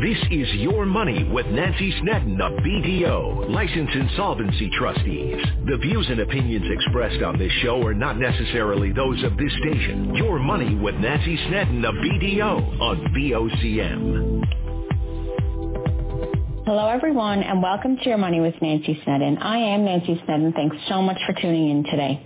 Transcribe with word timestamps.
This 0.00 0.16
is 0.30 0.48
Your 0.54 0.86
Money 0.86 1.24
with 1.24 1.44
Nancy 1.48 1.92
Snedden 2.00 2.40
of 2.40 2.52
BDO, 2.52 3.50
Licensed 3.50 3.94
Insolvency 3.94 4.70
Trustees. 4.70 5.44
The 5.66 5.76
views 5.76 6.06
and 6.08 6.20
opinions 6.20 6.64
expressed 6.70 7.22
on 7.22 7.38
this 7.38 7.52
show 7.60 7.84
are 7.84 7.92
not 7.92 8.18
necessarily 8.18 8.92
those 8.92 9.22
of 9.24 9.36
this 9.36 9.52
station. 9.60 10.14
Your 10.14 10.38
Money 10.38 10.74
with 10.74 10.94
Nancy 10.94 11.36
Snedden 11.48 11.84
of 11.84 11.94
BDO 11.96 12.80
on 12.80 13.12
VOCM. 13.14 14.69
Hello, 16.70 16.86
everyone, 16.86 17.42
and 17.42 17.60
welcome 17.60 17.96
to 17.96 18.04
Your 18.04 18.16
Money 18.16 18.40
with 18.40 18.54
Nancy 18.62 18.96
Snedden. 19.02 19.38
I 19.38 19.58
am 19.58 19.84
Nancy 19.84 20.22
Snedden. 20.24 20.52
Thanks 20.52 20.76
so 20.88 21.02
much 21.02 21.18
for 21.26 21.32
tuning 21.32 21.68
in 21.68 21.82
today. 21.82 22.24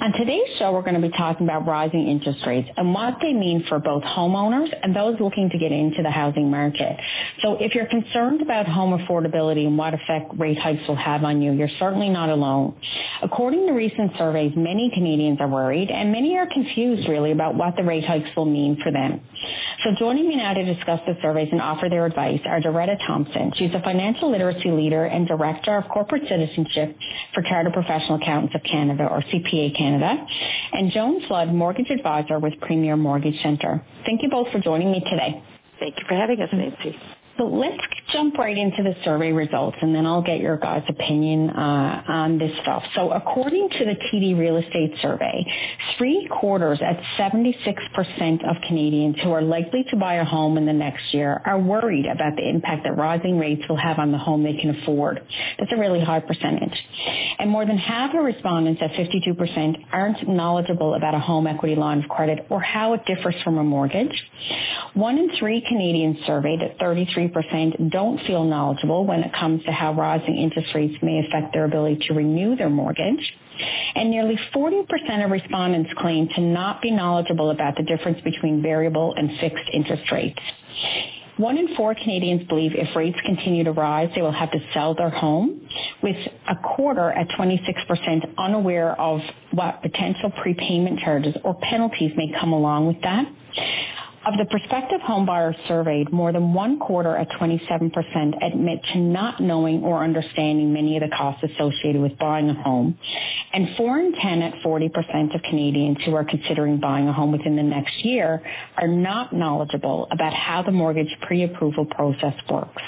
On 0.00 0.10
today's 0.10 0.48
show, 0.58 0.72
we're 0.72 0.82
going 0.82 1.00
to 1.00 1.08
be 1.08 1.16
talking 1.16 1.46
about 1.46 1.68
rising 1.68 2.08
interest 2.08 2.40
rates 2.48 2.68
and 2.76 2.92
what 2.92 3.18
they 3.22 3.32
mean 3.32 3.64
for 3.68 3.78
both 3.78 4.02
homeowners 4.02 4.74
and 4.82 4.94
those 4.94 5.20
looking 5.20 5.50
to 5.50 5.58
get 5.58 5.70
into 5.70 6.02
the 6.02 6.10
housing 6.10 6.50
market. 6.50 6.96
So 7.42 7.58
if 7.60 7.76
you're 7.76 7.86
concerned 7.86 8.42
about 8.42 8.66
home 8.66 8.98
affordability 8.98 9.68
and 9.68 9.78
what 9.78 9.94
effect 9.94 10.32
rate 10.36 10.58
hikes 10.58 10.82
will 10.88 10.96
have 10.96 11.22
on 11.22 11.40
you, 11.40 11.52
you're 11.52 11.70
certainly 11.78 12.08
not 12.08 12.28
alone. 12.28 12.74
According 13.22 13.68
to 13.68 13.72
recent 13.72 14.10
surveys, 14.18 14.52
many 14.56 14.90
Canadians 14.92 15.38
are 15.40 15.48
worried 15.48 15.92
and 15.92 16.10
many 16.10 16.36
are 16.36 16.48
confused 16.52 17.08
really 17.08 17.30
about 17.30 17.54
what 17.54 17.76
the 17.76 17.84
rate 17.84 18.04
hikes 18.04 18.30
will 18.36 18.46
mean 18.46 18.80
for 18.82 18.90
them. 18.90 19.20
So 19.84 19.90
joining 19.96 20.26
me 20.26 20.34
now 20.34 20.54
to 20.54 20.74
discuss 20.74 20.98
the 21.06 21.16
surveys 21.22 21.50
and 21.52 21.60
offer 21.60 21.88
their 21.88 22.04
advice 22.04 22.40
are 22.46 22.60
Doretta 22.60 22.96
Thompson. 23.06 23.52
She's 23.54 23.75
a 23.76 23.82
financial 23.82 24.30
literacy 24.30 24.70
leader 24.70 25.04
and 25.04 25.28
director 25.28 25.76
of 25.76 25.84
corporate 25.88 26.22
citizenship 26.28 26.96
for 27.34 27.42
Chartered 27.42 27.72
Professional 27.72 28.16
Accountants 28.20 28.54
of 28.54 28.62
Canada 28.62 29.06
or 29.10 29.20
CPA 29.20 29.76
Canada, 29.76 30.16
and 30.72 30.90
Joan 30.90 31.26
Flood, 31.28 31.52
mortgage 31.52 31.90
advisor 31.90 32.38
with 32.38 32.58
Premier 32.60 32.96
Mortgage 32.96 33.40
Centre. 33.42 33.84
Thank 34.04 34.22
you 34.22 34.30
both 34.30 34.50
for 34.50 34.60
joining 34.60 34.90
me 34.90 35.00
today. 35.00 35.42
Thank 35.78 35.98
you 35.98 36.04
for 36.08 36.14
having 36.14 36.40
us, 36.40 36.48
Nancy. 36.52 36.96
So 37.38 37.44
let's 37.44 37.82
jump 38.12 38.38
right 38.38 38.56
into 38.56 38.82
the 38.82 38.94
survey 39.04 39.32
results 39.32 39.76
and 39.82 39.94
then 39.94 40.06
I'll 40.06 40.22
get 40.22 40.40
your 40.40 40.56
guys' 40.56 40.84
opinion 40.88 41.50
uh, 41.50 42.02
on 42.08 42.38
this 42.38 42.52
stuff. 42.62 42.82
So 42.94 43.10
according 43.10 43.68
to 43.70 43.84
the 43.84 43.94
TD 43.94 44.38
Real 44.38 44.56
Estate 44.56 44.94
Survey, 45.02 45.44
three 45.98 46.26
quarters 46.30 46.80
at 46.82 46.98
76% 47.18 48.48
of 48.48 48.56
Canadians 48.66 49.16
who 49.22 49.32
are 49.32 49.42
likely 49.42 49.84
to 49.90 49.96
buy 49.96 50.14
a 50.14 50.24
home 50.24 50.56
in 50.56 50.64
the 50.64 50.72
next 50.72 51.12
year 51.12 51.42
are 51.44 51.58
worried 51.58 52.06
about 52.06 52.36
the 52.36 52.48
impact 52.48 52.84
that 52.84 52.96
rising 52.96 53.38
rates 53.38 53.62
will 53.68 53.76
have 53.76 53.98
on 53.98 54.12
the 54.12 54.18
home 54.18 54.42
they 54.42 54.56
can 54.56 54.70
afford. 54.82 55.20
That's 55.58 55.72
a 55.72 55.76
really 55.76 56.02
high 56.02 56.20
percentage. 56.20 56.78
And 57.38 57.50
more 57.50 57.66
than 57.66 57.76
half 57.76 58.14
of 58.14 58.24
respondents 58.24 58.80
at 58.82 58.92
52% 58.92 59.84
aren't 59.92 60.26
knowledgeable 60.26 60.94
about 60.94 61.14
a 61.14 61.20
home 61.20 61.46
equity 61.46 61.74
line 61.74 62.02
of 62.02 62.08
credit 62.08 62.46
or 62.48 62.60
how 62.60 62.94
it 62.94 63.04
differs 63.04 63.34
from 63.44 63.58
a 63.58 63.64
mortgage. 63.64 64.24
One 64.94 65.18
in 65.18 65.36
three 65.38 65.62
Canadians 65.68 66.16
surveyed 66.26 66.62
at 66.62 66.78
33 66.78 67.25
percent 67.28 67.90
don't 67.90 68.18
feel 68.26 68.44
knowledgeable 68.44 69.06
when 69.06 69.20
it 69.20 69.32
comes 69.32 69.64
to 69.64 69.72
how 69.72 69.92
rising 69.92 70.36
interest 70.36 70.74
rates 70.74 70.94
may 71.02 71.24
affect 71.26 71.52
their 71.52 71.64
ability 71.64 72.06
to 72.08 72.14
renew 72.14 72.56
their 72.56 72.70
mortgage. 72.70 73.32
And 73.94 74.10
nearly 74.10 74.38
40% 74.54 75.24
of 75.24 75.30
respondents 75.30 75.90
claim 75.98 76.28
to 76.34 76.40
not 76.40 76.82
be 76.82 76.90
knowledgeable 76.90 77.50
about 77.50 77.76
the 77.76 77.82
difference 77.82 78.20
between 78.22 78.62
variable 78.62 79.14
and 79.16 79.30
fixed 79.40 79.64
interest 79.72 80.10
rates. 80.12 80.40
One 81.36 81.58
in 81.58 81.74
four 81.76 81.94
Canadians 81.94 82.48
believe 82.48 82.72
if 82.74 82.96
rates 82.96 83.18
continue 83.26 83.64
to 83.64 83.72
rise, 83.72 84.10
they 84.14 84.22
will 84.22 84.32
have 84.32 84.50
to 84.52 84.58
sell 84.72 84.94
their 84.94 85.10
home, 85.10 85.68
with 86.02 86.16
a 86.48 86.56
quarter 86.56 87.12
at 87.12 87.28
26% 87.28 88.34
unaware 88.38 88.98
of 88.98 89.20
what 89.52 89.82
potential 89.82 90.30
prepayment 90.42 91.00
charges 91.00 91.34
or 91.44 91.54
penalties 91.54 92.12
may 92.16 92.32
come 92.40 92.54
along 92.54 92.86
with 92.86 93.02
that. 93.02 93.26
Of 94.26 94.38
the 94.38 94.44
prospective 94.46 95.00
homebuyers 95.02 95.54
surveyed, 95.68 96.12
more 96.12 96.32
than 96.32 96.52
one 96.52 96.80
quarter 96.80 97.16
at 97.16 97.28
27% 97.30 98.44
admit 98.44 98.80
to 98.92 98.98
not 98.98 99.38
knowing 99.38 99.84
or 99.84 100.02
understanding 100.02 100.72
many 100.72 100.96
of 100.96 101.08
the 101.08 101.16
costs 101.16 101.44
associated 101.44 102.02
with 102.02 102.18
buying 102.18 102.50
a 102.50 102.54
home. 102.60 102.98
And 103.52 103.76
4 103.76 104.00
in 104.00 104.12
10 104.14 104.42
at 104.42 104.54
40% 104.64 105.32
of 105.32 105.42
Canadians 105.42 105.98
who 106.04 106.16
are 106.16 106.24
considering 106.24 106.80
buying 106.80 107.06
a 107.06 107.12
home 107.12 107.30
within 107.30 107.54
the 107.54 107.62
next 107.62 108.04
year 108.04 108.42
are 108.76 108.88
not 108.88 109.32
knowledgeable 109.32 110.08
about 110.10 110.34
how 110.34 110.60
the 110.64 110.72
mortgage 110.72 111.14
pre-approval 111.22 111.86
process 111.86 112.34
works. 112.50 112.82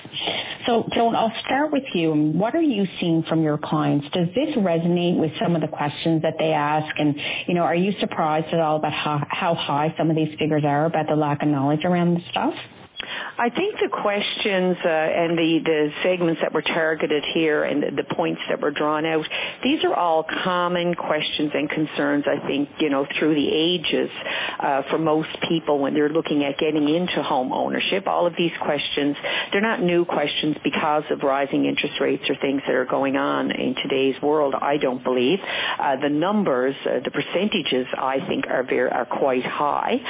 So 0.66 0.88
Joan, 0.93 1.15
I'll 1.15 1.32
start 1.44 1.71
with 1.71 1.84
you. 1.94 2.12
What 2.12 2.56
are 2.56 2.62
you 2.62 2.84
seeing 2.98 3.22
from 3.22 3.44
your 3.44 3.59
clients? 3.59 4.09
Does 4.12 4.27
this 4.34 4.56
resonate 4.56 5.16
with 5.19 5.31
some 5.41 5.54
of 5.54 5.60
the 5.60 5.69
questions 5.69 6.22
that 6.22 6.34
they 6.41 6.53
ask? 6.53 6.93
And, 6.98 7.15
you 7.47 7.54
know, 7.54 7.62
are 7.62 7.77
you 7.77 7.93
surprised 8.00 8.53
at 8.53 8.59
all 8.59 8.77
about 8.77 8.93
how, 8.93 9.25
how 9.31 9.54
high 9.54 9.94
some 9.97 10.10
of 10.10 10.16
these 10.16 10.37
figures 10.37 10.65
are 10.66 10.87
about 10.87 11.06
the 11.06 11.28
lack 11.28 11.43
of 11.43 11.49
knowledge 11.49 11.84
around 11.84 12.15
the 12.15 12.22
stuff? 12.31 12.55
I 13.00 13.50
think 13.50 13.76
the 13.81 13.88
questions 13.88 14.76
uh, 14.84 14.88
and 14.88 15.38
the, 15.38 15.60
the 15.64 15.91
segments 16.03 16.41
that 16.42 16.53
were 16.53 16.62
targeted 16.62 17.22
here 17.32 17.62
and 17.62 17.81
the, 17.81 18.03
the 18.03 18.14
points 18.14 18.41
that 18.48 18.60
were 18.60 18.72
drawn 18.72 19.06
out, 19.06 19.25
these 19.62 19.84
are 19.84 19.94
all 19.94 20.25
common 20.25 20.97
questions 20.97 21.53
and 21.54 21.70
concerns, 21.70 22.25
I 22.26 22.44
think, 22.48 22.69
you 22.81 22.91
know, 22.91 23.06
through 23.16 23.36
the 23.36 23.48
ages 23.48 24.10
uh, 24.59 24.82
for 24.91 24.98
most 24.98 25.28
people 25.48 25.78
when 25.78 25.94
they're 25.94 26.09
looking 26.09 26.42
at 26.42 26.59
getting 26.59 26.88
into 26.88 27.22
home 27.22 27.53
ownership. 27.53 28.09
All 28.09 28.26
of 28.26 28.34
these 28.36 28.50
questions, 28.60 29.16
they're 29.53 29.60
not 29.60 29.80
new 29.80 30.04
questions 30.04 30.56
because 30.65 31.04
of 31.10 31.22
rising 31.22 31.66
interest 31.66 32.00
rates 32.00 32.25
or 32.28 32.34
things 32.34 32.62
that 32.66 32.75
are 32.75 32.86
going 32.86 33.16
on 33.16 33.53
in 33.53 33.76
today's 33.76 34.20
world, 34.20 34.56
I 34.60 34.76
don't 34.76 35.04
believe. 35.04 35.38
Uh, 35.78 35.94
the 36.03 36.09
numbers, 36.09 36.75
uh, 36.84 36.98
the 37.04 37.12
percentages, 37.12 37.86
I 37.97 38.26
think, 38.26 38.48
are 38.48 38.65
very, 38.65 38.91
are 38.91 39.06
quite 39.06 39.47
high. 39.47 40.00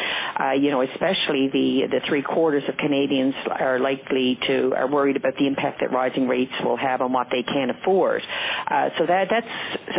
Uh, 0.41 0.53
you 0.53 0.71
know, 0.71 0.81
especially 0.81 1.49
the, 1.49 1.89
the 1.91 2.01
three 2.09 2.23
quarters 2.23 2.63
of 2.67 2.78
Canadians 2.79 3.35
are 3.59 3.79
likely 3.79 4.39
to 4.47 4.75
are 4.75 4.91
worried 4.91 5.17
about 5.17 5.37
the 5.37 5.47
impact 5.47 5.81
that 5.81 5.93
rising 5.93 6.29
rates 6.29 6.53
will 6.63 6.77
have 6.77 7.01
on 7.01 7.13
what 7.13 7.29
they 7.31 7.43
can 7.43 7.71
afford. 7.71 8.23
Uh, 8.67 8.91
so 8.99 9.07
that 9.07 9.29
that's 9.31 9.47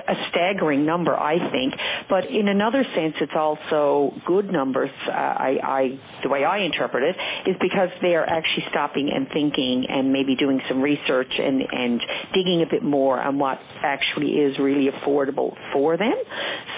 a 0.07 0.15
staggering 0.29 0.85
number, 0.85 1.15
I 1.17 1.51
think. 1.51 1.73
But 2.09 2.25
in 2.29 2.47
another 2.47 2.83
sense, 2.95 3.15
it's 3.21 3.33
also 3.35 4.13
good 4.25 4.51
numbers. 4.51 4.91
Uh, 5.07 5.11
I, 5.11 5.59
I 5.63 5.99
the 6.23 6.29
way 6.29 6.43
I 6.43 6.59
interpret 6.59 7.03
it 7.03 7.49
is 7.49 7.55
because 7.61 7.89
they 8.01 8.15
are 8.15 8.25
actually 8.25 8.65
stopping 8.69 9.11
and 9.11 9.27
thinking 9.31 9.85
and 9.89 10.11
maybe 10.11 10.35
doing 10.35 10.61
some 10.67 10.81
research 10.81 11.31
and 11.37 11.61
and 11.61 12.01
digging 12.33 12.61
a 12.61 12.65
bit 12.69 12.83
more 12.83 13.19
on 13.19 13.39
what 13.39 13.59
actually 13.81 14.31
is 14.31 14.57
really 14.59 14.89
affordable 14.89 15.55
for 15.73 15.97
them. 15.97 16.15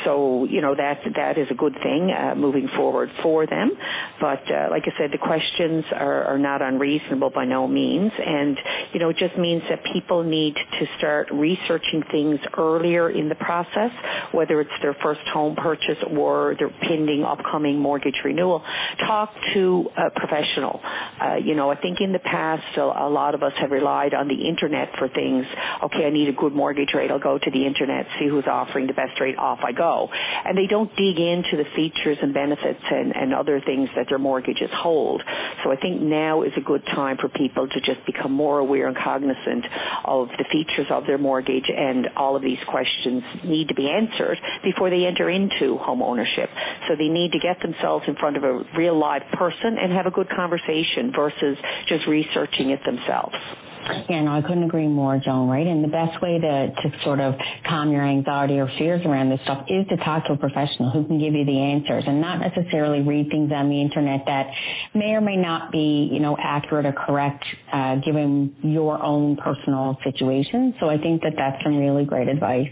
So 0.05 0.45
you 0.45 0.61
know 0.61 0.75
that 0.75 1.01
that 1.15 1.37
is 1.37 1.47
a 1.49 1.55
good 1.55 1.75
thing 1.81 2.11
uh, 2.11 2.35
moving 2.35 2.67
forward 2.75 3.09
for 3.21 3.45
them. 3.45 3.71
But 4.19 4.49
uh, 4.51 4.67
like 4.69 4.83
I 4.85 4.97
said, 4.97 5.11
the 5.11 5.17
questions 5.17 5.85
are, 5.93 6.23
are 6.25 6.39
not 6.39 6.61
unreasonable 6.61 7.29
by 7.29 7.45
no 7.45 7.67
means. 7.67 8.11
And, 8.25 8.59
you 8.93 8.99
know, 8.99 9.09
it 9.09 9.17
just 9.17 9.37
means 9.37 9.63
that 9.69 9.83
people 9.93 10.23
need 10.23 10.55
to 10.55 10.87
start 10.97 11.29
researching 11.31 12.03
things 12.11 12.39
earlier 12.57 13.09
in 13.09 13.29
the 13.29 13.35
process, 13.35 13.91
whether 14.31 14.61
it's 14.61 14.71
their 14.81 14.95
first 15.01 15.21
home 15.33 15.55
purchase 15.55 15.97
or 16.17 16.55
their 16.57 16.69
pending 16.69 17.23
upcoming 17.23 17.79
mortgage 17.79 18.19
renewal. 18.23 18.63
Talk 18.99 19.33
to 19.53 19.89
a 19.97 20.09
professional. 20.09 20.81
Uh, 20.83 21.35
you 21.35 21.55
know, 21.55 21.71
I 21.71 21.79
think 21.79 22.01
in 22.01 22.11
the 22.13 22.19
past, 22.19 22.77
a, 22.77 22.81
a 22.81 23.09
lot 23.09 23.35
of 23.35 23.43
us 23.43 23.53
have 23.57 23.71
relied 23.71 24.13
on 24.13 24.27
the 24.27 24.47
internet 24.47 24.89
for 24.97 25.07
things. 25.07 25.45
Okay, 25.83 26.05
I 26.05 26.09
need 26.09 26.29
a 26.29 26.33
good 26.33 26.53
mortgage 26.53 26.93
rate. 26.93 27.11
I'll 27.11 27.19
go 27.19 27.37
to 27.37 27.51
the 27.51 27.65
internet, 27.65 28.05
see 28.19 28.27
who's 28.27 28.45
offering 28.47 28.87
the 28.87 28.93
best 28.93 29.19
rate, 29.19 29.37
off 29.37 29.59
I 29.63 29.71
go. 29.71 30.09
And 30.11 30.57
they 30.57 30.67
don't 30.67 30.93
dig 30.95 31.19
into 31.19 31.57
the 31.57 31.65
features 31.75 32.17
and 32.21 32.33
benefits 32.33 32.81
and, 32.89 33.15
and 33.15 33.33
other 33.33 33.61
things 33.61 33.89
that 33.95 34.07
their 34.09 34.19
mortgages 34.19 34.69
hold. 34.73 35.23
So 35.63 35.71
I 35.71 35.75
think 35.81 36.01
now 36.01 36.43
is 36.43 36.53
a 36.57 36.61
good 36.61 36.85
time 36.85 37.17
for 37.17 37.29
people 37.29 37.67
to 37.67 37.81
just 37.81 38.05
become 38.05 38.31
more 38.31 38.59
aware 38.59 38.87
and 38.87 38.95
cognizant 38.95 39.65
of 40.05 40.29
the 40.37 40.45
features 40.51 40.87
of 40.89 41.05
their 41.05 41.17
mortgage 41.17 41.69
and 41.75 42.09
all 42.15 42.35
of 42.35 42.41
these 42.41 42.59
questions 42.67 43.23
need 43.43 43.67
to 43.67 43.73
be 43.73 43.89
answered 43.89 44.37
before 44.63 44.89
they 44.89 45.05
enter 45.05 45.29
into 45.29 45.77
home 45.77 46.01
ownership. 46.01 46.49
So 46.87 46.95
they 46.95 47.09
need 47.09 47.31
to 47.33 47.39
get 47.39 47.61
themselves 47.61 48.05
in 48.07 48.15
front 48.15 48.37
of 48.37 48.43
a 48.43 48.63
real 48.77 48.97
live 48.97 49.23
person 49.33 49.77
and 49.77 49.91
have 49.91 50.05
a 50.05 50.11
good 50.11 50.29
conversation 50.29 51.11
versus 51.15 51.57
just 51.87 52.07
researching 52.07 52.69
it 52.69 52.83
themselves. 52.85 53.35
Yeah, 54.09 54.21
no, 54.23 54.31
I 54.31 54.41
couldn't 54.41 54.63
agree 54.63 54.87
more, 54.87 55.17
Joan, 55.23 55.47
right? 55.49 55.65
And 55.65 55.83
the 55.83 55.87
best 55.87 56.21
way 56.21 56.39
to, 56.39 56.71
to 56.71 57.03
sort 57.03 57.19
of 57.19 57.35
calm 57.67 57.91
your 57.91 58.03
anxiety 58.03 58.59
or 58.59 58.67
fears 58.77 59.05
around 59.05 59.29
this 59.29 59.39
stuff 59.43 59.65
is 59.67 59.85
to 59.89 59.97
talk 59.97 60.25
to 60.25 60.33
a 60.33 60.37
professional 60.37 60.91
who 60.91 61.05
can 61.05 61.19
give 61.19 61.33
you 61.33 61.45
the 61.45 61.59
answers 61.59 62.03
and 62.07 62.21
not 62.21 62.39
necessarily 62.39 63.01
read 63.01 63.29
things 63.29 63.51
on 63.53 63.69
the 63.69 63.81
internet 63.81 64.23
that 64.25 64.47
may 64.93 65.13
or 65.13 65.21
may 65.21 65.35
not 65.35 65.71
be, 65.71 66.09
you 66.11 66.19
know, 66.19 66.37
accurate 66.39 66.85
or 66.85 66.93
correct, 66.93 67.43
uh, 67.71 67.95
given 67.97 68.55
your 68.61 69.01
own 69.01 69.35
personal 69.37 69.97
situation. 70.03 70.73
So 70.79 70.89
I 70.89 70.97
think 70.97 71.21
that 71.23 71.33
that's 71.37 71.61
some 71.63 71.77
really 71.77 72.05
great 72.05 72.27
advice. 72.27 72.69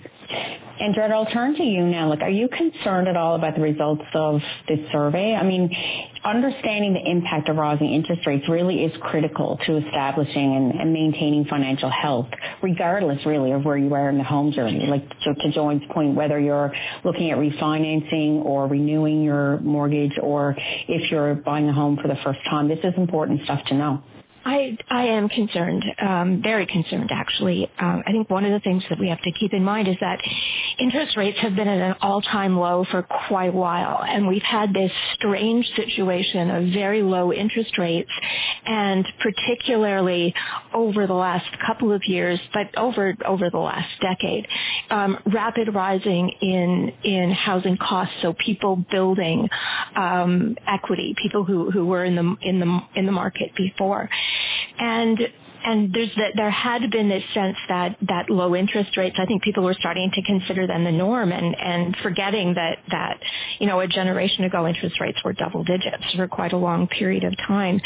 And 0.79 0.93
Dread, 0.93 1.11
I'll 1.11 1.25
turn 1.25 1.55
to 1.55 1.63
you 1.63 1.83
now. 1.83 2.07
Like, 2.07 2.21
are 2.21 2.29
you 2.29 2.47
concerned 2.47 3.09
at 3.09 3.17
all 3.17 3.35
about 3.35 3.55
the 3.55 3.61
results 3.61 4.03
of 4.13 4.39
this 4.67 4.79
survey? 4.93 5.35
I 5.35 5.43
mean, 5.43 5.75
understanding 6.23 6.93
the 6.93 7.05
impact 7.05 7.49
of 7.49 7.57
rising 7.57 7.93
interest 7.93 8.25
rates 8.25 8.47
really 8.47 8.85
is 8.85 8.93
critical 9.01 9.59
to 9.65 9.77
establishing 9.85 10.55
and, 10.55 10.79
and 10.79 10.93
maintaining 10.93 11.43
financial 11.45 11.89
health, 11.89 12.27
regardless 12.61 13.25
really 13.25 13.51
of 13.51 13.65
where 13.65 13.77
you 13.77 13.93
are 13.93 14.09
in 14.09 14.17
the 14.17 14.23
home 14.23 14.53
journey. 14.53 14.87
Like 14.87 15.07
to, 15.09 15.35
to 15.35 15.51
Joan's 15.51 15.83
point, 15.91 16.15
whether 16.15 16.39
you're 16.39 16.73
looking 17.03 17.29
at 17.31 17.37
refinancing 17.37 18.45
or 18.45 18.67
renewing 18.67 19.21
your 19.21 19.59
mortgage 19.59 20.17
or 20.21 20.55
if 20.87 21.11
you're 21.11 21.35
buying 21.35 21.67
a 21.67 21.73
home 21.73 21.99
for 22.01 22.07
the 22.07 22.17
first 22.23 22.39
time, 22.49 22.69
this 22.69 22.79
is 22.85 22.93
important 22.95 23.41
stuff 23.43 23.59
to 23.67 23.73
know. 23.73 24.01
I 24.49 24.75
I 24.89 25.03
am 25.03 25.29
concerned, 25.29 25.85
um, 26.01 26.41
very 26.41 26.65
concerned 26.65 27.11
actually. 27.11 27.69
Um, 27.77 28.01
I 28.07 28.11
think 28.11 28.31
one 28.31 28.45
of 28.45 28.51
the 28.51 28.59
things 28.61 28.83
that 28.89 28.97
we 28.99 29.09
have 29.09 29.21
to 29.21 29.31
keep 29.31 29.53
in 29.53 29.63
mind 29.63 29.87
is 29.87 29.95
that 30.01 30.19
interest 30.79 31.15
rates 31.17 31.37
have 31.39 31.55
been 31.55 31.67
at 31.67 31.79
an 31.79 31.95
all-time 32.01 32.57
low 32.57 32.83
for 32.89 33.03
quite 33.27 33.49
a 33.49 33.57
while, 33.67 34.03
and 34.03 34.27
we've 34.27 34.41
had 34.41 34.73
this 34.73 34.91
strange 35.13 35.67
situation 35.75 36.49
of 36.49 36.73
very 36.73 37.03
low 37.03 37.31
interest 37.31 37.77
rates, 37.77 38.09
and 38.65 39.07
particularly 39.19 40.33
over 40.73 41.05
the 41.05 41.13
last 41.13 41.45
couple 41.67 41.91
of 41.91 42.01
years, 42.05 42.39
but 42.51 42.75
over 42.75 43.15
over 43.27 43.51
the 43.51 43.59
last 43.59 43.89
decade, 44.01 44.47
um, 44.89 45.19
rapid 45.31 45.75
rising 45.75 46.27
in 46.41 46.91
in 47.03 47.31
housing 47.31 47.77
costs. 47.77 48.15
So 48.23 48.33
people 48.33 48.83
building 48.89 49.47
um, 49.95 50.57
equity, 50.65 51.13
people 51.21 51.43
who 51.43 51.69
who 51.69 51.85
were 51.85 52.03
in 52.03 52.15
the 52.15 52.35
in 52.41 52.59
the 52.59 52.79
in 52.95 53.05
the 53.05 53.11
market 53.11 53.51
before, 53.55 54.09
and 54.79 55.19
and 55.63 55.93
there's 55.93 56.11
that 56.15 56.33
there 56.35 56.49
had 56.49 56.89
been 56.91 57.09
this 57.09 57.23
sense 57.33 57.57
that 57.67 57.97
that 58.07 58.29
low 58.29 58.55
interest 58.55 58.95
rates 58.97 59.17
I 59.19 59.25
think 59.25 59.43
people 59.43 59.63
were 59.63 59.73
starting 59.73 60.09
to 60.13 60.21
consider 60.21 60.67
them 60.67 60.83
the 60.83 60.91
norm 60.91 61.31
and 61.31 61.55
and 61.59 61.95
forgetting 62.01 62.53
that 62.55 62.79
that 62.91 63.19
you 63.59 63.67
know 63.67 63.79
a 63.79 63.87
generation 63.87 64.45
ago 64.45 64.67
interest 64.67 64.99
rates 64.99 65.19
were 65.23 65.33
double 65.33 65.63
digits 65.63 66.03
for 66.15 66.27
quite 66.27 66.53
a 66.53 66.57
long 66.57 66.87
period 66.87 67.23
of 67.23 67.35
time. 67.47 67.79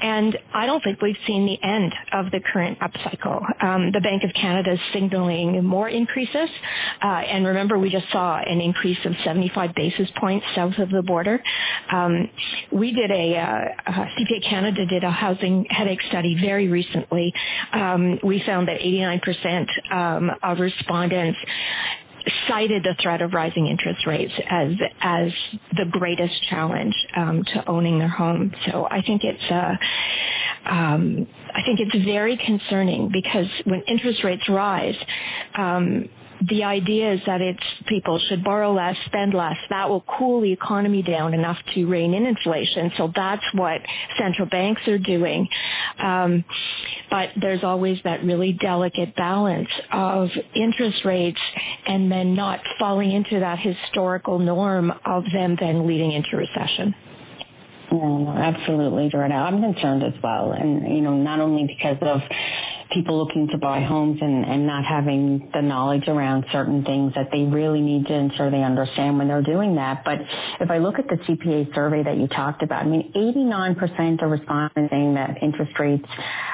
And 0.00 0.38
I 0.54 0.66
don't 0.66 0.82
think 0.82 1.02
we've 1.02 1.16
seen 1.26 1.46
the 1.46 1.62
end 1.66 1.94
of 2.12 2.30
the 2.30 2.40
current 2.40 2.78
upcycle. 2.78 3.42
Um, 3.62 3.92
the 3.92 4.00
Bank 4.00 4.22
of 4.24 4.30
Canada 4.32 4.72
is 4.72 4.80
signaling 4.92 5.64
more 5.64 5.88
increases. 5.88 6.48
Uh, 7.02 7.06
and 7.06 7.46
remember 7.46 7.78
we 7.78 7.90
just 7.90 8.10
saw 8.10 8.38
an 8.38 8.60
increase 8.60 8.98
of 9.04 9.12
75 9.24 9.74
basis 9.74 10.08
points 10.16 10.46
south 10.54 10.78
of 10.78 10.90
the 10.90 11.02
border. 11.02 11.42
Um, 11.92 12.30
we 12.72 12.92
did 12.92 13.10
a 13.10 13.36
uh, 13.36 13.90
uh, 13.90 14.06
CPA 14.16 14.48
Canada 14.48 14.86
did 14.86 15.04
a 15.04 15.10
housing 15.10 15.66
headache 15.68 16.00
study 16.08 16.36
very 16.40 16.68
recently 16.68 16.99
recently, 17.00 17.32
um, 17.72 18.18
we 18.22 18.42
found 18.44 18.68
that 18.68 18.80
89% 18.80 19.92
um, 19.92 20.30
of 20.42 20.58
respondents 20.58 21.38
cited 22.48 22.82
the 22.82 22.94
threat 23.02 23.22
of 23.22 23.32
rising 23.32 23.66
interest 23.66 24.06
rates 24.06 24.32
as 24.48 24.72
as 25.00 25.32
the 25.76 25.86
greatest 25.90 26.34
challenge 26.50 26.94
um, 27.16 27.42
to 27.44 27.66
owning 27.68 27.98
their 27.98 28.08
home. 28.08 28.52
So 28.66 28.86
I 28.90 29.02
think 29.02 29.22
it's 29.24 29.50
uh, 29.50 29.76
um, 30.70 31.26
I 31.54 31.62
think 31.64 31.80
it's 31.80 32.04
very 32.04 32.36
concerning 32.36 33.10
because 33.10 33.46
when 33.64 33.82
interest 33.88 34.22
rates 34.22 34.46
rise, 34.48 34.96
um, 35.56 36.08
the 36.48 36.64
idea 36.64 37.12
is 37.12 37.20
that 37.26 37.40
it's 37.40 37.62
people 37.86 38.18
should 38.28 38.42
borrow 38.42 38.72
less, 38.72 38.96
spend 39.06 39.34
less. 39.34 39.56
That 39.68 39.88
will 39.88 40.04
cool 40.18 40.40
the 40.40 40.52
economy 40.52 41.02
down 41.02 41.34
enough 41.34 41.58
to 41.74 41.86
rein 41.86 42.14
in 42.14 42.26
inflation. 42.26 42.92
So 42.96 43.12
that's 43.14 43.44
what 43.54 43.80
central 44.18 44.48
banks 44.48 44.86
are 44.88 44.98
doing. 44.98 45.48
Um, 45.98 46.44
but 47.10 47.30
there's 47.40 47.62
always 47.62 47.98
that 48.04 48.24
really 48.24 48.52
delicate 48.52 49.14
balance 49.16 49.68
of 49.92 50.28
interest 50.54 51.04
rates 51.04 51.40
and 51.86 52.10
then 52.10 52.34
not 52.34 52.60
falling 52.78 53.12
into 53.12 53.40
that 53.40 53.58
historical 53.58 54.38
norm 54.38 54.92
of 55.04 55.24
them 55.32 55.56
then 55.60 55.86
leading 55.86 56.12
into 56.12 56.36
recession. 56.36 56.94
No, 57.92 58.32
absolutely, 58.36 59.10
Doretta. 59.10 59.34
I'm 59.34 59.60
concerned 59.60 60.04
as 60.04 60.14
well. 60.22 60.52
And, 60.52 60.94
you 60.94 61.00
know, 61.00 61.16
not 61.16 61.40
only 61.40 61.66
because 61.66 61.96
of 62.02 62.20
people 62.92 63.18
looking 63.18 63.48
to 63.48 63.58
buy 63.58 63.80
homes 63.82 64.18
and, 64.20 64.44
and 64.44 64.66
not 64.66 64.84
having 64.84 65.50
the 65.54 65.62
knowledge 65.62 66.08
around 66.08 66.44
certain 66.52 66.84
things 66.84 67.12
that 67.14 67.28
they 67.32 67.44
really 67.44 67.80
need 67.80 68.06
to 68.06 68.14
ensure 68.14 68.50
they 68.50 68.62
understand 68.62 69.18
when 69.18 69.28
they're 69.28 69.42
doing 69.42 69.76
that. 69.76 70.04
But 70.04 70.18
if 70.60 70.70
I 70.70 70.78
look 70.78 70.98
at 70.98 71.06
the 71.08 71.16
CPA 71.16 71.74
survey 71.74 72.02
that 72.02 72.16
you 72.16 72.26
talked 72.28 72.62
about, 72.62 72.84
I 72.84 72.88
mean, 72.88 73.12
89% 73.14 74.22
are 74.22 74.28
responding 74.28 74.88
saying 74.90 75.14
that 75.14 75.42
interest 75.42 75.78
rates 75.78 76.06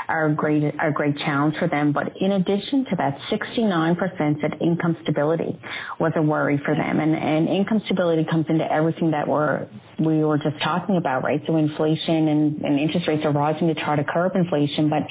are 0.09 0.27
a 0.27 0.35
great, 0.35 0.63
are 0.79 0.89
a 0.89 0.93
great 0.93 1.17
challenge 1.19 1.57
for 1.59 1.69
them. 1.69 1.93
But 1.93 2.17
in 2.19 2.33
addition 2.33 2.85
to 2.91 2.97
that, 2.97 3.19
69% 3.31 4.41
said 4.41 4.59
income 4.61 4.97
stability 5.03 5.59
was 5.99 6.13
a 6.17 6.23
worry 6.23 6.61
for 6.65 6.75
them. 6.75 7.01
And, 7.01 7.17
and 7.17 7.49
income 7.49 7.83
stability 7.87 8.25
comes 8.25 8.47
into 8.49 8.71
everything 8.71 9.11
that 9.13 9.27
we're, 9.27 9.67
we 9.99 10.23
were 10.23 10.39
just 10.39 10.61
talking 10.63 10.97
about, 10.97 11.25
right? 11.25 11.43
So 11.47 11.57
inflation 11.57 12.29
and, 12.29 12.61
and 12.63 12.79
interest 12.79 13.09
rates 13.09 13.25
are 13.25 13.33
rising 13.33 13.69
to 13.69 13.75
try 13.75 13.97
to 13.97 14.05
curb 14.05 14.37
inflation, 14.37 14.91
but 14.91 15.03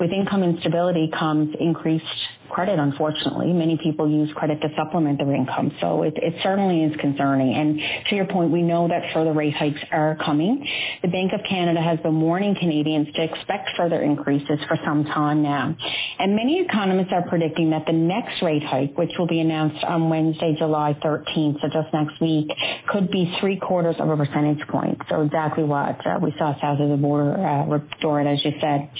with 0.00 0.10
income 0.10 0.42
instability 0.42 0.69
comes 1.18 1.54
increased 1.58 2.04
credit, 2.50 2.78
unfortunately. 2.78 3.52
Many 3.52 3.78
people 3.78 4.10
use 4.10 4.30
credit 4.34 4.60
to 4.60 4.68
supplement 4.76 5.18
their 5.18 5.32
income. 5.32 5.72
So 5.80 6.02
it, 6.02 6.14
it 6.16 6.34
certainly 6.42 6.82
is 6.84 6.94
concerning. 7.00 7.54
And 7.54 7.80
to 8.08 8.16
your 8.16 8.26
point, 8.26 8.50
we 8.50 8.62
know 8.62 8.88
that 8.88 9.14
further 9.14 9.32
rate 9.32 9.54
hikes 9.54 9.80
are 9.92 10.18
coming. 10.24 10.66
The 11.02 11.08
Bank 11.08 11.32
of 11.32 11.40
Canada 11.48 11.80
has 11.80 11.98
been 12.00 12.20
warning 12.20 12.54
Canadians 12.58 13.08
to 13.14 13.22
expect 13.22 13.70
further 13.76 14.02
increases 14.02 14.58
for 14.68 14.76
some 14.84 15.04
time 15.04 15.42
now. 15.42 15.74
And 16.18 16.36
many 16.36 16.60
economists 16.60 17.12
are 17.12 17.22
predicting 17.28 17.70
that 17.70 17.86
the 17.86 17.92
next 17.92 18.42
rate 18.42 18.64
hike, 18.64 18.98
which 18.98 19.12
will 19.18 19.28
be 19.28 19.40
announced 19.40 19.82
on 19.84 20.10
Wednesday, 20.10 20.54
July 20.58 20.96
13th, 21.02 21.60
so 21.60 21.68
just 21.68 21.92
next 21.92 22.20
week, 22.20 22.50
could 22.88 23.10
be 23.10 23.32
three 23.40 23.58
quarters 23.58 23.96
of 23.98 24.08
a 24.08 24.16
percentage 24.16 24.66
point. 24.68 25.00
So 25.08 25.22
exactly 25.22 25.64
what 25.64 26.04
uh, 26.06 26.18
we 26.20 26.34
saw 26.38 26.60
south 26.60 26.80
of 26.80 26.90
the 26.90 26.96
border, 26.96 27.32
uh, 27.32 27.78
Doretta, 28.02 28.34
as 28.34 28.44
you 28.44 28.52
said. 28.60 28.90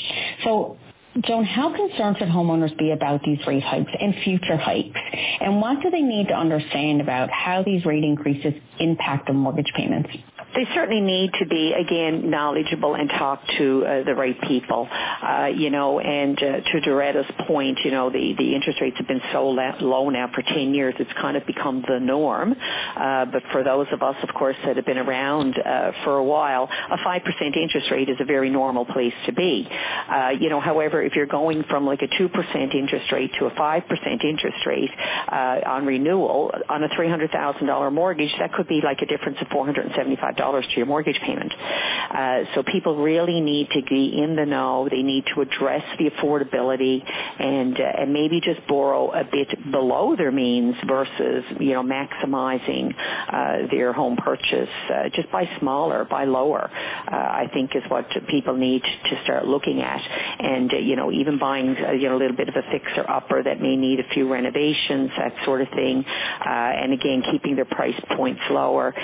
So 0.44 0.76
Joan, 1.18 1.44
how 1.44 1.74
concerned 1.74 2.18
should 2.18 2.28
homeowners 2.28 2.76
be 2.78 2.92
about 2.92 3.22
these 3.24 3.38
rate 3.44 3.64
hikes 3.64 3.90
and 4.00 4.14
future 4.22 4.56
hikes? 4.56 4.98
And 5.40 5.60
what 5.60 5.82
do 5.82 5.90
they 5.90 6.02
need 6.02 6.28
to 6.28 6.34
understand 6.34 7.00
about 7.00 7.30
how 7.30 7.64
these 7.64 7.84
rate 7.84 8.04
increases 8.04 8.54
impact 8.78 9.26
their 9.26 9.34
mortgage 9.34 9.72
payments? 9.76 10.08
They 10.54 10.66
certainly 10.74 11.00
need 11.00 11.32
to 11.38 11.46
be 11.46 11.72
again 11.72 12.30
knowledgeable 12.30 12.94
and 12.94 13.08
talk 13.08 13.42
to 13.58 13.84
uh, 13.84 14.04
the 14.04 14.14
right 14.14 14.40
people. 14.42 14.88
Uh, 14.90 15.46
you 15.54 15.70
know 15.70 16.00
and 16.00 16.38
uh, 16.38 16.60
to 16.72 16.80
Doretta's 16.80 17.30
point 17.46 17.78
you 17.84 17.90
know 17.90 18.10
the 18.10 18.34
the 18.36 18.54
interest 18.54 18.80
rates 18.80 18.96
have 18.98 19.06
been 19.06 19.20
so 19.32 19.48
low 19.50 20.10
now 20.10 20.30
for 20.34 20.42
10 20.42 20.74
years 20.74 20.94
it's 20.98 21.12
kind 21.20 21.36
of 21.36 21.46
become 21.46 21.84
the 21.86 22.00
norm. 22.00 22.54
Uh, 22.96 23.26
but 23.26 23.42
for 23.52 23.62
those 23.62 23.86
of 23.92 24.02
us 24.02 24.16
of 24.22 24.34
course 24.34 24.56
that 24.64 24.76
have 24.76 24.86
been 24.86 24.98
around 24.98 25.56
uh, 25.58 25.92
for 26.04 26.16
a 26.16 26.24
while 26.24 26.68
a 26.90 26.96
5% 26.96 27.56
interest 27.56 27.90
rate 27.90 28.08
is 28.08 28.16
a 28.20 28.24
very 28.24 28.50
normal 28.50 28.84
place 28.84 29.14
to 29.26 29.32
be. 29.32 29.68
Uh, 29.70 30.30
you 30.38 30.48
know 30.48 30.60
however 30.60 31.02
if 31.02 31.14
you're 31.14 31.26
going 31.26 31.62
from 31.68 31.86
like 31.86 32.02
a 32.02 32.08
2% 32.08 32.74
interest 32.74 33.12
rate 33.12 33.30
to 33.38 33.46
a 33.46 33.50
5% 33.50 34.24
interest 34.24 34.66
rate 34.66 34.90
uh, 35.28 35.60
on 35.66 35.86
renewal 35.86 36.50
on 36.68 36.82
a 36.82 36.88
$300,000 36.88 37.92
mortgage 37.92 38.34
that 38.38 38.52
could 38.52 38.66
be 38.66 38.80
like 38.82 39.00
a 39.02 39.06
difference 39.06 39.38
of 39.40 39.48
475 39.48 40.36
dollars 40.40 40.66
to 40.70 40.76
your 40.76 40.86
mortgage 40.86 41.20
payment. 41.20 41.52
Uh, 42.10 42.44
so 42.54 42.62
people 42.64 42.96
really 42.96 43.40
need 43.40 43.68
to 43.70 43.82
be 43.82 44.20
in 44.20 44.34
the 44.34 44.46
know. 44.46 44.88
They 44.90 45.02
need 45.02 45.24
to 45.34 45.42
address 45.42 45.84
the 45.98 46.10
affordability 46.10 47.02
and 47.38 47.78
uh, 47.78 48.00
and 48.00 48.12
maybe 48.12 48.40
just 48.40 48.66
borrow 48.66 49.12
a 49.12 49.24
bit 49.24 49.70
below 49.70 50.16
their 50.16 50.32
means 50.32 50.74
versus 50.86 51.44
you 51.60 51.74
know 51.74 51.82
maximizing 51.82 52.94
uh, 53.28 53.68
their 53.70 53.92
home 53.92 54.16
purchase. 54.16 54.68
Uh, 54.92 55.08
just 55.14 55.30
buy 55.30 55.48
smaller, 55.60 56.04
buy 56.04 56.24
lower. 56.24 56.70
Uh, 56.70 57.14
I 57.14 57.48
think 57.52 57.76
is 57.76 57.82
what 57.88 58.06
people 58.28 58.56
need 58.56 58.82
to 58.82 59.22
start 59.24 59.46
looking 59.46 59.80
at. 59.82 60.00
And 60.40 60.72
uh, 60.72 60.78
you 60.78 60.96
know 60.96 61.12
even 61.12 61.38
buying 61.38 61.76
you 61.76 62.08
know 62.08 62.16
a 62.16 62.20
little 62.20 62.36
bit 62.36 62.48
of 62.48 62.56
a 62.56 62.62
fixer 62.70 63.08
upper 63.08 63.42
that 63.42 63.60
may 63.60 63.76
need 63.76 64.00
a 64.00 64.08
few 64.14 64.30
renovations, 64.32 65.10
that 65.16 65.34
sort 65.44 65.60
of 65.60 65.68
thing. 65.68 66.04
And 66.40 66.92
again 66.92 67.22
keeping 67.30 67.56
their 67.56 67.66
price 67.66 68.00
points 68.16 68.42
lower. 68.50 68.94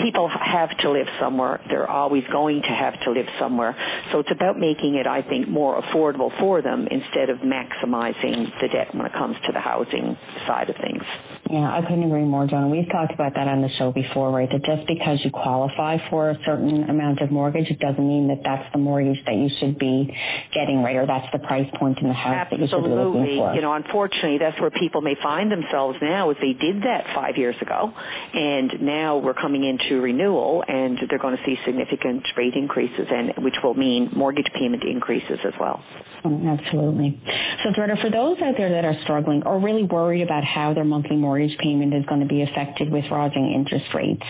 People 0.00 0.28
have 0.28 0.76
to 0.86 0.92
live 0.92 1.08
somewhere. 1.20 1.60
They're 1.68 1.90
always 1.90 2.24
going 2.30 2.62
to 2.62 2.68
have 2.68 2.98
to 3.02 3.10
live 3.10 3.26
somewhere. 3.38 3.76
So 4.12 4.20
it's 4.20 4.30
about 4.30 4.58
making 4.58 4.94
it, 4.94 5.06
I 5.06 5.22
think, 5.22 5.48
more 5.48 5.82
affordable 5.82 6.36
for 6.38 6.62
them 6.62 6.86
instead 6.90 7.28
of 7.28 7.38
maximizing 7.38 8.50
the 8.60 8.68
debt 8.68 8.94
when 8.94 9.06
it 9.06 9.12
comes 9.12 9.36
to 9.46 9.52
the 9.52 9.60
housing 9.60 10.16
side 10.46 10.70
of 10.70 10.76
things. 10.76 11.02
Yeah, 11.50 11.72
I 11.72 11.80
couldn't 11.82 12.02
agree 12.02 12.24
more, 12.24 12.46
Joan. 12.46 12.70
We've 12.70 12.88
talked 12.90 13.12
about 13.12 13.34
that 13.34 13.46
on 13.46 13.62
the 13.62 13.68
show 13.78 13.92
before, 13.92 14.32
right? 14.32 14.48
That 14.50 14.64
just 14.64 14.86
because 14.88 15.20
you 15.24 15.30
qualify 15.30 15.98
for 16.10 16.30
a 16.30 16.38
certain 16.44 16.90
amount 16.90 17.20
of 17.20 17.30
mortgage, 17.30 17.70
it 17.70 17.78
doesn't 17.78 18.06
mean 18.06 18.28
that 18.28 18.40
that's 18.42 18.72
the 18.72 18.78
mortgage 18.78 19.24
that 19.26 19.36
you 19.36 19.48
should 19.60 19.78
be 19.78 20.12
getting, 20.52 20.82
right? 20.82 20.96
Or 20.96 21.06
that's 21.06 21.30
the 21.32 21.38
price 21.38 21.68
point 21.78 21.98
in 21.98 22.08
the 22.08 22.14
house 22.14 22.48
Absolutely. 22.50 22.66
that 22.66 22.72
you 22.72 22.82
should 22.82 22.88
be 22.88 22.94
looking 22.96 23.38
for. 23.38 23.54
You 23.54 23.60
know, 23.60 23.72
unfortunately, 23.74 24.38
that's 24.38 24.60
where 24.60 24.70
people 24.70 25.02
may 25.02 25.14
find 25.22 25.50
themselves 25.52 25.98
now 26.02 26.30
is 26.30 26.36
they 26.40 26.52
did 26.52 26.82
that 26.82 27.06
five 27.14 27.36
years 27.36 27.56
ago, 27.60 27.92
and 28.34 28.82
now 28.82 29.18
we're 29.18 29.34
coming 29.34 29.62
into 29.62 30.00
renewal, 30.00 30.64
and 30.66 30.98
they're 31.08 31.18
going 31.18 31.36
to 31.36 31.42
see 31.44 31.56
significant 31.64 32.26
rate 32.36 32.54
increases, 32.54 33.06
and 33.08 33.32
which 33.44 33.54
will 33.62 33.74
mean 33.74 34.10
mortgage 34.16 34.50
payment 34.54 34.82
increases 34.82 35.38
as 35.44 35.54
well. 35.60 35.82
Mm, 36.24 36.58
absolutely. 36.58 37.20
So, 37.62 37.70
Doretta, 37.70 38.00
for 38.00 38.10
those 38.10 38.38
out 38.42 38.54
there 38.56 38.70
that 38.70 38.84
are 38.84 38.96
struggling 39.02 39.42
or 39.44 39.60
really 39.60 39.84
worried 39.84 40.22
about 40.22 40.44
how 40.44 40.74
their 40.74 40.84
monthly 40.84 41.16
mortgage 41.16 41.35
payment 41.60 41.94
is 41.94 42.04
going 42.06 42.20
to 42.20 42.26
be 42.26 42.42
affected 42.42 42.90
with 42.90 43.04
rising 43.10 43.52
interest 43.52 43.86
rates, 43.94 44.22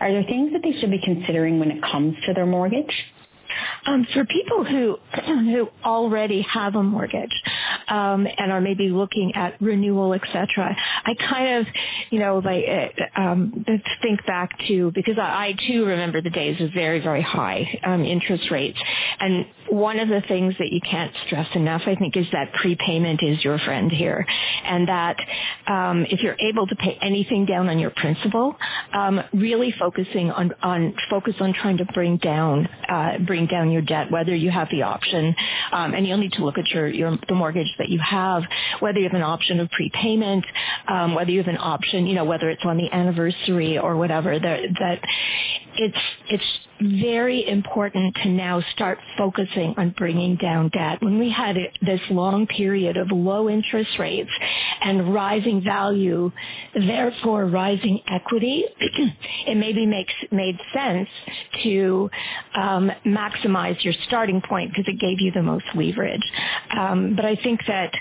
are 0.00 0.12
there 0.12 0.24
things 0.24 0.52
that 0.52 0.62
they 0.62 0.72
should 0.80 0.90
be 0.90 1.00
considering 1.02 1.58
when 1.58 1.70
it 1.70 1.82
comes 1.82 2.16
to 2.26 2.34
their 2.34 2.46
mortgage? 2.46 2.92
Um, 3.86 4.06
for 4.12 4.24
people 4.24 4.64
who 4.64 4.96
who 5.26 5.68
already 5.84 6.42
have 6.42 6.74
a 6.74 6.82
mortgage, 6.82 7.32
um, 7.88 8.26
and 8.38 8.52
are 8.52 8.60
maybe 8.60 8.88
looking 8.88 9.34
at 9.34 9.60
renewal, 9.60 10.14
etc. 10.14 10.76
I 11.04 11.14
kind 11.14 11.58
of, 11.58 11.66
you 12.10 12.18
know, 12.18 12.38
like 12.38 12.64
uh, 12.68 13.20
um, 13.20 13.64
think 14.02 14.24
back 14.26 14.50
to 14.68 14.90
because 14.94 15.18
I, 15.18 15.48
I 15.48 15.54
too 15.66 15.84
remember 15.84 16.20
the 16.20 16.30
days 16.30 16.60
of 16.60 16.70
very 16.72 17.00
very 17.00 17.22
high 17.22 17.80
um, 17.84 18.04
interest 18.04 18.50
rates, 18.50 18.78
and 19.20 19.46
one 19.70 19.98
of 19.98 20.08
the 20.08 20.22
things 20.28 20.54
that 20.58 20.70
you 20.70 20.80
can't 20.80 21.12
stress 21.26 21.48
enough, 21.54 21.82
I 21.86 21.94
think, 21.94 22.16
is 22.16 22.26
that 22.32 22.52
prepayment 22.54 23.22
is 23.22 23.42
your 23.44 23.58
friend 23.58 23.90
here, 23.90 24.26
and 24.64 24.88
that 24.88 25.16
um, 25.66 26.06
if 26.10 26.20
you're 26.22 26.36
able 26.38 26.66
to 26.66 26.76
pay 26.76 26.98
anything 27.00 27.46
down 27.46 27.68
on 27.68 27.78
your 27.78 27.90
principal, 27.90 28.56
um, 28.92 29.20
really 29.32 29.72
focusing 29.78 30.30
on 30.30 30.52
on 30.62 30.94
focus 31.10 31.34
on 31.40 31.52
trying 31.52 31.78
to 31.78 31.84
bring 31.86 32.16
down 32.18 32.66
uh, 32.88 33.18
bring 33.18 33.43
down 33.46 33.70
your 33.70 33.82
debt, 33.82 34.10
whether 34.10 34.34
you 34.34 34.50
have 34.50 34.68
the 34.70 34.82
option, 34.82 35.34
um, 35.72 35.94
and 35.94 36.06
you'll 36.06 36.18
need 36.18 36.32
to 36.32 36.44
look 36.44 36.58
at 36.58 36.68
your, 36.68 36.88
your 36.88 37.18
the 37.28 37.34
mortgage 37.34 37.72
that 37.78 37.88
you 37.88 37.98
have, 37.98 38.42
whether 38.80 38.98
you 38.98 39.04
have 39.04 39.14
an 39.14 39.22
option 39.22 39.60
of 39.60 39.70
prepayment, 39.70 40.44
um, 40.88 41.14
whether 41.14 41.30
you 41.30 41.38
have 41.38 41.48
an 41.48 41.58
option, 41.58 42.06
you 42.06 42.14
know, 42.14 42.24
whether 42.24 42.48
it's 42.50 42.64
on 42.64 42.76
the 42.76 42.90
anniversary 42.92 43.78
or 43.78 43.96
whatever. 43.96 44.38
That 44.38 44.60
that 44.80 45.00
it's 45.76 45.98
it's 46.28 46.44
very 46.80 47.48
important 47.48 48.14
to 48.22 48.28
now 48.28 48.60
start 48.72 48.98
focusing 49.16 49.74
on 49.76 49.94
bringing 49.96 50.36
down 50.36 50.68
debt. 50.70 51.02
When 51.02 51.18
we 51.18 51.30
had 51.30 51.56
this 51.82 52.00
long 52.10 52.46
period 52.46 52.96
of 52.96 53.10
low 53.10 53.48
interest 53.48 53.90
rates 53.98 54.30
and 54.80 55.14
rising 55.14 55.62
value, 55.62 56.30
therefore 56.74 57.46
rising 57.46 58.00
equity, 58.08 58.64
it 59.46 59.56
maybe 59.56 59.86
makes 59.86 60.12
made 60.30 60.58
sense 60.72 61.08
to 61.62 62.10
um, 62.54 62.90
maximize 63.34 63.82
your 63.84 63.94
starting 64.06 64.40
point 64.40 64.70
because 64.70 64.86
it 64.86 64.98
gave 64.98 65.20
you 65.20 65.30
the 65.32 65.42
most 65.42 65.64
leverage. 65.74 66.22
Um, 66.76 67.14
but 67.16 67.24
I 67.24 67.36
think 67.36 67.60
that 67.66 67.92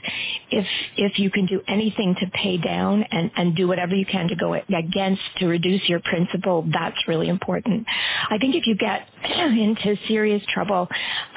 if 0.51 0.65
if 0.97 1.19
you 1.19 1.29
can 1.29 1.45
do 1.45 1.61
anything 1.67 2.15
to 2.19 2.27
pay 2.33 2.57
down 2.57 3.03
and, 3.03 3.31
and 3.35 3.55
do 3.55 3.67
whatever 3.67 3.95
you 3.95 4.05
can 4.05 4.27
to 4.29 4.35
go 4.35 4.53
against 4.53 5.21
to 5.37 5.47
reduce 5.47 5.87
your 5.87 5.99
principal, 5.99 6.67
that's 6.71 6.97
really 7.07 7.29
important. 7.29 7.85
I 8.29 8.37
think 8.37 8.55
if 8.55 8.67
you 8.67 8.75
get 8.75 9.07
into 9.23 9.95
serious 10.07 10.43
trouble, 10.53 10.87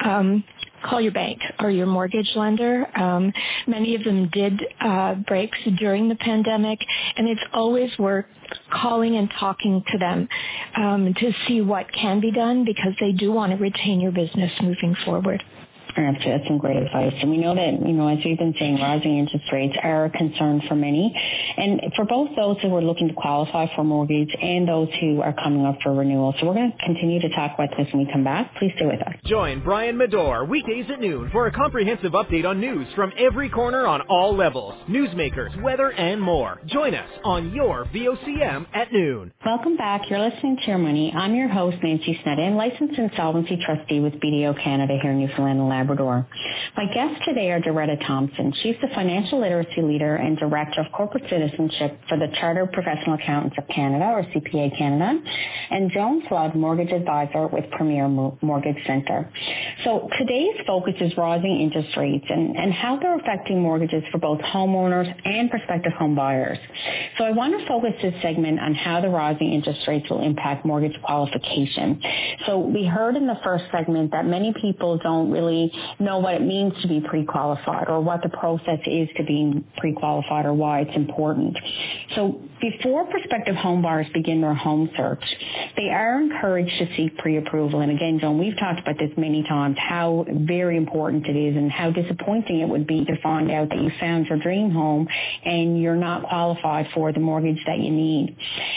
um, 0.03 0.43
call 0.83 1.01
your 1.01 1.11
bank 1.11 1.41
or 1.59 1.71
your 1.71 1.87
mortgage 1.87 2.31
lender. 2.35 2.85
Um, 2.97 3.33
many 3.65 3.95
of 3.95 4.03
them 4.03 4.29
did 4.29 4.61
uh, 4.79 5.15
breaks 5.15 5.57
during 5.77 6.07
the 6.09 6.15
pandemic, 6.15 6.79
and 7.15 7.27
it's 7.27 7.41
always 7.53 7.91
worth 7.97 8.25
calling 8.71 9.15
and 9.15 9.29
talking 9.39 9.83
to 9.91 9.97
them 9.97 10.27
um, 10.75 11.13
to 11.13 11.31
see 11.47 11.61
what 11.61 11.91
can 11.91 12.19
be 12.19 12.31
done 12.31 12.65
because 12.65 12.93
they 12.99 13.11
do 13.11 13.31
want 13.31 13.51
to 13.51 13.57
retain 13.57 13.99
your 13.99 14.11
business 14.11 14.51
moving 14.61 14.95
forward. 15.05 15.43
That's 15.97 16.47
some 16.47 16.57
great 16.59 16.77
advice. 16.77 17.13
And 17.21 17.31
we 17.31 17.37
know 17.37 17.55
that, 17.55 17.73
you 17.85 17.93
know, 17.93 18.07
as 18.07 18.19
we've 18.23 18.37
been 18.37 18.53
saying, 18.59 18.75
rising 18.75 19.17
interest 19.17 19.45
rates 19.51 19.75
are 19.81 20.05
a 20.05 20.09
concern 20.09 20.61
for 20.67 20.75
many. 20.75 21.13
And 21.57 21.81
for 21.95 22.05
both 22.05 22.29
those 22.35 22.57
who 22.61 22.75
are 22.75 22.81
looking 22.81 23.07
to 23.07 23.13
qualify 23.13 23.65
for 23.75 23.81
a 23.81 23.83
mortgage 23.83 24.35
and 24.39 24.67
those 24.67 24.89
who 25.01 25.21
are 25.21 25.33
coming 25.33 25.65
up 25.65 25.79
for 25.81 25.93
renewal. 25.93 26.35
So 26.39 26.47
we're 26.47 26.53
going 26.53 26.71
to 26.71 26.85
continue 26.85 27.19
to 27.21 27.29
talk 27.29 27.53
about 27.55 27.69
this 27.77 27.87
when 27.91 28.05
we 28.05 28.11
come 28.11 28.23
back. 28.23 28.55
Please 28.59 28.71
stay 28.75 28.85
with 28.85 29.01
us. 29.01 29.13
Join 29.25 29.63
Brian 29.63 29.97
Medore 29.97 30.47
weekdays 30.47 30.85
at 30.91 30.99
noon 30.99 31.29
for 31.31 31.47
a 31.47 31.51
comprehensive 31.51 32.11
update 32.11 32.45
on 32.45 32.59
news 32.59 32.87
from 32.95 33.11
every 33.17 33.49
corner 33.49 33.87
on 33.87 34.01
all 34.01 34.35
levels. 34.35 34.75
Newsmakers, 34.89 35.61
weather, 35.63 35.91
and 35.91 36.21
more. 36.21 36.61
Join 36.67 36.93
us 36.93 37.09
on 37.23 37.53
your 37.53 37.85
VOCM 37.85 38.67
at 38.73 38.93
noon. 38.93 39.33
Welcome 39.45 39.77
back. 39.77 40.01
You're 40.09 40.19
listening 40.19 40.57
to 40.57 40.67
Your 40.67 40.77
Money. 40.77 41.11
I'm 41.15 41.33
your 41.33 41.49
host, 41.49 41.77
Nancy 41.81 42.19
Snedden, 42.23 42.55
licensed 42.55 42.97
insolvency 42.97 43.57
trustee 43.65 43.99
with 43.99 44.13
BDO 44.13 44.63
Canada 44.63 44.97
here 45.01 45.11
in 45.11 45.19
Newfoundland 45.19 45.59
and 45.59 45.69
Labrador. 45.69 45.86
Labrador. 45.87 46.27
My 46.75 46.85
guests 46.93 47.21
today 47.25 47.49
are 47.51 47.61
Doretta 47.61 48.05
Thompson. 48.05 48.53
She's 48.61 48.75
the 48.81 48.89
financial 48.93 49.39
literacy 49.39 49.81
leader 49.81 50.17
and 50.17 50.37
director 50.37 50.81
of 50.81 50.91
corporate 50.91 51.23
citizenship 51.29 51.97
for 52.09 52.17
the 52.17 52.27
Chartered 52.39 52.73
Professional 52.73 53.15
Accountants 53.15 53.55
of 53.57 53.67
Canada, 53.73 54.03
or 54.03 54.23
CPA 54.23 54.77
Canada, 54.77 55.17
and 55.71 55.89
Joan 55.91 56.27
Flood, 56.27 56.55
mortgage 56.55 56.91
advisor 56.91 57.47
with 57.47 57.69
Premier 57.71 58.09
Mortgage 58.09 58.75
Center. 58.85 59.31
So 59.85 60.09
today's 60.17 60.55
focus 60.67 60.95
is 60.99 61.15
rising 61.17 61.61
interest 61.61 61.95
rates 61.95 62.25
and, 62.29 62.57
and 62.57 62.73
how 62.73 62.99
they're 62.99 63.17
affecting 63.17 63.61
mortgages 63.61 64.03
for 64.11 64.17
both 64.17 64.39
homeowners 64.41 65.07
and 65.25 65.49
prospective 65.49 65.93
home 65.93 66.15
buyers. 66.15 66.57
So 67.17 67.23
I 67.23 67.31
want 67.31 67.57
to 67.57 67.65
focus 67.65 67.93
this 68.01 68.13
segment 68.21 68.59
on 68.59 68.75
how 68.75 68.99
the 68.99 69.09
rising 69.09 69.53
interest 69.53 69.87
rates 69.87 70.09
will 70.09 70.21
impact 70.21 70.65
mortgage 70.65 70.99
qualification. 71.01 72.01
So 72.45 72.59
we 72.59 72.85
heard 72.85 73.15
in 73.15 73.25
the 73.25 73.39
first 73.43 73.65
segment 73.71 74.11
that 74.11 74.25
many 74.25 74.53
people 74.61 74.97
don't 74.97 75.31
really 75.31 75.71
know 75.99 76.19
what 76.19 76.35
it 76.35 76.41
means 76.41 76.73
to 76.81 76.87
be 76.87 77.01
pre-qualified 77.01 77.87
or 77.87 78.01
what 78.01 78.21
the 78.23 78.29
process 78.29 78.79
is 78.85 79.09
to 79.17 79.23
being 79.23 79.63
pre-qualified 79.77 80.45
or 80.45 80.53
why 80.53 80.81
it's 80.81 80.95
important. 80.95 81.57
So 82.15 82.41
before 82.61 83.05
prospective 83.05 83.55
home 83.55 83.81
buyers 83.81 84.07
begin 84.13 84.41
their 84.41 84.53
home 84.53 84.89
search, 84.95 85.23
they 85.75 85.89
are 85.89 86.21
encouraged 86.21 86.77
to 86.79 86.95
seek 86.95 87.17
pre-approval. 87.17 87.81
And 87.81 87.91
again, 87.91 88.19
Joan, 88.19 88.39
we've 88.39 88.57
talked 88.57 88.79
about 88.79 88.97
this 88.97 89.11
many 89.17 89.43
times, 89.43 89.77
how 89.77 90.25
very 90.29 90.77
important 90.77 91.25
it 91.27 91.35
is 91.35 91.55
and 91.55 91.71
how 91.71 91.91
disappointing 91.91 92.61
it 92.61 92.69
would 92.69 92.87
be 92.87 93.05
to 93.05 93.21
find 93.21 93.51
out 93.51 93.69
that 93.69 93.79
you 93.79 93.91
found 93.99 94.27
your 94.27 94.39
dream 94.39 94.71
home 94.71 95.07
and 95.45 95.81
you're 95.81 95.95
not 95.95 96.23
qualified 96.23 96.87
for 96.93 97.11
the 97.11 97.19
mortgage 97.19 97.63
that 97.65 97.79
you 97.79 97.91
need. 97.91 98.35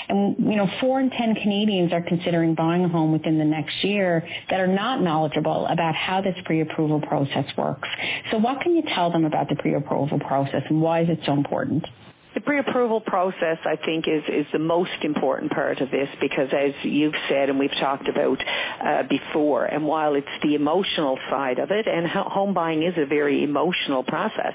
And, 0.09 0.37
you 0.39 0.57
know, 0.57 0.69
four 0.81 1.01
in 1.01 1.11
10 1.11 1.35
Canadians 1.37 1.93
are 1.93 2.03
considering 2.03 2.55
buying 2.55 2.85
a 2.85 2.89
home 2.89 3.13
within 3.13 3.39
the 3.39 3.45
next 3.45 3.85
year 3.85 4.27
that 4.51 4.61
are 4.61 4.67
not 4.67 5.03
knowledgeable 5.03 5.67
about 5.67 5.95
how 5.95 6.21
this 6.21 6.35
pre-approval 6.45 6.71
approval 6.71 7.01
process 7.01 7.45
works. 7.57 7.89
So 8.31 8.39
what 8.39 8.61
can 8.61 8.75
you 8.75 8.83
tell 8.95 9.11
them 9.11 9.25
about 9.25 9.49
the 9.49 9.57
pre-approval 9.57 10.19
process 10.21 10.63
and 10.69 10.81
why 10.81 11.03
is 11.03 11.09
it 11.09 11.21
so 11.27 11.33
important? 11.33 11.85
The 12.33 12.41
pre-approval 12.41 13.01
process, 13.01 13.59
I 13.65 13.75
think, 13.85 14.07
is, 14.07 14.23
is 14.29 14.47
the 14.53 14.61
most 14.61 15.03
important 15.03 15.51
part 15.51 15.81
of 15.81 15.91
this 15.91 16.09
because 16.21 16.49
as 16.53 16.73
you've 16.85 17.15
said 17.29 17.49
and 17.49 17.59
we've 17.59 17.75
talked 17.81 18.09
about 18.09 18.39
uh, 18.85 19.03
before, 19.09 19.65
and 19.65 19.85
while 19.85 20.15
it's 20.15 20.29
the 20.43 20.55
emotional 20.55 21.19
side 21.29 21.59
of 21.59 21.73
it, 21.73 21.89
and 21.89 22.07
home 22.07 22.55
buying 22.55 22.85
is 22.85 22.95
a 22.97 23.05
very 23.05 23.43
emotional 23.43 24.05
process, 24.05 24.55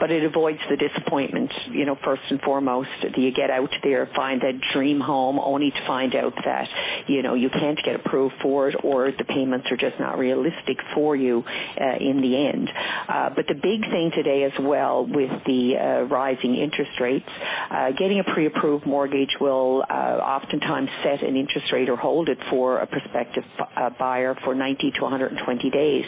but 0.00 0.10
it 0.10 0.24
avoids 0.24 0.58
the 0.68 0.76
disappointment, 0.76 1.52
you 1.70 1.84
know, 1.84 1.96
first 2.04 2.22
and 2.28 2.40
foremost. 2.40 2.88
You 3.16 3.30
get 3.30 3.50
out 3.50 3.70
there, 3.84 4.08
find 4.16 4.40
that 4.40 4.60
dream 4.72 4.98
home, 4.98 5.38
only 5.38 5.70
to 5.70 5.86
find 5.86 6.16
out 6.16 6.34
that, 6.44 6.68
you 7.06 7.22
know, 7.22 7.34
you 7.34 7.50
can't 7.50 7.78
get 7.84 7.94
approved 7.94 8.34
for 8.42 8.68
it 8.68 8.76
or 8.82 9.12
the 9.12 9.24
payments 9.24 9.68
are 9.70 9.76
just 9.76 9.98
not 10.00 10.18
realistic 10.18 10.78
for 10.92 11.14
you 11.14 11.44
uh, 11.80 11.96
in 12.00 12.20
the 12.20 12.48
end. 12.48 12.68
Uh, 13.08 13.30
but 13.34 13.46
the 13.46 13.54
big 13.54 13.82
thing 13.90 14.10
today 14.12 14.42
as 14.42 14.52
well 14.60 15.06
with 15.06 15.30
the 15.46 15.76
uh, 15.76 16.02
rising 16.04 16.56
interest 16.56 16.90
rates 17.00 17.11
rates. 17.12 17.28
Uh, 17.70 17.90
getting 17.92 18.20
a 18.20 18.24
pre-approved 18.24 18.86
mortgage 18.86 19.36
will 19.40 19.84
uh, 19.88 19.92
oftentimes 19.92 20.88
set 21.02 21.22
an 21.22 21.36
interest 21.36 21.72
rate 21.72 21.88
or 21.88 21.96
hold 21.96 22.28
it 22.28 22.38
for 22.50 22.78
a 22.78 22.86
prospective 22.86 23.44
uh, 23.76 23.90
buyer 23.98 24.36
for 24.44 24.54
90 24.54 24.90
to 24.92 25.02
120 25.02 25.70
days. 25.70 26.04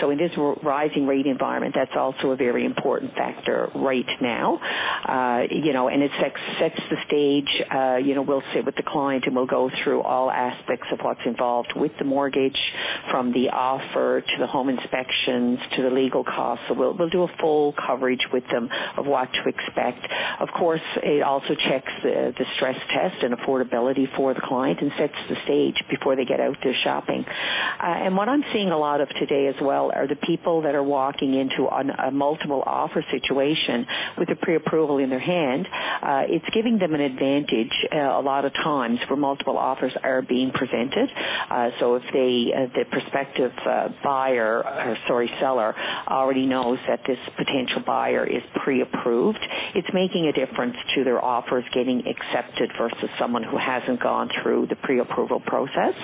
So 0.00 0.10
in 0.10 0.18
this 0.18 0.32
rising 0.62 1.06
rate 1.06 1.26
environment, 1.26 1.74
that's 1.74 1.96
also 1.96 2.30
a 2.30 2.36
very 2.36 2.64
important 2.64 3.14
factor 3.14 3.70
right 3.74 4.06
now. 4.20 4.58
Uh, 5.04 5.46
you 5.50 5.72
know, 5.72 5.88
and 5.88 6.02
it 6.02 6.10
sets, 6.20 6.36
sets 6.58 6.80
the 6.90 6.96
stage. 7.06 7.62
Uh, 7.72 7.96
you 7.96 8.14
know, 8.14 8.22
we'll 8.22 8.42
sit 8.54 8.64
with 8.64 8.76
the 8.76 8.82
client 8.82 9.24
and 9.26 9.34
we'll 9.34 9.46
go 9.46 9.70
through 9.82 10.00
all 10.02 10.30
aspects 10.30 10.86
of 10.92 11.00
what's 11.00 11.20
involved 11.24 11.72
with 11.76 11.92
the 11.98 12.04
mortgage, 12.04 12.58
from 13.10 13.32
the 13.32 13.50
offer 13.50 14.20
to 14.20 14.36
the 14.38 14.46
home 14.46 14.68
inspections 14.68 15.58
to 15.76 15.82
the 15.82 15.90
legal 15.90 16.24
costs. 16.24 16.64
So 16.68 16.74
we'll 16.74 16.94
we'll 16.96 17.08
do 17.08 17.22
a 17.22 17.28
full 17.40 17.72
coverage 17.72 18.26
with 18.32 18.44
them 18.48 18.68
of 18.96 19.06
what 19.06 19.32
to 19.32 19.48
expect. 19.48 20.06
Of 20.40 20.48
course, 20.56 20.80
it 21.02 21.22
also 21.22 21.54
checks 21.54 21.92
the, 22.02 22.34
the 22.36 22.46
stress 22.56 22.78
test 22.88 23.22
and 23.22 23.34
affordability 23.34 24.08
for 24.16 24.32
the 24.32 24.40
client 24.40 24.80
and 24.80 24.90
sets 24.96 25.12
the 25.28 25.36
stage 25.44 25.76
before 25.90 26.16
they 26.16 26.24
get 26.24 26.40
out 26.40 26.56
there 26.64 26.74
shopping. 26.82 27.26
Uh, 27.26 27.86
and 27.86 28.16
what 28.16 28.30
I'm 28.30 28.42
seeing 28.50 28.70
a 28.70 28.78
lot 28.78 29.02
of 29.02 29.10
today 29.10 29.48
as 29.48 29.56
well 29.60 29.92
are 29.94 30.06
the 30.06 30.16
people 30.16 30.62
that 30.62 30.74
are 30.74 30.82
walking 30.82 31.34
into 31.34 31.64
a, 31.64 32.08
a 32.08 32.10
multiple 32.10 32.62
offer 32.64 33.04
situation 33.10 33.86
with 34.16 34.30
a 34.30 34.36
pre-approval 34.36 34.96
in 34.96 35.10
their 35.10 35.18
hand. 35.18 35.68
Uh, 35.70 36.22
it's 36.26 36.48
giving 36.54 36.78
them 36.78 36.94
an 36.94 37.02
advantage 37.02 37.72
uh, 37.92 37.98
a 37.98 38.22
lot 38.22 38.46
of 38.46 38.54
times 38.54 38.98
where 39.08 39.18
multiple 39.18 39.58
offers 39.58 39.92
are 40.02 40.22
being 40.22 40.50
presented. 40.52 41.10
Uh, 41.50 41.68
so 41.78 41.96
if 41.96 42.02
they, 42.14 42.50
uh, 42.56 42.66
the 42.78 42.86
prospective 42.90 43.52
uh, 43.66 43.88
buyer, 44.02 44.64
or 44.64 44.96
sorry, 45.06 45.30
seller 45.38 45.74
already 46.08 46.46
knows 46.46 46.78
that 46.88 47.00
this 47.06 47.18
potential 47.36 47.82
buyer 47.86 48.26
is 48.26 48.42
pre-approved, 48.64 49.38
it's 49.74 49.88
making 49.92 50.29
a 50.30 50.46
difference 50.46 50.76
to 50.94 51.04
their 51.04 51.22
offers 51.22 51.64
getting 51.72 52.02
accepted 52.06 52.70
versus 52.78 53.08
someone 53.18 53.42
who 53.42 53.58
hasn't 53.58 54.00
gone 54.00 54.30
through 54.42 54.66
the 54.68 54.76
pre-approval 54.76 55.40
process. 55.40 55.94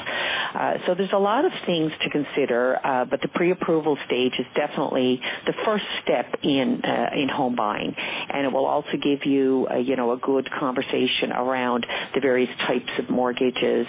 Uh, 0.55 0.75
so 0.87 0.95
there's 0.95 1.13
a 1.13 1.19
lot 1.19 1.45
of 1.45 1.53
things 1.65 1.93
to 2.03 2.11
consider, 2.11 2.79
uh, 2.85 3.05
but 3.05 3.21
the 3.23 3.29
pre-approval 3.29 3.97
stage 4.07 4.33
is 4.39 4.47
definitely 4.55 5.21
the 5.47 5.55
first 5.65 5.85
step 6.03 6.27
in 6.43 6.83
uh, 6.85 7.11
in 7.17 7.29
home 7.29 7.55
buying, 7.55 7.95
and 8.31 8.47
it 8.47 8.53
will 8.53 8.67
also 8.67 8.97
give 9.01 9.25
you 9.25 9.67
a, 9.71 9.79
you 9.79 9.97
know 9.97 10.13
a 10.13 10.17
good 10.19 10.49
conversation 10.51 11.33
around 11.33 11.87
the 12.15 12.21
various 12.21 12.51
types 12.67 12.91
of 12.99 13.09
mortgages 13.11 13.87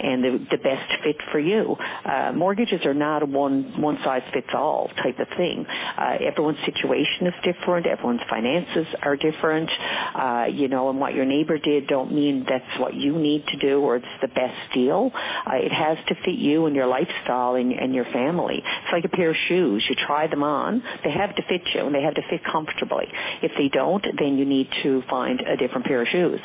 and 0.00 0.22
the, 0.24 0.46
the 0.50 0.58
best 0.58 0.90
fit 1.04 1.16
for 1.32 1.38
you. 1.38 1.76
Uh, 2.04 2.32
mortgages 2.34 2.84
are 2.84 2.94
not 2.94 3.22
a 3.22 3.26
one 3.26 3.80
one 3.80 3.98
size 4.04 4.22
fits 4.32 4.48
all 4.54 4.88
type 5.02 5.18
of 5.18 5.28
thing. 5.36 5.66
Uh, 5.66 6.16
everyone's 6.20 6.58
situation 6.64 7.26
is 7.26 7.34
different. 7.42 7.86
Everyone's 7.86 8.20
finances 8.28 8.86
are 9.02 9.16
different. 9.16 9.70
Uh, 9.80 10.46
you 10.50 10.68
know, 10.68 10.90
and 10.90 11.00
what 11.00 11.14
your 11.14 11.24
neighbor 11.24 11.58
did 11.58 11.86
don't 11.86 12.12
mean 12.12 12.44
that's 12.48 12.78
what 12.78 12.94
you 12.94 13.18
need 13.18 13.46
to 13.46 13.56
do 13.58 13.80
or 13.80 13.96
it's 13.96 14.06
the 14.20 14.28
best 14.28 14.72
deal. 14.74 15.10
Uh, 15.14 15.56
it 15.56 15.72
has 15.72 15.98
to 16.08 16.14
fit 16.24 16.34
you 16.34 16.66
and 16.66 16.74
your 16.76 16.86
lifestyle 16.86 17.54
and, 17.54 17.72
and 17.72 17.94
your 17.94 18.04
family. 18.06 18.56
It's 18.56 18.92
like 18.92 19.04
a 19.04 19.08
pair 19.08 19.30
of 19.30 19.36
shoes. 19.48 19.84
You 19.88 19.96
try 20.06 20.26
them 20.26 20.42
on. 20.42 20.82
They 21.04 21.10
have 21.10 21.34
to 21.36 21.42
fit 21.48 21.62
you 21.74 21.86
and 21.86 21.94
they 21.94 22.02
have 22.02 22.14
to 22.14 22.22
fit 22.28 22.42
comfortably. 22.44 23.06
If 23.42 23.52
they 23.56 23.68
don't, 23.68 24.04
then 24.18 24.38
you 24.38 24.44
need 24.44 24.68
to 24.82 25.02
find 25.08 25.40
a 25.40 25.56
different 25.56 25.86
pair 25.86 26.02
of 26.02 26.08
shoes. 26.08 26.40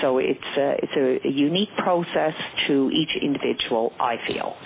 So 0.00 0.18
it's 0.18 0.40
a, 0.56 0.76
it's 0.82 1.24
a 1.24 1.28
unique 1.28 1.74
process 1.76 2.34
to 2.66 2.90
each 2.90 3.16
individual, 3.20 3.92
I 3.98 4.16
feel. 4.26 4.56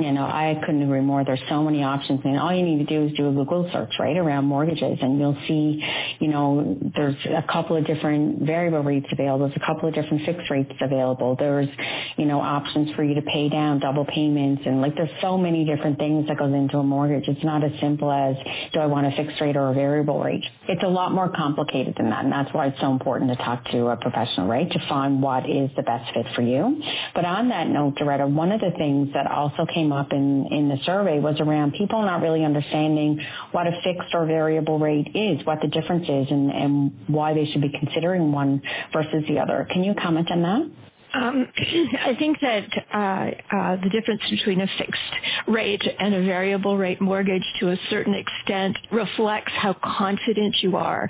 You 0.00 0.10
know, 0.10 0.24
I 0.24 0.58
couldn't 0.64 0.82
agree 0.82 1.00
more. 1.00 1.24
There's 1.24 1.42
so 1.48 1.62
many 1.62 1.82
options, 1.82 2.20
and 2.24 2.38
all 2.38 2.52
you 2.54 2.64
need 2.64 2.86
to 2.86 2.92
do 2.92 3.06
is 3.06 3.12
do 3.16 3.28
a 3.28 3.32
Google 3.32 3.68
search, 3.72 3.92
right, 3.98 4.16
around 4.16 4.46
mortgages, 4.46 4.98
and 5.00 5.18
you'll 5.18 5.36
see, 5.46 5.84
you 6.18 6.28
know, 6.28 6.76
there's 6.96 7.14
a 7.26 7.44
couple 7.52 7.76
of 7.76 7.86
different 7.86 8.42
variable 8.42 8.82
rates 8.82 9.06
available. 9.12 9.46
There's 9.46 9.60
a 9.62 9.66
couple 9.66 9.88
of 9.88 9.94
different 9.94 10.24
fixed 10.24 10.50
rates 10.50 10.72
available. 10.80 11.36
There's, 11.38 11.68
you 12.16 12.24
know, 12.24 12.40
options 12.40 12.90
for 12.96 13.04
you 13.04 13.14
to 13.14 13.22
pay 13.22 13.48
down, 13.48 13.80
double 13.80 14.04
payments, 14.06 14.62
and 14.64 14.80
like 14.80 14.96
there's 14.96 15.10
so 15.20 15.36
many 15.36 15.64
different 15.64 15.98
things 15.98 16.26
that 16.28 16.38
goes 16.38 16.54
into 16.54 16.78
a 16.78 16.82
mortgage. 16.82 17.28
It's 17.28 17.44
not 17.44 17.62
as 17.62 17.72
simple 17.80 18.10
as 18.10 18.34
do 18.72 18.80
I 18.80 18.86
want 18.86 19.06
a 19.06 19.10
fixed 19.14 19.40
rate 19.40 19.56
or 19.56 19.70
a 19.70 19.74
variable 19.74 20.22
rate. 20.22 20.44
It's 20.68 20.82
a 20.82 20.88
lot 20.88 21.12
more 21.12 21.28
complicated 21.28 21.94
than 21.96 22.10
that, 22.10 22.24
and 22.24 22.32
that's 22.32 22.52
why 22.52 22.68
it's 22.68 22.80
so 22.80 22.90
important 22.90 23.30
to 23.30 23.36
talk 23.36 23.64
to 23.70 23.88
a 23.88 23.96
professional, 23.96 24.48
right, 24.48 24.70
to 24.70 24.88
find 24.88 25.22
what 25.22 25.48
is 25.48 25.70
the 25.76 25.82
best 25.82 26.12
fit 26.14 26.26
for 26.34 26.42
you. 26.42 26.82
But 27.14 27.24
on 27.24 27.50
that 27.50 27.68
note, 27.68 27.96
Doretta, 27.96 28.26
one 28.32 28.52
of 28.52 28.60
the 28.60 28.72
things 28.76 29.10
that 29.14 29.30
also 29.30 29.66
came 29.66 29.81
up 29.90 30.12
in, 30.12 30.46
in 30.50 30.68
the 30.68 30.76
survey 30.84 31.18
was 31.18 31.40
around 31.40 31.72
people 31.72 32.02
not 32.02 32.20
really 32.20 32.44
understanding 32.44 33.20
what 33.50 33.66
a 33.66 33.72
fixed 33.82 34.14
or 34.14 34.26
variable 34.26 34.78
rate 34.78 35.10
is, 35.14 35.44
what 35.46 35.60
the 35.62 35.68
difference 35.68 36.04
is, 36.04 36.30
and, 36.30 36.50
and 36.50 36.92
why 37.08 37.34
they 37.34 37.46
should 37.46 37.62
be 37.62 37.70
considering 37.70 38.30
one 38.30 38.62
versus 38.92 39.24
the 39.26 39.38
other. 39.38 39.66
Can 39.70 39.82
you 39.82 39.94
comment 39.94 40.30
on 40.30 40.42
that? 40.42 40.70
Um, 41.14 41.46
I 42.04 42.14
think 42.18 42.38
that 42.40 42.64
uh, 42.92 43.56
uh, 43.56 43.76
the 43.82 43.90
difference 43.90 44.22
between 44.30 44.60
a 44.60 44.66
fixed 44.78 45.00
rate 45.48 45.82
and 45.98 46.14
a 46.14 46.24
variable 46.24 46.76
rate 46.76 47.00
mortgage 47.00 47.44
to 47.60 47.70
a 47.70 47.76
certain 47.90 48.14
extent 48.14 48.76
reflects 48.90 49.52
how 49.54 49.74
confident 49.82 50.56
you 50.62 50.76
are 50.76 51.08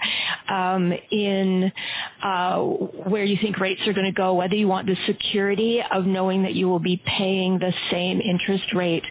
um, 0.49 0.92
in 1.11 1.73
uh, 2.23 2.59
where 2.59 3.25
you 3.25 3.37
think 3.40 3.59
rates 3.59 3.80
are 3.87 3.92
going 3.92 4.06
to 4.06 4.12
go, 4.12 4.35
whether 4.35 4.54
you 4.54 4.68
want 4.68 4.87
the 4.87 4.97
security 5.06 5.82
of 5.90 6.06
knowing 6.06 6.42
that 6.42 6.54
you 6.54 6.68
will 6.68 6.80
be 6.80 7.00
paying 7.06 7.59
the 7.59 7.73
same 7.90 8.21
interest 8.21 8.73
rate 8.75 9.04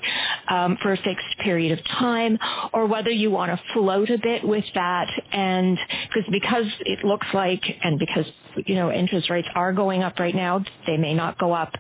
um, 0.50 0.78
for 0.82 0.94
a 0.94 0.98
fixed 0.98 1.38
period 1.44 1.78
of 1.78 1.86
time, 1.86 2.38
or 2.74 2.86
whether 2.86 3.12
you 3.12 3.32
want 3.32 3.52
to 3.52 3.74
float 3.74 4.10
a 4.10 4.18
bit 4.18 4.46
with 4.48 4.66
that. 4.76 5.08
And 5.32 5.78
because 6.14 6.32
because 6.32 6.66
it 6.82 7.04
looks 7.06 7.28
like 7.34 7.64
and 7.84 8.00
because 8.00 8.26
you 8.66 8.76
know 8.76 8.92
interest 8.92 9.30
rates 9.30 9.48
are 9.56 9.74
going 9.74 10.04
up 10.04 10.20
right 10.20 10.36
now 10.36 10.64
they 10.86 10.98
may 10.98 11.14
not 11.14 11.38
go 11.38 11.54
up 11.54 11.74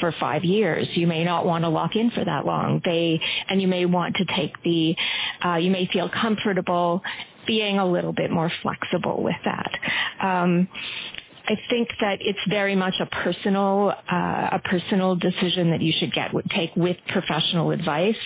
for 0.00 0.12
five 0.18 0.44
years. 0.44 0.88
You 0.94 1.06
may 1.06 1.24
not 1.24 1.46
want 1.46 1.64
to 1.64 1.68
lock 1.68 1.96
in 1.96 2.10
for 2.10 2.24
that 2.24 2.44
long. 2.46 2.80
They, 2.84 3.20
and 3.48 3.60
you 3.60 3.68
may 3.68 3.86
want 3.86 4.16
to 4.16 4.24
take 4.24 4.60
the, 4.62 4.96
uh, 5.44 5.56
you 5.56 5.70
may 5.70 5.86
feel 5.92 6.08
comfortable 6.08 7.02
being 7.46 7.78
a 7.78 7.86
little 7.86 8.12
bit 8.12 8.30
more 8.30 8.50
flexible 8.62 9.22
with 9.22 9.36
that. 9.44 9.70
Um, 10.22 10.68
I 11.44 11.56
think 11.68 11.88
that 12.00 12.18
it's 12.20 12.38
very 12.48 12.76
much 12.76 12.94
a 13.00 13.06
personal 13.06 13.92
uh, 14.10 14.48
a 14.52 14.60
personal 14.64 15.16
decision 15.16 15.70
that 15.70 15.82
you 15.82 15.92
should 15.98 16.12
get 16.12 16.30
take 16.50 16.74
with 16.76 16.96
professional 17.08 17.72
advice 17.72 18.16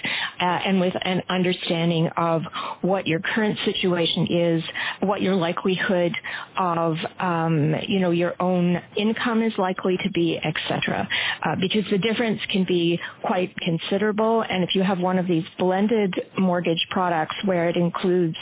uh, 0.40 0.44
and 0.44 0.80
with 0.80 0.94
an 1.00 1.23
understanding 1.28 2.08
of 2.16 2.42
what 2.82 3.06
your 3.06 3.20
current 3.20 3.58
situation 3.64 4.26
is, 4.30 4.62
what 5.00 5.23
your 5.23 5.35
likelihood 5.35 6.12
of 6.58 6.96
um, 7.18 7.75
you 7.88 8.00
know 8.00 8.11
your 8.11 8.35
own 8.40 8.80
income 8.96 9.42
is 9.42 9.52
likely 9.56 9.96
to 10.02 10.11
be, 10.11 10.38
etc. 10.42 11.08
Uh, 11.42 11.56
because 11.61 11.85
the 11.90 11.99
difference 11.99 12.40
can 12.50 12.64
be 12.64 13.00
quite 13.23 13.54
considerable, 13.56 14.42
and 14.42 14.62
if 14.62 14.75
you 14.75 14.82
have 14.82 14.99
one 14.99 15.18
of 15.18 15.26
these 15.26 15.44
blended 15.58 16.14
mortgage 16.38 16.87
products 16.90 17.37
where 17.44 17.68
it 17.68 17.76
includes 17.76 18.37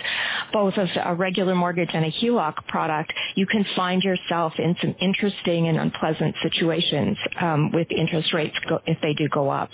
both 0.53 0.75
a 0.77 1.15
regular 1.15 1.55
mortgage 1.55 1.91
and 1.95 2.05
a 2.05 2.11
HELOC 2.11 2.55
product, 2.67 3.13
you 3.35 3.47
can 3.47 3.65
find 3.77 4.03
yourself 4.03 4.53
in 4.65 4.75
some 4.81 4.95
interesting 5.01 5.69
and 5.69 5.79
unpleasant 5.79 6.35
situations 6.43 7.19
um, 7.41 7.71
with 7.71 7.87
interest 7.93 8.33
rates 8.33 8.57
go, 8.69 8.81
if 8.87 8.99
they 9.03 9.13
do 9.13 9.29
go 9.29 9.51
up. 9.51 9.71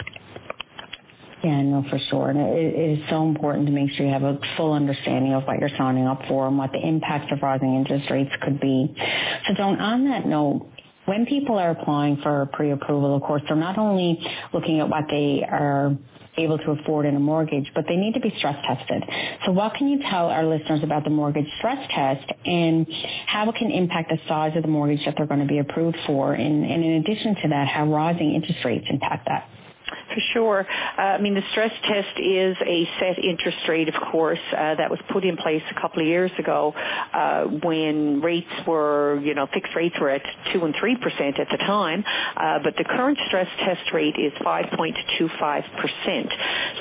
Yeah, 1.44 1.62
no, 1.62 1.84
for 1.88 1.98
sure. 2.10 2.28
And 2.28 2.38
it, 2.38 2.74
it 2.74 2.98
is 2.98 3.08
so 3.08 3.26
important 3.26 3.66
to 3.66 3.72
make 3.72 3.90
sure 3.92 4.04
you 4.04 4.12
have 4.12 4.24
a 4.24 4.38
full 4.56 4.72
understanding 4.74 5.32
of 5.32 5.44
what 5.44 5.58
you're 5.58 5.70
signing 5.78 6.06
up 6.06 6.20
for 6.28 6.46
and 6.48 6.58
what 6.58 6.72
the 6.72 6.86
impact 6.86 7.32
of 7.32 7.40
rising 7.40 7.76
interest 7.76 8.10
rates 8.10 8.30
could 8.42 8.60
be. 8.60 8.94
So, 9.48 9.54
Joan, 9.54 9.80
on 9.80 10.04
that 10.06 10.26
note, 10.26 10.68
when 11.06 11.24
people 11.24 11.56
are 11.56 11.70
applying 11.70 12.18
for 12.18 12.46
pre-approval, 12.52 13.16
of 13.16 13.22
course, 13.22 13.42
they're 13.48 13.56
not 13.56 13.78
only 13.78 14.20
looking 14.52 14.80
at 14.80 14.88
what 14.88 15.04
they 15.08 15.42
are 15.48 15.96
able 16.42 16.58
to 16.58 16.70
afford 16.72 17.06
in 17.06 17.16
a 17.16 17.20
mortgage, 17.20 17.70
but 17.74 17.84
they 17.88 17.96
need 17.96 18.14
to 18.14 18.20
be 18.20 18.32
stress 18.38 18.56
tested. 18.66 19.04
So 19.46 19.52
what 19.52 19.74
can 19.74 19.88
you 19.88 20.00
tell 20.10 20.26
our 20.26 20.44
listeners 20.44 20.80
about 20.82 21.04
the 21.04 21.10
mortgage 21.10 21.46
stress 21.58 21.86
test 21.94 22.30
and 22.44 22.86
how 23.26 23.48
it 23.48 23.54
can 23.56 23.70
impact 23.70 24.10
the 24.10 24.18
size 24.28 24.56
of 24.56 24.62
the 24.62 24.68
mortgage 24.68 25.04
that 25.04 25.14
they're 25.16 25.26
going 25.26 25.40
to 25.40 25.46
be 25.46 25.58
approved 25.58 25.98
for? 26.06 26.34
And, 26.34 26.64
and 26.64 26.84
in 26.84 26.92
addition 26.92 27.34
to 27.42 27.48
that, 27.48 27.68
how 27.68 27.86
rising 27.86 28.34
interest 28.34 28.64
rates 28.64 28.86
impact 28.90 29.28
that? 29.28 29.48
For 30.12 30.20
sure. 30.32 30.66
Uh, 30.98 31.00
I 31.00 31.20
mean, 31.20 31.34
the 31.34 31.42
stress 31.52 31.70
test 31.84 32.18
is 32.18 32.56
a 32.66 32.88
set 32.98 33.18
interest 33.22 33.58
rate, 33.68 33.88
of 33.88 33.94
course, 34.10 34.40
uh, 34.52 34.74
that 34.74 34.90
was 34.90 34.98
put 35.12 35.24
in 35.24 35.36
place 35.36 35.62
a 35.70 35.80
couple 35.80 36.00
of 36.00 36.06
years 36.08 36.32
ago 36.36 36.74
uh, 36.74 37.44
when 37.44 38.20
rates 38.20 38.50
were, 38.66 39.20
you 39.22 39.34
know, 39.34 39.46
fixed 39.52 39.72
rates 39.76 39.94
were 40.00 40.10
at 40.10 40.22
2 40.52 40.64
and 40.64 40.74
3% 40.74 41.38
at 41.38 41.48
the 41.48 41.58
time. 41.58 42.02
Uh, 42.36 42.58
but 42.64 42.74
the 42.76 42.82
current 42.84 43.18
stress 43.28 43.46
test 43.60 43.92
rate 43.92 44.16
is 44.18 44.32
5.25%. 44.44 46.32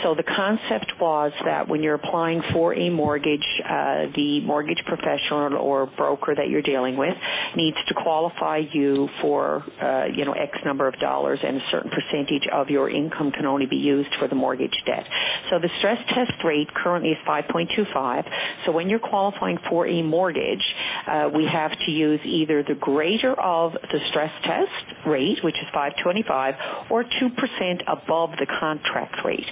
So 0.01 0.15
the 0.15 0.23
concept 0.23 0.93
was 0.99 1.31
that 1.45 1.67
when 1.67 1.83
you're 1.83 1.95
applying 1.95 2.41
for 2.51 2.73
a 2.73 2.89
mortgage, 2.89 3.45
uh, 3.63 4.07
the 4.15 4.41
mortgage 4.41 4.83
professional 4.87 5.53
or 5.55 5.85
broker 5.85 6.33
that 6.33 6.49
you're 6.49 6.63
dealing 6.63 6.97
with 6.97 7.15
needs 7.55 7.77
to 7.89 7.93
qualify 7.93 8.57
you 8.71 9.07
for, 9.21 9.63
uh, 9.81 10.05
you 10.05 10.25
know, 10.25 10.33
X 10.33 10.57
number 10.65 10.87
of 10.87 10.97
dollars 10.99 11.39
and 11.43 11.57
a 11.57 11.63
certain 11.69 11.91
percentage 11.91 12.47
of 12.51 12.69
your 12.69 12.89
income 12.89 13.18
can 13.31 13.45
only 13.45 13.65
be 13.65 13.75
used 13.75 14.09
for 14.19 14.27
the 14.27 14.35
mortgage 14.35 14.75
debt. 14.85 15.05
So 15.49 15.59
the 15.59 15.69
stress 15.79 15.99
test 16.09 16.43
rate 16.43 16.73
currently 16.73 17.11
is 17.11 17.17
5.25. 17.27 18.29
So 18.65 18.71
when 18.71 18.89
you're 18.89 18.99
qualifying 18.99 19.59
for 19.69 19.85
a 19.85 20.01
mortgage, 20.01 20.63
uh, 21.07 21.29
we 21.35 21.45
have 21.45 21.71
to 21.85 21.91
use 21.91 22.19
either 22.23 22.63
the 22.63 22.75
greater 22.75 23.33
of 23.39 23.73
the 23.73 23.99
stress 24.09 24.31
test 24.43 25.05
rate, 25.05 25.39
which 25.43 25.55
is 25.55 25.65
525, 25.73 26.55
or 26.89 27.03
2% 27.03 27.83
above 27.87 28.31
the 28.39 28.47
contract 28.59 29.15
rate. 29.25 29.45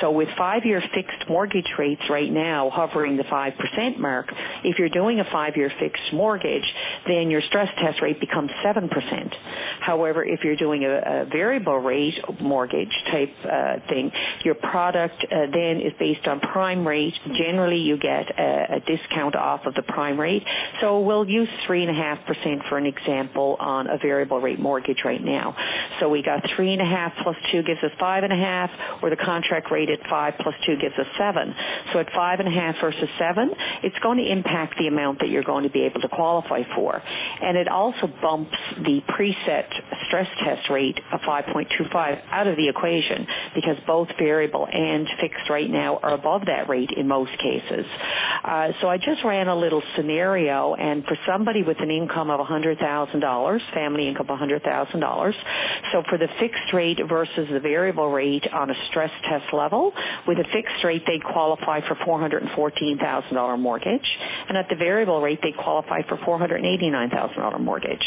So 0.00 0.10
with 0.10 0.28
five-year 0.36 0.82
fixed 0.94 1.28
mortgage 1.28 1.72
rates 1.78 2.02
right 2.08 2.30
now 2.30 2.70
hovering 2.70 3.16
the 3.16 3.24
5% 3.24 3.98
mark, 3.98 4.32
if 4.64 4.78
you're 4.78 4.88
doing 4.88 5.20
a 5.20 5.24
five-year 5.24 5.70
fixed 5.78 6.12
mortgage, 6.12 6.64
then 7.06 7.30
your 7.30 7.40
stress 7.42 7.68
test 7.78 8.00
rate 8.02 8.20
becomes 8.20 8.50
7%. 8.64 9.34
However, 9.80 10.24
if 10.24 10.44
you're 10.44 10.56
doing 10.56 10.84
a, 10.84 11.22
a 11.22 11.24
variable 11.26 11.78
rate 11.78 12.14
mortgage, 12.40 12.92
type 13.10 13.34
uh, 13.44 13.76
thing. 13.88 14.10
Your 14.44 14.54
product 14.54 15.24
uh, 15.24 15.46
then 15.52 15.80
is 15.80 15.92
based 15.98 16.26
on 16.26 16.40
prime 16.40 16.86
rate. 16.86 17.14
Generally, 17.36 17.78
you 17.78 17.98
get 17.98 18.38
a, 18.38 18.76
a 18.76 18.80
discount 18.80 19.36
off 19.36 19.66
of 19.66 19.74
the 19.74 19.82
prime 19.82 20.18
rate. 20.18 20.44
So 20.80 21.00
we'll 21.00 21.28
use 21.28 21.48
three 21.66 21.82
and 21.82 21.90
a 21.90 21.94
half 21.94 22.24
percent 22.26 22.62
for 22.68 22.78
an 22.78 22.86
example 22.86 23.56
on 23.58 23.86
a 23.88 23.98
variable 23.98 24.40
rate 24.40 24.58
mortgage 24.58 25.02
right 25.04 25.22
now. 25.22 25.56
So 26.00 26.08
we 26.08 26.22
got 26.22 26.42
three 26.56 26.72
and 26.72 26.82
a 26.82 26.84
half 26.84 27.12
plus 27.22 27.36
two 27.50 27.62
gives 27.62 27.82
us 27.82 27.92
five 27.98 28.24
and 28.24 28.32
a 28.32 28.36
half, 28.36 28.70
or 29.02 29.10
the 29.10 29.16
contract 29.16 29.70
rate 29.70 29.90
at 29.90 30.00
five 30.08 30.34
plus 30.40 30.54
two 30.66 30.76
gives 30.76 30.94
us 30.98 31.06
seven. 31.16 31.54
So 31.92 32.00
at 32.00 32.10
five 32.12 32.40
and 32.40 32.48
a 32.48 32.52
half 32.52 32.76
versus 32.80 33.08
seven, 33.18 33.52
it's 33.82 33.98
going 34.00 34.18
to 34.18 34.30
impact 34.30 34.74
the 34.78 34.86
amount 34.86 35.20
that 35.20 35.28
you're 35.28 35.44
going 35.44 35.64
to 35.64 35.70
be 35.70 35.82
able 35.82 36.00
to 36.00 36.08
qualify 36.08 36.62
for. 36.74 37.02
And 37.42 37.56
it 37.56 37.68
also 37.68 38.06
bumps 38.20 38.56
the 38.76 39.02
preset 39.08 39.68
stress 40.06 40.28
test 40.44 40.68
rate 40.70 41.00
of 41.12 41.20
5.25 41.20 42.22
out 42.30 42.46
of 42.46 42.56
the 42.56 42.68
equation 42.68 42.97
because 43.54 43.76
both 43.86 44.08
variable 44.18 44.66
and 44.70 45.06
fixed 45.20 45.48
right 45.50 45.70
now 45.70 45.98
are 46.02 46.14
above 46.14 46.46
that 46.46 46.68
rate 46.68 46.90
in 46.96 47.08
most 47.08 47.36
cases. 47.38 47.86
Uh, 48.44 48.68
so 48.80 48.88
I 48.88 48.98
just 48.98 49.24
ran 49.24 49.48
a 49.48 49.56
little 49.56 49.82
scenario, 49.96 50.74
and 50.74 51.04
for 51.04 51.16
somebody 51.26 51.62
with 51.62 51.80
an 51.80 51.90
income 51.90 52.30
of 52.30 52.40
$100,000, 52.40 53.60
family 53.74 54.08
income 54.08 54.26
of 54.28 54.38
$100,000, 54.38 55.34
so 55.92 56.02
for 56.08 56.18
the 56.18 56.28
fixed 56.38 56.72
rate 56.72 57.00
versus 57.08 57.48
the 57.52 57.60
variable 57.60 58.10
rate 58.10 58.46
on 58.52 58.70
a 58.70 58.74
stress 58.90 59.10
test 59.28 59.52
level, 59.52 59.92
with 60.26 60.38
a 60.38 60.44
fixed 60.52 60.84
rate 60.84 61.02
they 61.06 61.18
qualify 61.18 61.80
for 61.86 61.94
$414,000 61.96 63.58
mortgage, 63.58 64.18
and 64.48 64.56
at 64.56 64.68
the 64.68 64.76
variable 64.76 65.20
rate 65.20 65.40
they 65.42 65.52
qualify 65.52 66.02
for 66.08 66.16
$489,000 66.18 67.60
mortgage. 67.60 68.04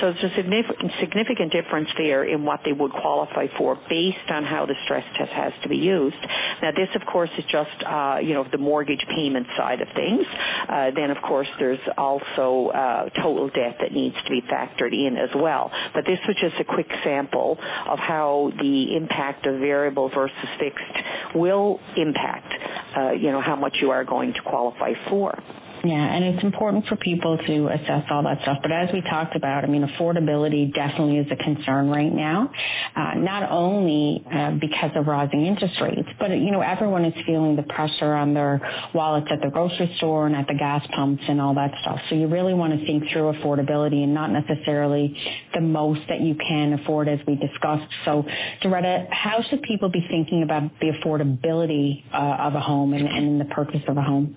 So 0.00 0.08
it's 0.08 0.22
a 0.22 0.34
significant, 0.36 0.92
significant 1.00 1.52
difference 1.52 1.88
there 1.96 2.24
in 2.24 2.44
what 2.44 2.60
they 2.64 2.72
would 2.72 2.92
qualify 2.92 3.46
for 3.56 3.78
based 3.88 4.18
on 4.32 4.44
how 4.44 4.66
the 4.66 4.74
stress 4.84 5.04
test 5.16 5.32
has 5.32 5.52
to 5.62 5.68
be 5.68 5.76
used. 5.76 6.16
Now 6.62 6.72
this 6.72 6.88
of 6.94 7.06
course 7.06 7.30
is 7.38 7.44
just, 7.50 7.82
uh, 7.86 8.18
you 8.22 8.34
know, 8.34 8.46
the 8.50 8.58
mortgage 8.58 9.04
payment 9.08 9.46
side 9.56 9.80
of 9.80 9.88
things. 9.94 10.26
Uh, 10.68 10.90
then 10.94 11.10
of 11.10 11.22
course 11.22 11.48
there's 11.58 11.80
also 11.96 12.68
uh, 12.68 13.08
total 13.22 13.48
debt 13.48 13.76
that 13.80 13.92
needs 13.92 14.16
to 14.24 14.30
be 14.30 14.42
factored 14.42 14.92
in 14.92 15.16
as 15.16 15.30
well. 15.34 15.70
But 15.94 16.04
this 16.06 16.18
was 16.26 16.36
just 16.40 16.56
a 16.60 16.64
quick 16.64 16.90
sample 17.04 17.58
of 17.88 17.98
how 17.98 18.52
the 18.60 18.96
impact 18.96 19.46
of 19.46 19.58
variable 19.60 20.08
versus 20.08 20.36
fixed 20.58 21.34
will 21.34 21.80
impact, 21.96 22.52
uh, 22.96 23.10
you 23.12 23.30
know, 23.30 23.40
how 23.40 23.56
much 23.56 23.76
you 23.80 23.90
are 23.90 24.04
going 24.04 24.32
to 24.34 24.42
qualify 24.42 24.92
for. 25.08 25.38
Yeah, 25.84 25.94
and 25.94 26.24
it's 26.24 26.44
important 26.44 26.86
for 26.86 26.94
people 26.94 27.36
to 27.36 27.66
assess 27.66 28.04
all 28.08 28.22
that 28.22 28.40
stuff. 28.42 28.58
But 28.62 28.70
as 28.70 28.90
we 28.92 29.00
talked 29.00 29.34
about, 29.34 29.64
I 29.64 29.66
mean, 29.66 29.84
affordability 29.84 30.72
definitely 30.72 31.18
is 31.18 31.26
a 31.32 31.36
concern 31.42 31.88
right 31.88 32.12
now, 32.12 32.52
uh, 32.94 33.14
not 33.16 33.50
only 33.50 34.24
uh, 34.32 34.52
because 34.60 34.92
of 34.94 35.08
rising 35.08 35.44
interest 35.44 35.74
rates, 35.80 36.08
but, 36.20 36.30
you 36.30 36.52
know, 36.52 36.60
everyone 36.60 37.04
is 37.04 37.14
feeling 37.26 37.56
the 37.56 37.64
pressure 37.64 38.14
on 38.14 38.32
their 38.32 38.60
wallets 38.94 39.26
at 39.32 39.40
the 39.42 39.50
grocery 39.50 39.92
store 39.96 40.28
and 40.28 40.36
at 40.36 40.46
the 40.46 40.54
gas 40.54 40.86
pumps 40.94 41.24
and 41.26 41.40
all 41.40 41.54
that 41.54 41.72
stuff. 41.82 41.98
So 42.08 42.14
you 42.14 42.28
really 42.28 42.54
want 42.54 42.78
to 42.78 42.86
think 42.86 43.02
through 43.12 43.32
affordability 43.32 44.04
and 44.04 44.14
not 44.14 44.30
necessarily 44.30 45.16
the 45.52 45.62
most 45.62 46.02
that 46.08 46.20
you 46.20 46.36
can 46.36 46.74
afford 46.74 47.08
as 47.08 47.18
we 47.26 47.34
discussed. 47.34 47.92
So, 48.04 48.24
Doretta, 48.62 49.08
how 49.10 49.42
should 49.50 49.62
people 49.62 49.88
be 49.88 50.06
thinking 50.08 50.44
about 50.44 50.62
the 50.80 50.92
affordability 50.92 52.04
uh, 52.12 52.46
of 52.46 52.54
a 52.54 52.60
home 52.60 52.94
and, 52.94 53.08
and 53.08 53.40
the 53.40 53.46
purchase 53.46 53.82
of 53.88 53.96
a 53.96 54.02
home? 54.02 54.36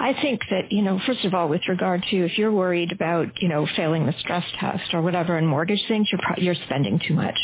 I 0.00 0.14
think 0.14 0.40
that, 0.50 0.72
you 0.72 0.80
know, 0.80 0.98
first 1.06 1.26
of 1.26 1.34
all, 1.34 1.48
with 1.48 1.60
regard 1.68 2.02
to 2.10 2.16
if 2.24 2.38
you're 2.38 2.50
worried 2.50 2.90
about, 2.90 3.42
you 3.42 3.48
know, 3.48 3.66
failing 3.76 4.06
the 4.06 4.14
stress 4.18 4.44
test 4.58 4.94
or 4.94 5.02
whatever 5.02 5.36
in 5.36 5.46
mortgage 5.46 5.82
things, 5.88 6.08
you're, 6.10 6.20
pro- 6.22 6.42
you're 6.42 6.54
spending 6.66 6.98
too 7.06 7.12
much. 7.12 7.38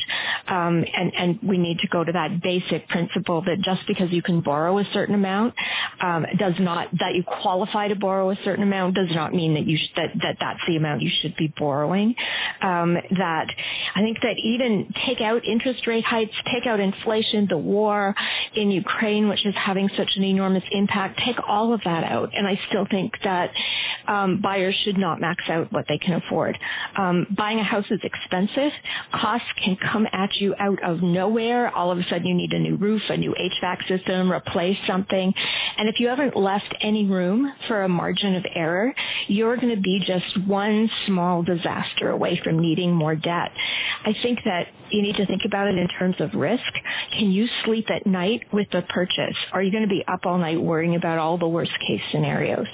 Um, 0.49 0.83
and, 0.97 1.12
and 1.14 1.38
we 1.42 1.59
need 1.59 1.81
to 1.81 1.88
go 1.88 2.03
to 2.03 2.12
that 2.12 2.42
basic 2.42 2.88
principle 2.88 3.42
that 3.42 3.61
just 3.61 3.87
because 3.87 4.11
you 4.11 4.23
can 4.23 4.40
borrow 4.40 4.79
a 4.79 4.85
certain 4.95 5.14
amount, 5.14 5.55
um, 6.01 6.25
does 6.38 6.55
not, 6.59 6.88
that 6.99 7.14
you 7.14 7.25
qualify 7.25 7.88
to 7.88 7.95
borrow 7.95 8.31
a 8.31 8.37
certain 8.42 8.62
amount 8.62 8.95
does 8.95 9.11
not 9.11 9.35
mean 9.35 9.53
that 9.55 9.66
you, 9.66 9.77
sh- 9.77 9.92
that, 9.97 10.11
that 10.23 10.37
that's 10.40 10.61
the 10.66 10.77
amount 10.77 11.03
you 11.03 11.11
should 11.21 11.37
be 11.37 11.53
borrowing. 11.59 12.14
Um, 12.62 12.95
that 13.19 13.49
I 13.95 14.01
think 14.01 14.19
that 14.23 14.38
even 14.38 14.92
take 15.05 15.21
out 15.21 15.45
interest 15.45 15.87
rate 15.87 16.05
hikes, 16.05 16.35
take 16.51 16.66
out 16.66 16.81
inflation, 16.81 17.47
the 17.51 17.59
war 17.59 18.14
in 18.55 18.71
Ukraine, 18.71 19.29
which 19.29 19.45
is 19.45 19.55
having 19.55 19.90
such 19.95 20.11
an 20.16 20.25
enormous 20.25 20.64
impact, 20.71 21.21
take 21.23 21.37
all 21.47 21.75
of 21.75 21.83
that 21.85 22.05
out. 22.05 22.31
And 22.35 22.45
I 22.48 22.59
still 22.68 22.87
think 22.90 23.12
that 23.24 23.50
um, 24.06 24.40
buyers 24.40 24.74
should 24.85 24.98
not 24.98 25.20
max 25.20 25.44
out 25.48 25.72
what 25.72 25.87
they 25.88 25.98
can 25.98 26.14
afford. 26.14 26.59
Um, 26.96 27.26
buying 27.37 27.59
a 27.59 27.64
house 27.64 27.87
is 27.90 28.00
expensive. 28.02 28.72
Costs 29.12 29.48
can 29.62 29.76
come 29.76 30.06
at 30.12 30.35
you 30.37 30.54
out 30.59 30.82
of 30.82 31.02
nowhere. 31.02 31.74
All 31.74 31.90
of 31.90 31.98
a 31.98 32.02
sudden 32.04 32.26
you 32.26 32.35
need 32.35 32.52
a 32.52 32.59
new 32.59 32.76
roof, 32.76 33.02
a 33.09 33.16
new 33.16 33.35
HVAC 33.35 33.88
system, 33.88 34.32
replace 34.32 34.78
something. 34.87 35.32
And 35.78 35.88
if 35.88 36.00
you 36.00 36.09
haven't 36.09 36.37
left 36.37 36.74
any 36.80 37.06
room 37.06 37.52
for 37.68 37.82
a 37.82 37.88
margin 37.88 38.37
of 38.37 38.44
error, 38.54 38.94
you're 39.28 39.56
going 39.56 39.74
to 39.74 39.80
be 39.80 40.02
just 40.06 40.46
one 40.46 40.90
small 41.06 41.42
disaster 41.42 42.11
away 42.11 42.40
from 42.42 42.59
needing 42.59 42.94
more 42.94 43.16
debt. 43.16 43.50
I 44.04 44.14
think 44.22 44.40
that 44.44 44.68
you 44.90 45.02
need 45.02 45.16
to 45.16 45.26
think 45.26 45.42
about 45.44 45.68
it 45.68 45.76
in 45.76 45.88
terms 45.88 46.16
of 46.20 46.32
risk. 46.35 46.62
Can 47.18 47.30
you 47.30 47.48
sleep 47.64 47.90
at 47.90 48.06
night 48.06 48.42
with 48.52 48.68
the 48.70 48.82
purchase? 48.82 49.37
Are 49.52 49.62
you 49.62 49.70
going 49.70 49.82
to 49.82 49.88
be 49.88 50.04
up 50.06 50.20
all 50.24 50.38
night 50.38 50.61
worrying 50.61 50.94
about 50.94 51.18
all 51.18 51.38
the 51.38 51.48
worst 51.48 51.72
case 51.87 52.00
scenarios? 52.37 52.68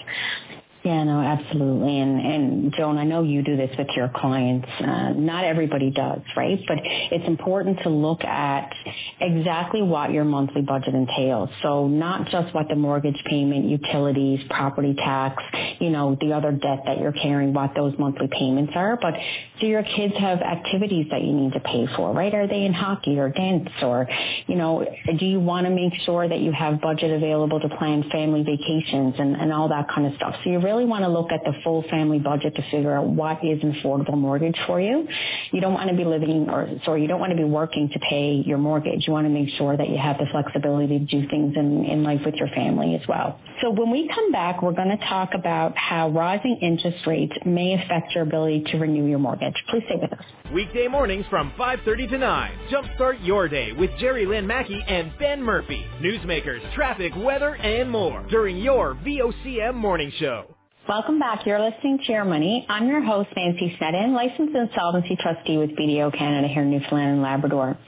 Yeah, 0.84 1.04
no, 1.04 1.20
absolutely. 1.20 2.00
And, 2.00 2.20
and 2.20 2.74
Joan, 2.74 2.98
I 2.98 3.04
know 3.04 3.22
you 3.22 3.42
do 3.42 3.56
this 3.56 3.70
with 3.78 3.88
your 3.96 4.10
clients. 4.16 4.66
Uh, 4.80 5.10
not 5.10 5.44
everybody 5.44 5.90
does, 5.90 6.20
right? 6.36 6.58
But 6.66 6.78
it's 6.82 7.28
important 7.28 7.80
to 7.82 7.90
look 7.90 8.24
at 8.24 8.72
exactly 9.20 9.82
what 9.82 10.12
your 10.12 10.24
monthly 10.24 10.62
budget 10.62 10.94
entails. 10.94 11.50
So 11.62 11.86
not 11.86 12.28
just 12.30 12.54
what 12.54 12.68
the 12.68 12.76
mortgage 12.76 13.22
payment, 13.26 13.66
utilities, 13.66 14.40
property 14.50 14.94
tax, 14.94 15.42
you 15.80 15.90
know, 15.90 16.16
the 16.20 16.32
other 16.32 16.52
debt 16.52 16.80
that 16.86 16.98
you're 16.98 17.12
carrying, 17.12 17.52
what 17.52 17.74
those 17.76 17.94
monthly 17.98 18.28
payments 18.32 18.72
are, 18.74 18.98
but 19.00 19.14
do 19.60 19.66
your 19.68 19.84
kids 19.84 20.14
have 20.18 20.40
activities 20.40 21.06
that 21.10 21.22
you 21.22 21.32
need 21.32 21.52
to 21.52 21.60
pay 21.60 21.86
for, 21.96 22.12
right? 22.12 22.34
Are 22.34 22.48
they 22.48 22.64
in 22.64 22.72
hockey 22.72 23.18
or 23.18 23.28
dance 23.28 23.68
or, 23.82 24.08
you 24.46 24.56
know, 24.56 24.84
do 25.18 25.26
you 25.26 25.40
want 25.40 25.66
to 25.66 25.70
make 25.70 25.92
sure 26.06 26.28
that 26.28 26.40
you 26.40 26.52
have 26.52 26.80
budget 26.80 27.12
available 27.12 27.60
to 27.60 27.68
plan 27.78 28.04
family 28.10 28.42
vacations 28.42 29.14
and, 29.18 29.36
and 29.36 29.52
all 29.52 29.68
that 29.68 29.86
kind 29.94 30.06
of 30.08 30.14
stuff? 30.16 30.34
So 30.42 30.50
you 30.50 30.58
really 30.58 30.71
really 30.72 30.86
want 30.86 31.04
to 31.04 31.08
look 31.08 31.30
at 31.32 31.44
the 31.44 31.52
full 31.62 31.82
family 31.90 32.18
budget 32.18 32.54
to 32.56 32.62
figure 32.70 32.96
out 32.96 33.06
what 33.06 33.44
is 33.44 33.62
an 33.62 33.74
affordable 33.74 34.16
mortgage 34.16 34.56
for 34.66 34.80
you. 34.80 35.06
You 35.52 35.60
don't 35.60 35.74
want 35.74 35.90
to 35.90 35.96
be 35.96 36.04
living 36.04 36.48
or 36.48 36.68
sorry, 36.84 37.02
you 37.02 37.08
don't 37.08 37.20
want 37.20 37.30
to 37.30 37.36
be 37.36 37.44
working 37.44 37.90
to 37.92 37.98
pay 38.08 38.42
your 38.46 38.58
mortgage. 38.58 39.06
You 39.06 39.12
want 39.12 39.26
to 39.26 39.30
make 39.30 39.48
sure 39.56 39.76
that 39.76 39.88
you 39.88 39.98
have 39.98 40.18
the 40.18 40.26
flexibility 40.32 40.98
to 40.98 41.04
do 41.04 41.28
things 41.28 41.54
in, 41.56 41.84
in 41.84 42.02
life 42.02 42.20
with 42.24 42.34
your 42.36 42.48
family 42.48 42.94
as 42.94 43.06
well. 43.06 43.38
So 43.60 43.70
when 43.70 43.90
we 43.90 44.08
come 44.12 44.32
back, 44.32 44.62
we're 44.62 44.72
going 44.72 44.96
to 44.96 45.04
talk 45.08 45.30
about 45.34 45.76
how 45.76 46.08
rising 46.10 46.58
interest 46.62 47.06
rates 47.06 47.34
may 47.44 47.74
affect 47.74 48.12
your 48.14 48.24
ability 48.24 48.64
to 48.72 48.78
renew 48.78 49.06
your 49.06 49.18
mortgage. 49.18 49.54
Please 49.68 49.82
stay 49.86 49.96
with 50.00 50.12
us. 50.12 50.24
Weekday 50.52 50.88
mornings 50.88 51.26
from 51.30 51.52
5.30 51.58 52.10
to 52.10 52.18
9. 52.18 52.52
Jumpstart 52.70 53.24
your 53.24 53.48
day 53.48 53.72
with 53.72 53.90
Jerry 53.98 54.26
Lynn 54.26 54.46
Mackey 54.46 54.82
and 54.88 55.12
Ben 55.18 55.42
Murphy. 55.42 55.84
Newsmakers, 56.00 56.74
traffic, 56.74 57.12
weather, 57.16 57.54
and 57.56 57.90
more 57.90 58.26
during 58.30 58.56
your 58.58 58.94
VOCM 58.96 59.74
morning 59.74 60.12
show. 60.18 60.54
Welcome 60.88 61.20
back. 61.20 61.46
You're 61.46 61.60
listening 61.60 61.98
to 62.06 62.12
Your 62.12 62.24
Money. 62.24 62.66
I'm 62.68 62.88
your 62.88 63.00
host, 63.00 63.28
Nancy 63.36 63.72
Snedden, 63.78 64.14
licensed 64.14 64.52
insolvency 64.52 65.14
trustee 65.14 65.56
with 65.56 65.70
BDO 65.76 66.18
Canada 66.18 66.48
here 66.48 66.62
in 66.62 66.72
Newfoundland 66.72 67.12
and 67.12 67.22
Labrador. 67.22 67.78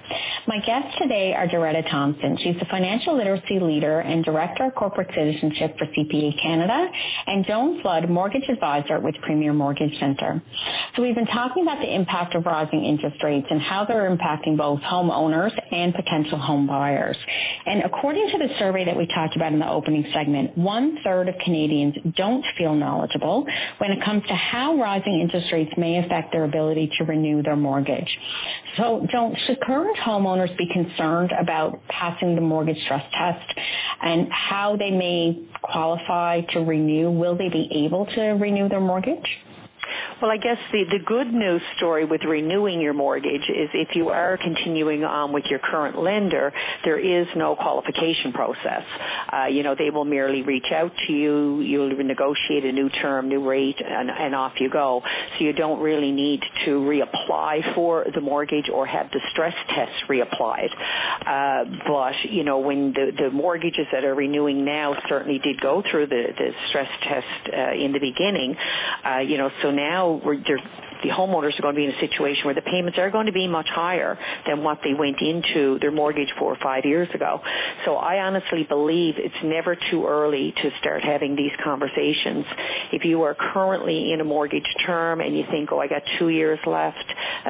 My 0.46 0.60
guests 0.60 0.96
today 1.02 1.34
are 1.34 1.48
Doretta 1.48 1.90
Thompson. 1.90 2.38
She's 2.40 2.56
the 2.60 2.66
financial 2.66 3.16
literacy 3.16 3.58
leader 3.58 3.98
and 3.98 4.24
director 4.24 4.66
of 4.66 4.76
corporate 4.76 5.08
citizenship 5.12 5.76
for 5.76 5.86
CPA 5.86 6.40
Canada, 6.40 6.86
and 7.26 7.44
Joan 7.44 7.82
Flood, 7.82 8.08
mortgage 8.08 8.48
advisor 8.48 9.00
with 9.00 9.16
Premier 9.22 9.52
Mortgage 9.52 9.98
Center. 9.98 10.40
So 10.94 11.02
we've 11.02 11.16
been 11.16 11.26
talking 11.26 11.64
about 11.64 11.80
the 11.80 11.92
impact 11.92 12.36
of 12.36 12.46
rising 12.46 12.84
interest 12.84 13.20
rates 13.24 13.48
and 13.50 13.60
how 13.60 13.84
they're 13.86 14.08
impacting 14.08 14.56
both 14.56 14.78
homeowners 14.82 15.50
and 15.72 15.92
potential 15.92 16.38
home 16.38 16.68
buyers. 16.68 17.16
And 17.66 17.82
according 17.82 18.30
to 18.30 18.38
the 18.38 18.54
survey 18.60 18.84
that 18.84 18.96
we 18.96 19.06
talked 19.08 19.34
about 19.34 19.52
in 19.52 19.58
the 19.58 19.68
opening 19.68 20.06
segment, 20.14 20.56
one 20.56 20.98
third 21.02 21.28
of 21.28 21.34
Canadians 21.44 21.96
don't 22.16 22.44
feel 22.56 22.76
knowledgeable 22.84 23.46
when 23.78 23.90
it 23.90 24.04
comes 24.04 24.22
to 24.28 24.34
how 24.34 24.76
rising 24.76 25.20
interest 25.20 25.52
rates 25.52 25.72
may 25.76 25.98
affect 25.98 26.32
their 26.32 26.44
ability 26.44 26.90
to 26.98 27.04
renew 27.04 27.42
their 27.42 27.56
mortgage. 27.56 28.18
So 28.76 29.06
don't, 29.10 29.36
should 29.46 29.60
current 29.60 29.96
homeowners 29.98 30.56
be 30.58 30.68
concerned 30.72 31.32
about 31.38 31.80
passing 31.88 32.34
the 32.34 32.40
mortgage 32.40 32.82
stress 32.84 33.04
test 33.12 33.58
and 34.02 34.28
how 34.30 34.76
they 34.76 34.90
may 34.90 35.46
qualify 35.62 36.42
to 36.52 36.60
renew? 36.60 37.10
Will 37.10 37.36
they 37.36 37.48
be 37.48 37.68
able 37.84 38.06
to 38.06 38.20
renew 38.20 38.68
their 38.68 38.80
mortgage? 38.80 39.26
Well, 40.20 40.30
I 40.30 40.36
guess 40.36 40.58
the, 40.72 40.84
the 40.84 40.98
good 41.04 41.32
news 41.32 41.62
story 41.76 42.04
with 42.04 42.22
renewing 42.24 42.80
your 42.80 42.94
mortgage 42.94 43.48
is 43.48 43.68
if 43.74 43.94
you 43.94 44.08
are 44.08 44.36
continuing 44.36 45.04
on 45.04 45.32
with 45.32 45.44
your 45.46 45.58
current 45.58 45.98
lender, 45.98 46.52
there 46.84 46.98
is 46.98 47.26
no 47.36 47.56
qualification 47.56 48.32
process. 48.32 48.84
Uh, 49.32 49.46
you 49.46 49.62
know, 49.62 49.74
they 49.74 49.90
will 49.90 50.04
merely 50.04 50.42
reach 50.42 50.70
out 50.72 50.92
to 51.06 51.12
you, 51.12 51.60
you'll 51.60 51.94
negotiate 52.04 52.64
a 52.64 52.72
new 52.72 52.88
term, 52.88 53.28
new 53.28 53.46
rate, 53.48 53.80
and, 53.84 54.10
and 54.10 54.34
off 54.34 54.52
you 54.60 54.70
go. 54.70 55.02
So 55.38 55.44
you 55.44 55.52
don't 55.52 55.80
really 55.80 56.12
need 56.12 56.42
to 56.64 56.70
reapply 56.70 57.74
for 57.74 58.06
the 58.14 58.20
mortgage 58.20 58.68
or 58.72 58.86
have 58.86 59.10
the 59.10 59.20
stress 59.30 59.54
test 59.68 59.92
reapplied. 60.08 60.70
Uh, 61.26 61.64
but, 61.86 62.14
you 62.30 62.44
know, 62.44 62.58
when 62.60 62.92
the, 62.92 63.12
the 63.16 63.30
mortgages 63.30 63.86
that 63.92 64.04
are 64.04 64.14
renewing 64.14 64.64
now 64.64 64.94
certainly 65.08 65.38
did 65.38 65.60
go 65.60 65.82
through 65.90 66.06
the, 66.06 66.26
the 66.36 66.50
stress 66.68 66.88
test 67.02 67.26
uh, 67.52 67.72
in 67.72 67.92
the 67.92 67.98
beginning, 67.98 68.56
uh, 69.04 69.18
you 69.18 69.38
know, 69.38 69.50
so 69.62 69.70
now 69.76 70.20
we're, 70.24 70.40
the 71.02 71.10
homeowners 71.10 71.58
are 71.58 71.62
going 71.62 71.74
to 71.74 71.78
be 71.78 71.84
in 71.84 71.90
a 71.90 72.00
situation 72.00 72.44
where 72.44 72.54
the 72.54 72.62
payments 72.62 72.98
are 72.98 73.10
going 73.10 73.26
to 73.26 73.32
be 73.32 73.46
much 73.46 73.68
higher 73.68 74.18
than 74.46 74.62
what 74.62 74.78
they 74.84 74.94
went 74.94 75.20
into 75.20 75.78
their 75.80 75.90
mortgage 75.90 76.32
four 76.38 76.52
or 76.52 76.58
five 76.62 76.84
years 76.84 77.08
ago. 77.14 77.40
So 77.84 77.96
I 77.96 78.24
honestly 78.24 78.64
believe 78.64 79.14
it's 79.18 79.34
never 79.44 79.76
too 79.90 80.06
early 80.06 80.52
to 80.62 80.70
start 80.80 81.02
having 81.02 81.36
these 81.36 81.52
conversations. 81.62 82.44
If 82.92 83.04
you 83.04 83.22
are 83.22 83.34
currently 83.34 84.12
in 84.12 84.20
a 84.20 84.24
mortgage 84.24 84.66
term 84.86 85.20
and 85.20 85.36
you 85.36 85.44
think, 85.50 85.70
oh, 85.72 85.78
I 85.78 85.88
got 85.88 86.02
two 86.18 86.28
years 86.28 86.58
left, 86.66 87.04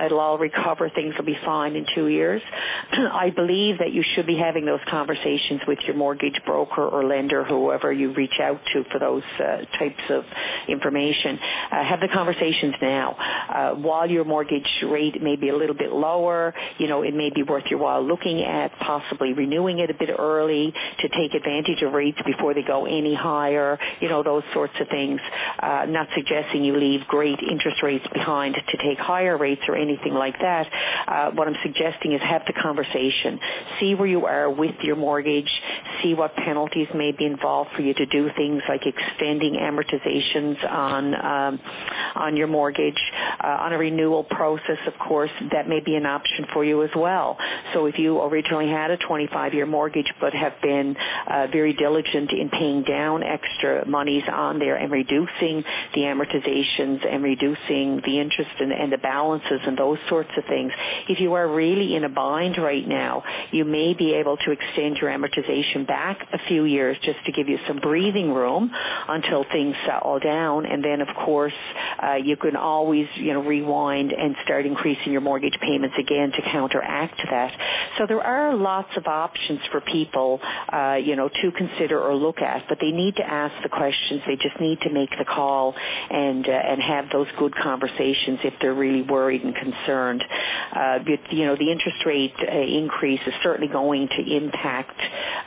it'll 0.05 0.21
all 0.21 0.39
recover, 0.39 0.91
things 0.91 1.15
will 1.17 1.25
be 1.25 1.39
fine 1.45 1.77
in 1.77 1.87
two 1.95 2.09
years, 2.09 2.43
I 2.93 3.31
believe 3.31 3.79
that 3.79 3.93
you 3.93 4.03
should 4.15 4.27
be 4.27 4.37
having 4.37 4.65
those 4.65 4.81
conversations 4.89 5.61
with 5.67 5.79
your 5.87 5.97
mortgage 5.97 6.41
broker 6.47 6.87
or 6.87 7.05
lender, 7.05 7.45
whoever 7.45 7.93
you 7.93 8.13
reach 8.15 8.39
out 8.41 8.61
to 8.73 8.85
for 8.91 8.99
those 8.99 9.23
uh, 9.39 9.65
types 9.79 10.03
of 10.11 10.25
information. 10.69 11.39
Uh, 11.71 11.85
have 11.85 12.01
the 12.01 12.09
conversations 12.09 12.75
now. 12.81 13.17
Uh, 13.49 13.75
while 13.75 14.09
your 14.11 14.25
mortgage 14.25 14.69
rate 14.85 15.23
may 15.23 15.37
be 15.37 15.49
a 15.49 15.57
little 15.57 15.75
bit 15.77 15.93
lower, 15.93 16.55
you 16.79 16.89
know, 16.89 17.03
it 17.03 17.15
may 17.15 17.31
be 17.31 17.43
worth 17.43 17.65
your 17.67 17.79
while 17.79 18.03
looking 18.03 18.43
at 18.43 18.73
possibly 18.79 19.33
renewing 19.33 19.79
it 19.79 19.91
a 19.91 19.95
bit 19.95 20.11
early 20.19 20.73
to 21.01 21.09
take 21.09 21.35
advantage 21.35 21.83
of 21.83 21.93
rates 21.93 22.19
before 22.27 22.55
they 22.55 22.63
go 22.63 22.87
any 22.87 23.15
higher, 23.15 23.79
you 24.01 24.09
know, 24.09 24.23
those 24.23 24.43
sorts 24.53 24.75
of 24.81 24.89
things. 24.89 25.21
Uh, 25.59 25.87
not 25.89 26.09
suggesting 26.15 26.65
you 26.65 26.77
leave 26.77 27.01
great 27.09 27.39
interest 27.41 27.83
rates 27.83 28.07
behind 28.13 28.55
to 28.55 28.77
take 28.79 28.99
higher 28.99 29.37
rates 29.37 29.63
or 29.69 29.77
anything 29.77 30.15
like 30.15 30.39
that. 30.41 30.67
Uh, 31.07 31.31
what 31.33 31.49
I'm 31.49 31.57
suggesting 31.63 32.13
is 32.13 32.21
have 32.23 32.43
the 32.47 32.53
conversation. 32.53 33.39
See 33.81 33.95
where 33.95 34.09
you 34.09 34.27
are 34.27 34.51
with 34.51 34.77
your 34.83 34.97
mortgage. 34.97 35.51
See 36.03 36.15
what 36.15 36.35
penalties 36.37 36.89
may 36.95 37.13
be 37.13 37.25
involved 37.25 37.71
for 37.77 37.83
you 37.83 37.95
to 37.95 38.07
do 38.07 38.31
things 38.37 38.63
like 38.69 38.83
extending 38.87 39.55
amortizations 39.55 40.63
on 40.71 41.15
um, 41.15 41.61
on 42.15 42.37
your 42.37 42.47
mortgage. 42.47 43.01
Uh, 43.41 43.59
on 43.61 43.73
a 43.73 43.79
renewal 43.79 44.25
process, 44.25 44.79
of 44.87 44.95
course, 44.99 45.31
that 45.53 45.69
may 45.69 45.81
be 45.81 45.97
an 45.97 46.07
option 46.07 46.47
for 46.53 46.65
you 46.65 46.83
as 46.83 46.91
well. 46.97 47.37
So 47.73 47.87
if 47.87 47.99
you 47.99 48.21
originally 48.23 48.69
had 48.69 48.91
a 48.91 48.97
25-year 48.99 49.67
mortgage 49.67 50.13
but 50.21 50.33
have 50.33 50.55
been 50.63 50.97
uh, 51.27 51.47
very 51.53 51.73
diligent 51.73 52.33
in 52.33 52.49
paying 52.51 52.83
down 52.85 53.23
extra 53.23 53.87
monies 53.87 54.23
on 54.33 54.59
there 54.59 54.77
and 54.77 54.91
reducing 54.91 55.65
the 55.95 56.01
amortizations 56.01 57.07
and 57.07 57.23
reducing 57.23 58.01
the 58.05 58.21
interest 58.21 58.51
and, 58.61 58.73
and 58.73 58.93
the 58.93 58.99
balances 58.99 59.61
and 59.67 59.77
those 59.77 59.99
sorts 60.09 60.31
of 60.37 60.45
things, 60.47 60.73
if 61.09 61.21
you 61.21 61.35
are 61.35 61.49
really 61.49 61.95
in 61.95 62.05
a 62.05 62.09
bind 62.09 62.59
right 62.59 62.87
now, 62.87 63.23
you 63.51 63.65
may 63.65 63.95
be 63.95 64.15
able 64.15 64.37
to 64.39 64.51
extend 64.51 64.97
your 64.99 65.11
amortization 65.11 65.87
back 65.87 66.27
a 66.33 66.39
few 66.49 66.65
years 66.65 66.97
just 67.03 67.19
to 67.27 67.33
give 67.33 67.49
you 67.49 67.59
some 67.67 67.79
breathing 67.79 68.33
room 68.33 68.71
until 69.09 69.45
things 69.53 69.75
settle 69.87 70.19
down. 70.19 70.67
And 70.67 70.85
then, 70.85 71.01
of 71.01 71.09
course, 71.25 71.53
uh, 72.03 72.15
you 72.15 72.37
can 72.37 72.57
always, 72.57 73.07
you 73.17 73.33
know, 73.33 73.43
rewind 73.43 74.13
and 74.13 74.37
start 74.45 74.67
increasing 74.67 75.13
your 75.13 75.21
mortgage 75.21 75.57
payments 75.61 75.97
again 75.99 76.33
to 76.33 76.43
counteract 76.43 77.21
that. 77.31 77.53
So 77.99 78.07
there 78.07 78.23
are 78.23 78.55
lots 78.55 78.91
of 78.97 79.07
options 79.07 79.61
for 79.71 79.81
people, 79.81 80.41
uh, 80.73 80.99
you 81.03 81.17
know, 81.17 81.29
to 81.29 81.53
consider 81.53 82.01
or 82.01 82.15
look 82.15 82.39
at, 82.39 82.65
but 82.69 82.79
they 82.81 82.91
need 82.91 83.17
to 83.17 83.27
ask 83.27 83.55
the 83.63 83.69
questions. 83.69 84.23
They 84.27 84.37
just 84.37 84.59
need 84.61 84.81
to 84.83 84.91
make 84.91 85.11
the 85.19 85.25
call 85.25 85.75
and 86.11 86.47
uh, 86.49 86.53
and 86.53 86.83
have 86.83 87.07
those 87.11 87.29
good 87.39 87.55
conversations 87.55 88.41
if 88.45 88.55
they're 88.61 88.75
really 88.75 89.03
worried 89.03 89.43
and 89.43 89.55
concerned. 89.55 90.25
Uh, 90.75 90.99
you 91.31 91.47
know, 91.47 91.57
the 91.57 91.71
interest 91.71 92.05
rate 92.07 92.35
uh, 92.41 92.51
increase 92.51 93.21
is 93.27 93.35
certainly 93.43 93.73
going 93.73 94.09
to 94.09 94.37
impact, 94.37 95.01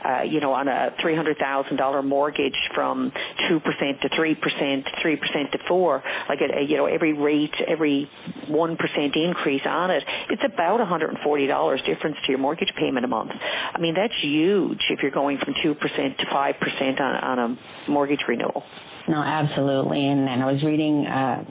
uh, 0.04 0.22
you 0.22 0.40
know, 0.40 0.52
on 0.52 0.68
a 0.68 0.94
$300,000 1.02 2.04
mortgage 2.04 2.58
from 2.74 3.12
2% 3.50 4.00
to 4.00 4.08
3%, 4.08 5.02
3% 5.04 5.50
to 5.52 5.58
4 5.66 6.02
like 6.28 6.40
a, 6.40 6.58
a, 6.58 6.62
you 6.62 6.76
know, 6.76 6.86
every 6.86 7.12
rate, 7.12 7.54
every 7.66 8.10
1% 8.48 9.16
increase 9.16 9.62
on 9.66 9.90
it, 9.90 10.04
it's 10.30 10.42
about 10.44 10.80
$140 10.80 11.86
difference 11.86 12.16
to 12.24 12.32
your 12.32 12.38
mortgage 12.38 12.72
payment 12.76 13.04
a 13.04 13.08
month. 13.08 13.32
I 13.32 13.78
mean, 13.78 13.94
that's 13.94 14.14
huge 14.20 14.80
if 14.90 15.02
you're 15.02 15.10
going 15.10 15.38
from 15.38 15.54
2% 15.54 15.78
to 16.18 16.26
5% 16.26 17.00
on, 17.00 17.00
on 17.00 17.38
a 17.38 17.90
mortgage 17.90 18.24
renewal. 18.28 18.62
No, 19.08 19.22
absolutely. 19.22 20.06
And, 20.06 20.28
and 20.28 20.42
I 20.42 20.52
was 20.52 20.62
reading, 20.62 21.06
uh, 21.06 21.44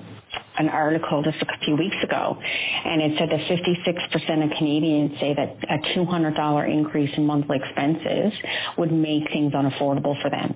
an 0.59 0.69
article 0.69 1.23
just 1.23 1.41
a 1.41 1.65
few 1.65 1.75
weeks 1.75 1.95
ago, 2.03 2.37
and 2.41 3.01
it 3.01 3.17
said 3.17 3.29
that 3.29 3.39
56% 3.39 4.43
of 4.43 4.57
Canadians 4.57 5.19
say 5.19 5.33
that 5.33 5.57
a 5.69 5.77
$200 5.97 6.73
increase 6.73 7.11
in 7.15 7.25
monthly 7.25 7.57
expenses 7.57 8.33
would 8.77 8.91
make 8.91 9.29
things 9.31 9.53
unaffordable 9.53 10.19
for 10.21 10.29
them. 10.29 10.55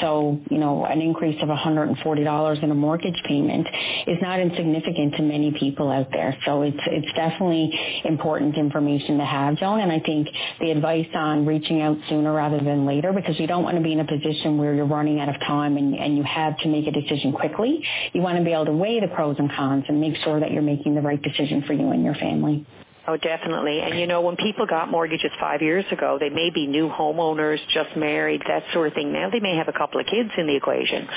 So, 0.00 0.40
you 0.50 0.58
know, 0.58 0.84
an 0.84 1.00
increase 1.00 1.40
of 1.42 1.48
$140 1.48 2.62
in 2.62 2.70
a 2.70 2.74
mortgage 2.74 3.20
payment 3.26 3.66
is 4.06 4.18
not 4.22 4.40
insignificant 4.40 5.14
to 5.16 5.22
many 5.22 5.52
people 5.58 5.90
out 5.90 6.08
there. 6.12 6.36
So 6.44 6.62
it's, 6.62 6.78
it's 6.86 7.12
definitely 7.14 8.02
important 8.04 8.56
information 8.56 9.18
to 9.18 9.24
have, 9.24 9.56
Joan. 9.56 9.80
And 9.80 9.92
I 9.92 10.00
think 10.00 10.28
the 10.60 10.70
advice 10.70 11.08
on 11.14 11.46
reaching 11.46 11.80
out 11.80 11.96
sooner 12.08 12.32
rather 12.32 12.58
than 12.58 12.86
later, 12.86 13.12
because 13.12 13.38
you 13.38 13.46
don't 13.46 13.64
want 13.64 13.76
to 13.76 13.82
be 13.82 13.92
in 13.92 14.00
a 14.00 14.06
position 14.06 14.58
where 14.58 14.74
you're 14.74 14.86
running 14.86 15.20
out 15.20 15.28
of 15.28 15.36
time 15.46 15.76
and, 15.76 15.94
and 15.94 16.16
you 16.16 16.22
have 16.22 16.56
to 16.58 16.68
make 16.68 16.86
a 16.86 16.92
decision 16.92 17.32
quickly. 17.32 17.82
You 18.12 18.22
want 18.22 18.38
to 18.38 18.44
be 18.44 18.52
able 18.52 18.66
to 18.66 18.72
weigh 18.72 19.00
the 19.00 19.08
pros 19.08 19.36
and 19.38 19.50
cons 19.52 19.84
and 19.88 20.00
make 20.00 20.16
sure 20.24 20.40
that 20.40 20.50
you're 20.52 20.62
making 20.62 20.94
the 20.94 21.02
right 21.02 21.20
decision 21.20 21.62
for 21.66 21.72
you 21.72 21.90
and 21.90 22.04
your 22.04 22.14
family. 22.14 22.66
Oh, 23.06 23.16
definitely. 23.16 23.80
And 23.80 23.98
you 23.98 24.06
know, 24.06 24.20
when 24.20 24.36
people 24.36 24.64
got 24.64 24.88
mortgages 24.88 25.32
five 25.40 25.60
years 25.60 25.84
ago, 25.90 26.18
they 26.20 26.28
may 26.28 26.50
be 26.50 26.68
new 26.68 26.88
homeowners, 26.88 27.58
just 27.74 27.96
married, 27.96 28.42
that 28.46 28.62
sort 28.72 28.88
of 28.88 28.94
thing. 28.94 29.12
Now 29.12 29.28
they 29.28 29.40
may 29.40 29.56
have 29.56 29.66
a 29.66 29.72
couple 29.72 30.00
of 30.00 30.06
kids 30.06 30.30
in 30.38 30.46
the 30.46 30.54
equation. 30.54 31.08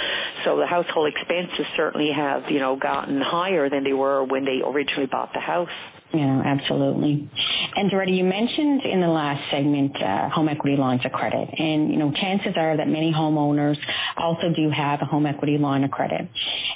So 0.43 0.58
the 0.58 0.65
household 0.65 1.13
expenses 1.15 1.65
certainly 1.76 2.12
have, 2.12 2.50
you 2.50 2.60
know, 2.60 2.76
gotten 2.76 3.21
higher 3.21 3.69
than 3.69 3.84
they 3.84 3.93
were 3.93 4.24
when 4.24 4.45
they 4.45 4.62
originally 4.65 5.06
bought 5.06 5.32
the 5.34 5.39
house. 5.39 5.69
Yeah, 6.15 6.41
absolutely. 6.45 7.30
And 7.75 7.91
Doretta, 7.91 8.15
you 8.15 8.23
mentioned 8.23 8.84
in 8.84 9.01
the 9.01 9.08
last 9.08 9.51
segment 9.51 10.01
uh, 10.01 10.30
home 10.30 10.47
equity 10.47 10.78
lines 10.78 11.01
of 11.04 11.12
credit, 11.12 11.49
and 11.60 11.91
you 11.91 11.97
know 11.97 12.13
chances 12.13 12.54
are 12.56 12.78
that 12.78 12.88
many 12.88 13.12
homeowners 13.12 13.78
also 14.15 14.54
do 14.56 14.69
have 14.69 15.01
a 15.01 15.06
home 15.06 15.25
equity 15.25 15.58
line 15.58 15.84
of 15.84 15.91
credit. 15.91 16.30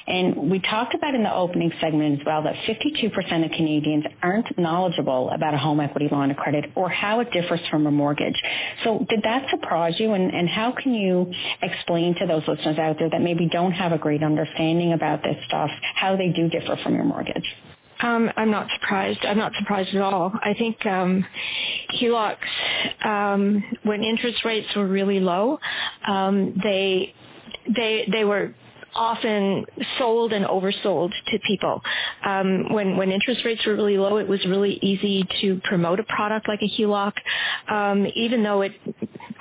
And 0.08 0.52
we 0.52 0.60
talked 0.60 0.93
about 0.93 1.15
in 1.15 1.23
the 1.23 1.34
opening 1.34 1.71
segment 1.80 2.19
as 2.19 2.25
well 2.25 2.43
that 2.43 2.56
52% 2.67 3.45
of 3.45 3.52
Canadians 3.52 4.04
aren't 4.21 4.58
knowledgeable 4.60 5.30
about 5.30 5.54
a 5.54 5.58
home 5.58 5.80
equity 5.80 6.10
line 6.12 6.32
of 6.32 6.38
credit 6.38 6.65
or 6.75 6.89
how 6.89 7.21
it 7.21 7.32
differs 7.32 7.62
from 7.71 7.88
a 7.88 7.91
mortgage. 7.91 8.41
So 8.84 9.06
did 9.08 9.21
that 9.23 9.49
surprise 9.52 9.93
you, 9.99 10.13
and, 10.13 10.34
and 10.34 10.49
how 10.49 10.73
can 10.73 10.93
you 10.93 11.32
explain 11.62 12.15
to 12.15 12.28
those 12.28 12.43
listeners 12.45 12.78
out 12.78 12.97
there 12.99 13.10
that 13.10 13.21
maybe 13.21 13.47
don't 13.47 13.71
have 13.71 13.93
a 13.93 13.97
great 13.97 14.21
understanding 14.21 14.91
about 14.91 15.23
this 15.23 15.38
stuff 15.47 15.69
how 15.95 16.17
they 16.17 16.28
do 16.28 16.49
differ 16.49 16.75
from 16.84 16.95
your 16.95 17.06
mortgage? 17.06 17.45
Um, 18.02 18.32
I'm 18.38 18.52
not 18.52 18.68
surprised. 18.80 19.20
I'm 19.24 19.38
not 19.38 19.52
surprised 19.60 19.94
at 19.94 20.02
all. 20.02 20.32
I 20.42 20.54
think 20.54 20.86
um, 20.86 21.26
HELOCs, 22.00 23.06
um, 23.06 23.64
when 23.84 24.04
interest 24.04 24.46
rates 24.46 24.68
were 24.76 24.88
really 24.88 25.20
low, 25.20 25.60
um, 26.08 26.60
they 26.64 27.14
they 27.76 28.08
they 28.12 28.24
were 28.24 28.54
often 28.96 29.66
sold 29.98 30.34
and 30.34 30.46
oversold 30.46 31.12
to 31.28 31.40
people. 31.46 31.82
Um, 32.26 32.74
when 32.74 32.98
when 32.98 33.12
interest 33.12 33.42
rates 33.46 33.66
were 33.66 33.76
really 33.76 33.98
low, 33.98 34.18
it 34.18 34.28
was 34.28 34.44
really 34.46 34.80
easy 34.82 35.28
to 35.42 35.60
promote 35.64 36.00
a 36.00 36.04
product 36.04 36.48
like 36.48 36.62
a 36.62 36.70
HELOC, 36.70 37.14
um, 37.70 38.08
even 38.16 38.44
though 38.44 38.62
it 38.62 38.74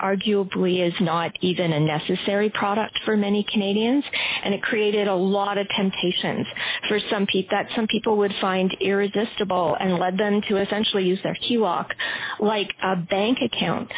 arguably 0.00 0.86
is 0.86 0.94
not 1.00 1.32
even 1.40 1.72
a 1.72 1.80
necessary 1.80 2.50
product 2.50 2.98
for 3.04 3.16
many 3.16 3.44
Canadians, 3.50 4.04
and 4.44 4.54
it 4.54 4.62
created 4.62 5.08
a 5.08 5.14
lot 5.14 5.58
of 5.58 5.66
temptations 5.76 6.46
for 6.88 6.98
some 7.10 7.26
people 7.26 7.48
that 7.50 7.66
some 7.74 7.86
people 7.86 8.18
would 8.18 8.34
find 8.40 8.74
irresistible 8.80 9.76
and 9.80 9.98
led 9.98 10.18
them 10.18 10.40
to 10.48 10.56
essentially 10.56 11.04
use 11.04 11.18
their 11.22 11.36
HELOC 11.48 11.86
like 12.40 12.70
a 12.82 12.96
bank 12.96 13.38
account. 13.42 13.90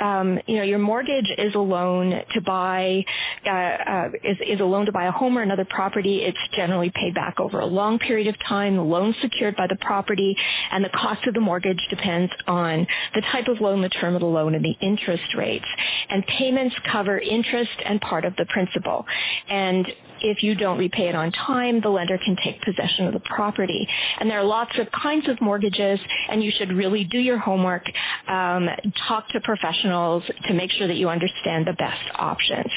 Um, 0.00 0.38
you 0.46 0.56
know, 0.56 0.62
your 0.62 0.78
mortgage 0.78 1.30
is 1.38 1.54
a 1.54 1.58
loan 1.58 2.12
to 2.34 2.40
buy 2.40 3.04
uh, 3.46 3.50
uh, 3.50 4.08
is, 4.24 4.36
is 4.46 4.60
a 4.60 4.64
loan 4.64 4.86
to 4.86 4.92
buy 4.92 5.06
a 5.06 5.12
home 5.12 5.38
or 5.38 5.42
another 5.42 5.64
property. 5.64 6.22
It's 6.22 6.38
generally 6.56 6.92
paid 6.94 7.14
back 7.14 7.40
over 7.40 7.60
a 7.60 7.66
long 7.66 7.98
period 7.98 8.26
of 8.28 8.34
time. 8.46 8.76
The 8.76 8.82
loan 8.82 9.14
secured 9.22 9.56
by 9.56 9.66
the 9.66 9.76
property, 9.76 10.36
and 10.70 10.84
the 10.84 10.90
cost 10.90 11.26
of 11.26 11.34
the 11.34 11.40
mortgage 11.40 11.80
depends 11.88 12.32
on 12.46 12.86
the 13.14 13.22
type 13.32 13.48
of 13.48 13.60
loan, 13.60 13.82
the 13.82 13.88
term 13.88 14.14
of 14.14 14.20
the 14.20 14.26
loan, 14.26 14.54
and 14.54 14.64
the 14.64 14.76
interest 14.80 15.34
rate 15.36 15.45
rates. 15.46 15.64
And 16.10 16.26
payments 16.26 16.74
cover 16.92 17.18
interest 17.18 17.76
and 17.84 18.00
part 18.00 18.24
of 18.24 18.34
the 18.36 18.46
principal. 18.46 19.06
And 19.48 19.86
if 20.20 20.42
you 20.42 20.54
don't 20.54 20.78
repay 20.78 21.08
it 21.08 21.14
on 21.14 21.32
time, 21.32 21.80
the 21.80 21.88
lender 21.88 22.18
can 22.18 22.36
take 22.36 22.60
possession 22.62 23.06
of 23.06 23.12
the 23.12 23.20
property. 23.20 23.86
And 24.18 24.30
there 24.30 24.38
are 24.40 24.44
lots 24.44 24.78
of 24.78 24.90
kinds 24.92 25.28
of 25.28 25.40
mortgages, 25.40 26.00
and 26.28 26.42
you 26.42 26.52
should 26.56 26.72
really 26.72 27.04
do 27.04 27.18
your 27.18 27.38
homework, 27.38 27.84
um, 28.28 28.68
talk 29.08 29.28
to 29.30 29.40
professionals 29.40 30.22
to 30.46 30.54
make 30.54 30.70
sure 30.72 30.86
that 30.86 30.96
you 30.96 31.08
understand 31.08 31.66
the 31.66 31.72
best 31.74 32.02
options. 32.14 32.70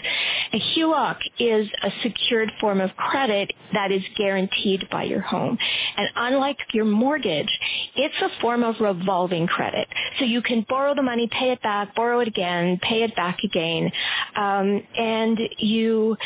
A 0.54 0.60
HELOC 0.60 1.17
is 1.39 1.69
a 1.84 1.91
secured 2.04 2.52
form 2.60 2.82
of 2.82 2.95
credit 2.95 3.52
that 3.73 3.91
is 3.91 4.02
guaranteed 4.17 4.88
by 4.89 5.04
your 5.04 5.21
home. 5.21 5.58
And 5.97 6.10
unlike 6.15 6.58
your 6.73 6.86
mortgage, 6.86 7.49
it's 7.95 8.15
a 8.21 8.41
form 8.41 8.63
of 8.63 8.75
revolving 8.80 9.47
credit. 9.47 9.88
So 10.17 10.25
you 10.25 10.41
can 10.41 10.65
borrow 10.67 10.95
the 10.95 11.02
money, 11.02 11.30
pay 11.32 11.52
it 11.52 11.62
back, 11.62 11.95
borrow 11.95 12.19
it 12.19 12.28
again, 12.28 12.80
pay 12.82 13.04
it 13.04 13.15
back 13.15 13.39
again, 13.43 13.91
um, 14.36 14.82
and 14.97 15.39
you 15.58 16.17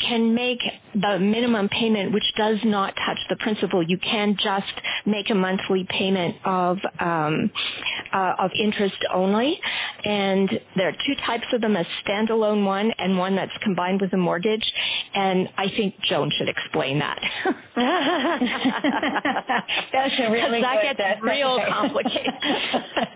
can 0.00 0.34
make 0.34 0.57
make 0.58 0.72
the 1.02 1.18
minimum 1.18 1.68
payment, 1.68 2.12
which 2.12 2.24
does 2.36 2.58
not 2.64 2.94
touch 3.06 3.18
the 3.28 3.36
principal. 3.36 3.82
You 3.82 3.98
can 3.98 4.36
just 4.42 4.72
make 5.06 5.30
a 5.30 5.34
monthly 5.34 5.86
payment 5.88 6.36
of 6.44 6.78
um, 7.00 7.50
uh, 8.12 8.34
of 8.38 8.50
interest 8.58 8.96
only, 9.12 9.60
and 10.04 10.50
there 10.76 10.88
are 10.88 10.96
two 11.06 11.14
types 11.26 11.44
of 11.52 11.60
them: 11.60 11.76
a 11.76 11.84
standalone 12.04 12.64
one 12.64 12.90
and 12.98 13.18
one 13.18 13.36
that's 13.36 13.52
combined 13.62 14.00
with 14.00 14.12
a 14.12 14.16
mortgage. 14.16 14.64
And 15.14 15.48
I 15.56 15.68
think 15.68 15.94
Joan 16.02 16.30
should 16.36 16.48
explain 16.48 16.98
that. 17.00 17.20
that's 19.92 20.14
a 20.18 20.30
really 20.30 20.60
that 20.60 20.82
good, 20.82 20.96
gets 20.96 21.22
real 21.22 21.58
complicated. 21.68 22.34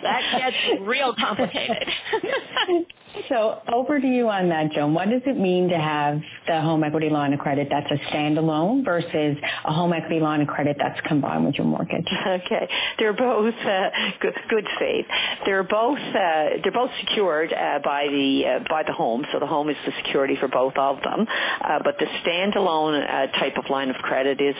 that 0.03 0.23
gets 0.39 0.57
real 0.83 1.15
complicated. 1.15 1.89
So 3.29 3.61
over 3.73 4.01
to 4.01 4.07
you 4.07 4.29
on 4.29 4.49
that, 4.49 4.73
Joan. 4.73 4.95
What 4.95 5.11
does 5.11 5.23
it 5.27 5.37
mean 5.37 5.69
to 5.69 5.79
have 5.79 6.21
the 6.47 6.61
home 6.61 6.83
equity 6.83 7.11
line 7.11 7.33
of 7.33 7.41
credit 7.41 7.69
that's 7.71 7.91
a 7.91 7.97
standalone 8.11 8.85
versus 8.85 9.37
a 9.65 9.73
home 9.73 9.93
equity 9.93 10.21
line 10.21 10.41
of 10.41 10.49
credit 10.49 10.77
that's 10.79 11.01
combined 11.07 11.45
with 11.45 11.55
your 11.57 11.67
mortgage? 11.67 12.07
Okay, 12.33 12.69
they're 12.99 13.13
both 13.13 13.55
uh, 13.55 13.91
good, 14.21 14.35
good 14.49 14.67
faith. 14.79 15.07
They're 15.45 15.63
both 15.63 15.99
uh, 15.99 16.61
they're 16.63 16.73
both 16.73 16.91
secured 17.01 17.53
uh, 17.53 17.81
by 17.85 18.07
the 18.09 18.45
uh, 18.47 18.65
by 18.69 18.83
the 18.85 18.93
home, 18.93 19.25
so 19.33 19.39
the 19.39 19.47
home 19.47 19.69
is 19.69 19.77
the 19.85 19.93
security 20.05 20.37
for 20.41 20.49
both 20.49 20.75
of 20.77 21.03
them. 21.03 21.27
Uh, 21.61 21.79
but 21.85 21.99
the 21.99 22.07
standalone 22.25 23.03
uh, 23.03 23.27
type 23.39 23.57
of 23.59 23.69
line 23.69 23.91
of 23.91 23.97
credit 23.97 24.41
is, 24.41 24.55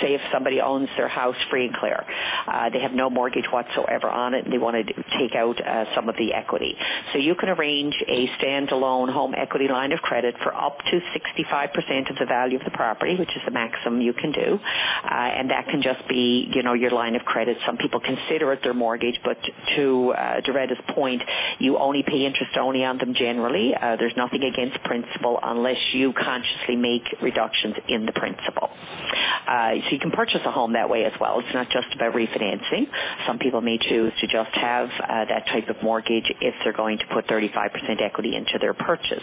say, 0.00 0.14
if 0.14 0.20
somebody 0.32 0.60
owns 0.60 0.88
their 0.96 1.08
house 1.08 1.36
free 1.50 1.66
and 1.66 1.76
clear, 1.76 2.04
they 2.72 2.80
have 2.80 2.92
no 2.92 3.08
mortgage 3.08 3.46
whatsoever 3.52 4.08
on 4.08 4.34
it, 4.34 4.44
and 4.44 4.52
they 4.52 4.58
want 4.58 4.76
to 4.76 4.94
take 5.18 5.34
out 5.36 5.60
some 5.94 6.08
of 6.08 6.16
the 6.16 6.32
equity. 6.32 6.76
So 7.12 7.18
you 7.18 7.34
can 7.34 7.50
arrange 7.50 7.83
arrange 7.84 8.04
a 8.08 8.28
standalone 8.42 9.12
home 9.12 9.34
equity 9.36 9.68
line 9.68 9.92
of 9.92 10.00
credit 10.00 10.34
for 10.42 10.54
up 10.54 10.78
to 10.90 11.00
65% 11.40 12.10
of 12.10 12.16
the 12.18 12.26
value 12.26 12.58
of 12.58 12.64
the 12.64 12.70
property, 12.70 13.16
which 13.16 13.30
is 13.30 13.42
the 13.44 13.50
maximum 13.50 14.00
you 14.00 14.12
can 14.12 14.32
do. 14.32 14.58
Uh, 15.04 15.14
and 15.14 15.50
that 15.50 15.66
can 15.68 15.82
just 15.82 16.06
be, 16.08 16.50
you 16.54 16.62
know, 16.62 16.74
your 16.74 16.90
line 16.90 17.14
of 17.14 17.22
credit. 17.22 17.56
Some 17.66 17.76
people 17.76 18.00
consider 18.00 18.52
it 18.52 18.60
their 18.62 18.74
mortgage, 18.74 19.20
but 19.24 19.38
to 19.76 20.14
uh, 20.16 20.40
Doretta's 20.40 20.78
point, 20.94 21.22
you 21.58 21.78
only 21.78 22.02
pay 22.02 22.24
interest 22.24 22.56
only 22.56 22.84
on 22.84 22.98
them 22.98 23.14
generally. 23.14 23.74
Uh, 23.74 23.96
there's 23.96 24.16
nothing 24.16 24.42
against 24.42 24.82
principal 24.84 25.38
unless 25.42 25.78
you 25.92 26.12
consciously 26.12 26.76
make 26.76 27.02
reductions 27.22 27.74
in 27.88 28.06
the 28.06 28.12
principal. 28.12 28.70
Uh, 29.46 29.74
so 29.84 29.90
you 29.90 29.98
can 29.98 30.10
purchase 30.10 30.40
a 30.44 30.50
home 30.50 30.72
that 30.72 30.88
way 30.88 31.04
as 31.04 31.12
well. 31.20 31.40
It's 31.40 31.54
not 31.54 31.68
just 31.70 31.94
about 31.94 32.14
refinancing. 32.14 32.86
Some 33.26 33.38
people 33.38 33.60
may 33.60 33.78
choose 33.78 34.12
to 34.20 34.26
just 34.26 34.50
have 34.54 34.88
uh, 34.88 35.24
that 35.26 35.46
type 35.48 35.68
of 35.68 35.82
mortgage 35.82 36.24
if 36.40 36.54
they're 36.64 36.72
going 36.72 36.98
to 36.98 37.06
put 37.12 37.26
35 37.28 37.72
percent 37.72 37.73
equity 38.00 38.36
into 38.36 38.58
their 38.60 38.74
purchase. 38.74 39.22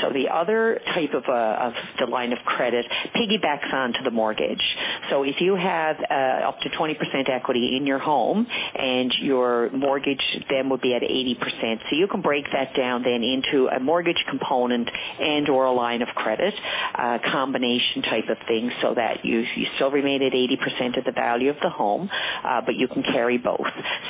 So 0.00 0.10
the 0.10 0.28
other 0.28 0.80
type 0.94 1.14
of, 1.14 1.24
uh, 1.28 1.32
of 1.32 1.72
the 1.98 2.06
line 2.06 2.32
of 2.32 2.38
credit 2.44 2.86
piggybacks 3.14 3.72
onto 3.72 4.02
the 4.02 4.10
mortgage. 4.10 4.62
So 5.10 5.22
if 5.22 5.40
you 5.40 5.54
have 5.56 5.96
uh, 5.98 6.48
up 6.48 6.60
to 6.60 6.70
20% 6.70 7.28
equity 7.28 7.76
in 7.76 7.86
your 7.86 7.98
home 7.98 8.46
and 8.74 9.12
your 9.20 9.70
mortgage 9.70 10.22
then 10.48 10.68
would 10.70 10.80
be 10.80 10.94
at 10.94 11.02
80%, 11.02 11.78
so 11.90 11.96
you 11.96 12.08
can 12.08 12.20
break 12.20 12.44
that 12.52 12.74
down 12.76 13.02
then 13.02 13.22
into 13.22 13.68
a 13.68 13.80
mortgage 13.80 14.22
component 14.28 14.90
and 15.20 15.48
or 15.48 15.64
a 15.66 15.72
line 15.72 16.02
of 16.02 16.08
credit, 16.08 16.54
uh, 16.94 17.18
combination 17.30 18.02
type 18.02 18.28
of 18.28 18.38
thing 18.46 18.70
so 18.82 18.94
that 18.94 19.24
you, 19.24 19.44
you 19.56 19.66
still 19.76 19.90
remain 19.90 20.22
at 20.22 20.32
80% 20.32 20.98
of 20.98 21.04
the 21.04 21.12
value 21.12 21.50
of 21.50 21.56
the 21.62 21.70
home, 21.70 22.08
uh, 22.44 22.60
but 22.64 22.74
you 22.74 22.88
can 22.88 23.02
carry 23.02 23.38
both. 23.38 23.60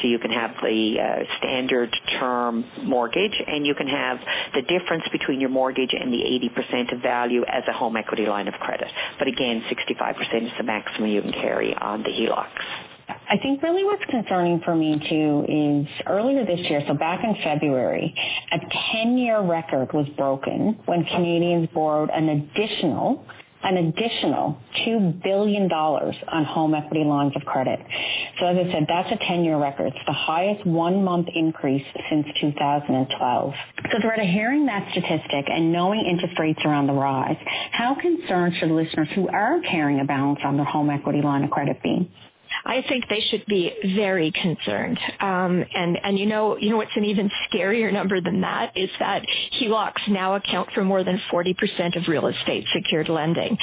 So 0.00 0.08
you 0.08 0.18
can 0.18 0.30
have 0.30 0.52
the 0.62 0.96
uh, 1.00 1.38
standard 1.38 1.94
term 2.18 2.64
mortgage 2.82 3.34
and 3.46 3.63
you 3.64 3.74
can 3.74 3.88
have 3.88 4.18
the 4.54 4.62
difference 4.62 5.04
between 5.12 5.40
your 5.40 5.50
mortgage 5.50 5.92
and 5.92 6.12
the 6.12 6.18
80% 6.18 6.94
of 6.94 7.02
value 7.02 7.44
as 7.44 7.62
a 7.68 7.72
home 7.72 7.96
equity 7.96 8.26
line 8.26 8.48
of 8.48 8.54
credit. 8.54 8.88
But 9.18 9.28
again, 9.28 9.62
65% 9.70 10.46
is 10.46 10.52
the 10.58 10.64
maximum 10.64 11.08
you 11.08 11.22
can 11.22 11.32
carry 11.32 11.74
on 11.74 12.02
the 12.02 12.10
HELOCs. 12.10 12.94
I 13.08 13.36
think 13.38 13.62
really 13.62 13.84
what's 13.84 14.04
concerning 14.10 14.60
for 14.64 14.74
me 14.74 14.98
too 15.08 15.44
is 15.48 16.06
earlier 16.06 16.44
this 16.44 16.60
year, 16.70 16.82
so 16.86 16.94
back 16.94 17.22
in 17.22 17.34
February, 17.42 18.14
a 18.52 18.58
10-year 18.58 19.42
record 19.42 19.92
was 19.92 20.06
broken 20.16 20.78
when 20.86 21.04
Canadians 21.04 21.68
borrowed 21.74 22.10
an 22.10 22.28
additional 22.28 23.26
an 23.64 23.76
additional 23.78 24.58
$2 24.86 25.22
billion 25.22 25.70
on 25.72 26.44
home 26.44 26.74
equity 26.74 27.04
lines 27.04 27.32
of 27.34 27.42
credit. 27.44 27.80
So 28.38 28.46
as 28.46 28.56
I 28.56 28.72
said, 28.72 28.86
that's 28.88 29.10
a 29.10 29.16
10-year 29.16 29.58
record. 29.58 29.88
It's 29.88 30.06
the 30.06 30.12
highest 30.12 30.66
one-month 30.66 31.28
increase 31.34 31.84
since 32.10 32.26
2012. 32.40 33.54
So 33.90 33.98
Doretta, 33.98 34.30
hearing 34.30 34.66
that 34.66 34.90
statistic 34.90 35.46
and 35.48 35.72
knowing 35.72 36.04
interest 36.04 36.38
rates 36.38 36.60
are 36.64 36.74
on 36.74 36.86
the 36.86 36.92
rise, 36.92 37.36
how 37.72 37.94
concerned 38.00 38.54
should 38.58 38.70
listeners 38.70 39.08
who 39.14 39.28
are 39.28 39.60
carrying 39.60 40.00
a 40.00 40.04
balance 40.04 40.40
on 40.44 40.56
their 40.56 40.66
home 40.66 40.90
equity 40.90 41.22
line 41.22 41.44
of 41.44 41.50
credit 41.50 41.82
be? 41.82 42.10
I 42.66 42.82
think 42.88 43.08
they 43.08 43.20
should 43.20 43.44
be 43.46 43.72
very 43.94 44.32
concerned. 44.32 44.98
Um, 45.20 45.64
and 45.74 45.98
and 46.02 46.18
you 46.18 46.26
know 46.26 46.56
you 46.56 46.70
know 46.70 46.78
what's 46.78 46.96
an 46.96 47.04
even 47.04 47.30
scarier 47.50 47.92
number 47.92 48.20
than 48.20 48.40
that 48.40 48.72
is 48.76 48.88
that 48.98 49.22
HELOCs 49.60 50.08
now 50.08 50.34
account 50.36 50.70
for 50.74 50.82
more 50.82 51.04
than 51.04 51.20
40% 51.30 51.96
of 51.96 52.08
real 52.08 52.26
estate 52.26 52.64
secured 52.72 53.08
lending. 53.08 53.58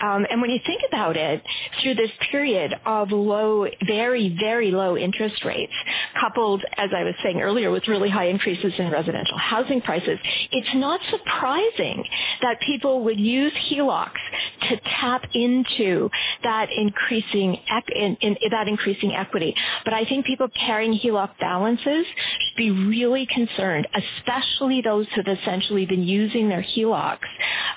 Um, 0.00 0.26
and 0.28 0.40
when 0.40 0.50
you 0.50 0.58
think 0.66 0.82
about 0.88 1.16
it, 1.16 1.42
through 1.82 1.94
this 1.94 2.10
period 2.30 2.74
of 2.84 3.12
low, 3.12 3.66
very 3.86 4.36
very 4.40 4.72
low 4.72 4.96
interest 4.96 5.44
rates, 5.44 5.72
coupled 6.20 6.64
as 6.76 6.90
I 6.94 7.04
was 7.04 7.14
saying 7.22 7.40
earlier 7.40 7.70
with 7.70 7.86
really 7.86 8.10
high 8.10 8.26
increases 8.26 8.72
in 8.78 8.90
residential 8.90 9.38
housing 9.38 9.80
prices, 9.80 10.18
it's 10.50 10.74
not 10.74 11.00
surprising 11.10 12.04
that 12.42 12.58
people 12.66 13.04
would 13.04 13.20
use 13.20 13.52
HELOCs 13.70 14.10
to 14.68 14.80
tap 15.00 15.24
into 15.34 16.10
that 16.42 16.68
increasing 16.76 17.56
in, 17.94 18.16
in 18.20 18.36
about 18.46 18.68
increasing 18.68 19.14
equity. 19.14 19.54
But 19.84 19.94
I 19.94 20.04
think 20.04 20.26
people 20.26 20.48
carrying 20.48 20.98
HELOC 20.98 21.38
balances 21.38 22.06
should 22.06 22.56
be 22.56 22.70
really 22.70 23.26
concerned, 23.26 23.86
especially 23.94 24.82
those 24.82 25.06
who 25.14 25.22
have 25.22 25.38
essentially 25.38 25.86
been 25.86 26.02
using 26.02 26.48
their 26.48 26.62
HELOCs 26.62 27.18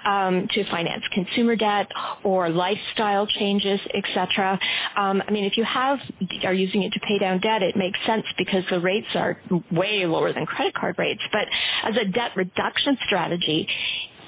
um, 0.05 0.47
to 0.51 0.63
finance 0.69 1.03
consumer 1.13 1.55
debt 1.55 1.87
or 2.23 2.49
lifestyle 2.49 3.27
changes, 3.27 3.79
etc. 3.93 4.59
Um, 4.95 5.21
I 5.27 5.31
mean, 5.31 5.45
if 5.45 5.57
you 5.57 5.63
have 5.63 5.99
are 6.43 6.53
using 6.53 6.83
it 6.83 6.93
to 6.93 6.99
pay 6.99 7.19
down 7.19 7.39
debt, 7.39 7.61
it 7.61 7.75
makes 7.75 7.99
sense 8.05 8.25
because 8.37 8.63
the 8.69 8.79
rates 8.79 9.07
are 9.15 9.37
way 9.71 10.05
lower 10.05 10.33
than 10.33 10.45
credit 10.45 10.73
card 10.73 10.95
rates. 10.97 11.21
But 11.31 11.47
as 11.83 11.95
a 11.97 12.05
debt 12.05 12.31
reduction 12.35 12.97
strategy, 13.05 13.67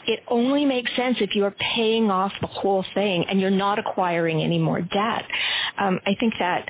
it 0.07 0.21
only 0.27 0.65
makes 0.65 0.95
sense 0.95 1.17
if 1.19 1.35
you 1.35 1.43
are 1.45 1.55
paying 1.75 2.09
off 2.09 2.31
the 2.41 2.47
whole 2.47 2.85
thing 2.93 3.25
and 3.29 3.39
you're 3.39 3.49
not 3.49 3.79
acquiring 3.79 4.41
any 4.41 4.59
more 4.59 4.81
debt. 4.81 5.25
Um, 5.77 5.99
I 6.05 6.15
think 6.19 6.33
that 6.39 6.67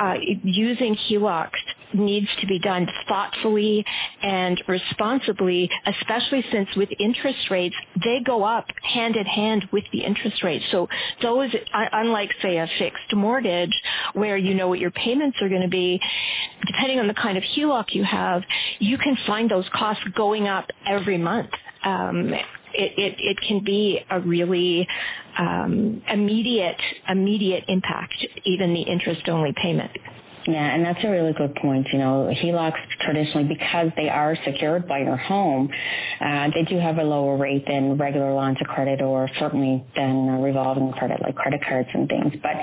uh, 0.00 0.14
using 0.42 0.96
HELOCs 1.08 1.50
needs 1.94 2.26
to 2.40 2.46
be 2.46 2.58
done 2.58 2.88
thoughtfully 3.08 3.84
and 4.22 4.60
responsibly, 4.66 5.70
especially 5.86 6.44
since 6.50 6.68
with 6.76 6.88
interest 6.98 7.50
rates, 7.50 7.76
they 8.02 8.20
go 8.24 8.42
up 8.42 8.66
hand 8.82 9.16
in 9.16 9.24
hand 9.24 9.68
with 9.72 9.84
the 9.92 10.00
interest 10.00 10.42
rates. 10.42 10.64
So 10.72 10.88
those, 11.22 11.50
unlike 11.72 12.30
say 12.42 12.58
a 12.58 12.68
fixed 12.78 13.14
mortgage 13.14 13.74
where 14.14 14.36
you 14.36 14.54
know 14.54 14.68
what 14.68 14.80
your 14.80 14.90
payments 14.90 15.38
are 15.40 15.48
going 15.48 15.62
to 15.62 15.68
be, 15.68 16.00
depending 16.66 16.98
on 16.98 17.06
the 17.06 17.14
kind 17.14 17.38
of 17.38 17.44
HELOC 17.44 17.94
you 17.94 18.04
have, 18.04 18.42
you 18.80 18.98
can 18.98 19.16
find 19.26 19.50
those 19.50 19.68
costs 19.72 20.02
going 20.16 20.48
up 20.48 20.66
every 20.86 21.18
month. 21.18 21.50
Um, 21.84 22.34
it, 22.74 22.98
it, 22.98 23.14
it 23.18 23.40
can 23.46 23.62
be 23.64 24.00
a 24.10 24.20
really 24.20 24.86
um, 25.38 26.02
immediate 26.08 26.80
immediate 27.08 27.64
impact, 27.68 28.14
even 28.44 28.74
the 28.74 28.82
interest 28.82 29.28
only 29.28 29.52
payment. 29.60 29.90
Yeah, 30.46 30.74
and 30.74 30.84
that's 30.84 31.02
a 31.02 31.08
really 31.08 31.32
good 31.32 31.54
point. 31.54 31.86
You 31.90 31.98
know, 31.98 32.30
HELOCs 32.30 32.76
traditionally, 33.00 33.48
because 33.48 33.88
they 33.96 34.10
are 34.10 34.36
secured 34.44 34.86
by 34.86 34.98
your 34.98 35.16
home, 35.16 35.70
uh, 36.20 36.50
they 36.54 36.64
do 36.64 36.78
have 36.78 36.98
a 36.98 37.02
lower 37.02 37.38
rate 37.38 37.64
than 37.66 37.96
regular 37.96 38.34
lines 38.34 38.58
of 38.60 38.66
credit 38.66 39.00
or 39.00 39.28
certainly 39.38 39.82
than 39.96 40.42
revolving 40.42 40.92
credit 40.92 41.22
like 41.22 41.34
credit 41.34 41.62
cards 41.66 41.88
and 41.94 42.08
things. 42.08 42.34
But 42.42 42.56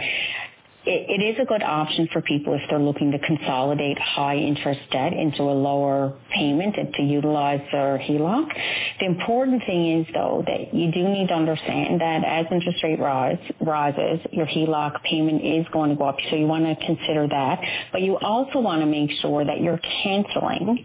it, 0.86 1.22
it 1.22 1.24
is 1.24 1.38
a 1.42 1.46
good 1.46 1.62
option 1.62 2.08
for 2.12 2.22
people 2.22 2.54
if 2.54 2.62
they're 2.70 2.80
looking 2.80 3.12
to 3.12 3.20
consolidate 3.20 4.00
high 4.00 4.38
interest 4.38 4.80
debt 4.92 5.14
into 5.14 5.44
a 5.44 5.54
lower 5.54 6.14
payment 6.34 6.76
and 6.78 6.94
to 6.96 7.04
utilize 7.04 7.62
their 7.72 8.00
HELOC. 8.00 8.48
The 9.00 9.06
important 9.06 9.64
thing 9.66 10.02
is 10.02 10.08
though 10.14 10.44
that 10.46 10.74
you 10.74 10.92
do 10.92 11.08
need 11.08 11.28
to 11.28 11.34
understand 11.34 12.02
that 12.02 12.24
as 12.26 12.46
interest 12.52 12.84
rate 12.84 13.00
rise, 13.00 13.40
rises, 13.60 14.20
your 14.32 14.46
HELOC 14.46 15.04
payment 15.04 15.44
is 15.46 15.66
going 15.72 15.92
to 15.92 15.96
go 15.96 16.06
up. 16.06 16.18
So 16.30 16.36
you 16.36 16.48
want 16.48 16.66
to 16.66 16.86
consider 16.86 17.28
that. 17.28 17.62
But 17.92 18.02
you 18.02 18.18
also 18.18 18.60
want 18.60 18.82
to 18.82 18.88
make 18.88 19.12
sure 19.22 19.46
that 19.46 19.62
you're 19.62 19.80
canceling 20.04 20.84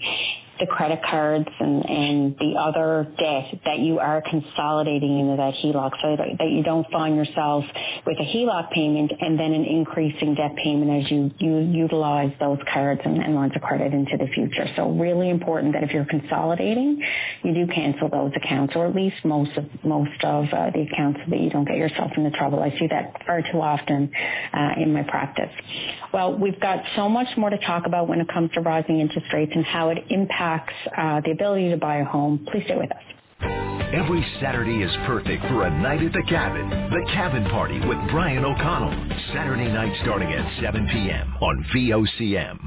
the 0.58 0.66
credit 0.66 1.00
cards 1.02 1.48
and, 1.60 1.84
and 1.88 2.36
the 2.38 2.54
other 2.58 3.06
debt 3.18 3.60
that 3.64 3.78
you 3.78 3.98
are 3.98 4.22
consolidating 4.22 5.20
into 5.20 5.36
that 5.36 5.54
HELOC 5.54 5.90
so 6.00 6.16
that, 6.16 6.38
that 6.38 6.50
you 6.50 6.62
don't 6.62 6.90
find 6.90 7.16
yourself 7.16 7.64
with 8.06 8.16
a 8.18 8.22
HELOC 8.22 8.70
payment 8.70 9.12
and 9.20 9.38
then 9.38 9.52
an 9.52 9.64
increasing 9.64 10.34
debt 10.34 10.54
payment 10.62 11.04
as 11.04 11.10
you, 11.10 11.30
you 11.38 11.58
utilize 11.58 12.32
those 12.40 12.58
cards 12.72 13.00
and, 13.04 13.22
and 13.22 13.34
lines 13.34 13.52
of 13.54 13.62
credit 13.62 13.92
into 13.92 14.16
the 14.16 14.26
future. 14.28 14.66
So 14.76 14.90
really 14.90 15.30
important 15.30 15.74
that 15.74 15.82
if 15.82 15.90
you're 15.90 16.06
consolidating, 16.06 17.02
you 17.42 17.52
do 17.52 17.66
cancel 17.72 18.08
those 18.08 18.32
accounts 18.36 18.74
or 18.76 18.86
at 18.86 18.94
least 18.94 19.16
most 19.24 19.56
of, 19.56 19.64
most 19.84 20.24
of 20.24 20.44
uh, 20.52 20.70
the 20.70 20.86
accounts 20.90 21.20
so 21.24 21.30
that 21.30 21.40
you 21.40 21.50
don't 21.50 21.66
get 21.66 21.76
yourself 21.76 22.12
into 22.16 22.30
trouble. 22.30 22.62
I 22.62 22.70
see 22.78 22.86
that 22.88 23.22
far 23.26 23.42
too 23.42 23.60
often 23.60 24.10
uh, 24.52 24.80
in 24.80 24.92
my 24.92 25.02
practice. 25.02 25.50
Well, 26.12 26.36
we've 26.36 26.60
got 26.60 26.82
so 26.96 27.08
much 27.08 27.28
more 27.36 27.50
to 27.50 27.58
talk 27.58 27.86
about 27.86 28.08
when 28.08 28.20
it 28.20 28.28
comes 28.28 28.50
to 28.52 28.60
rising 28.60 29.00
interest 29.00 29.26
rates 29.32 29.52
and 29.54 29.64
how 29.64 29.90
it 29.90 29.98
impacts 30.08 30.45
uh, 30.96 31.20
the 31.24 31.32
ability 31.32 31.70
to 31.70 31.76
buy 31.76 31.96
a 31.96 32.04
home. 32.04 32.46
Please 32.50 32.64
stay 32.64 32.76
with 32.76 32.90
us. 32.90 33.02
Every 33.94 34.24
Saturday 34.40 34.82
is 34.82 34.90
perfect 35.06 35.42
for 35.42 35.64
a 35.64 35.70
night 35.70 36.02
at 36.02 36.12
the 36.12 36.22
cabin. 36.28 36.68
The 36.68 37.06
Cabin 37.12 37.44
Party 37.50 37.78
with 37.86 37.98
Brian 38.10 38.44
O'Connell. 38.44 38.92
Saturday 39.32 39.68
night 39.68 39.96
starting 40.02 40.32
at 40.32 40.60
7 40.60 40.88
p.m. 40.92 41.34
on 41.40 41.64
VOCM. 41.74 42.58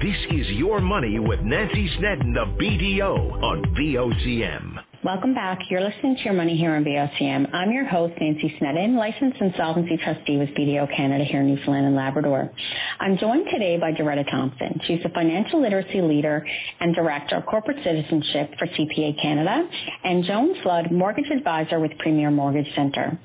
This 0.00 0.16
is 0.30 0.46
Your 0.56 0.80
Money 0.80 1.18
with 1.18 1.40
Nancy 1.40 1.88
Snedden 1.98 2.36
of 2.36 2.48
BDO 2.58 3.42
on 3.42 3.62
VOCM. 3.76 4.81
Welcome 5.04 5.34
back. 5.34 5.58
You're 5.68 5.80
listening 5.80 6.14
to 6.14 6.22
Your 6.22 6.32
Money 6.32 6.56
here 6.56 6.76
on 6.76 6.84
VOCM. 6.84 7.52
I'm 7.52 7.72
your 7.72 7.84
host, 7.84 8.14
Nancy 8.20 8.54
Snedden, 8.60 8.94
licensed 8.94 9.40
insolvency 9.40 9.96
trustee 9.96 10.36
with 10.36 10.50
BDO 10.50 10.94
Canada 10.94 11.24
here 11.24 11.40
in 11.40 11.48
Newfoundland 11.48 11.86
and 11.86 11.96
Labrador. 11.96 12.52
I'm 13.00 13.18
joined 13.18 13.48
today 13.50 13.78
by 13.78 13.90
Doretta 13.90 14.30
Thompson. 14.30 14.80
She's 14.86 15.00
a 15.04 15.08
financial 15.08 15.60
literacy 15.60 16.02
leader 16.02 16.46
and 16.78 16.94
director 16.94 17.34
of 17.34 17.46
corporate 17.46 17.78
citizenship 17.82 18.54
for 18.60 18.68
CPA 18.68 19.20
Canada, 19.20 19.68
and 20.04 20.22
Joan 20.22 20.54
Flood, 20.62 20.92
mortgage 20.92 21.32
advisor 21.36 21.80
with 21.80 21.98
Premier 21.98 22.30
Mortgage 22.30 22.72
Center. 22.76 23.18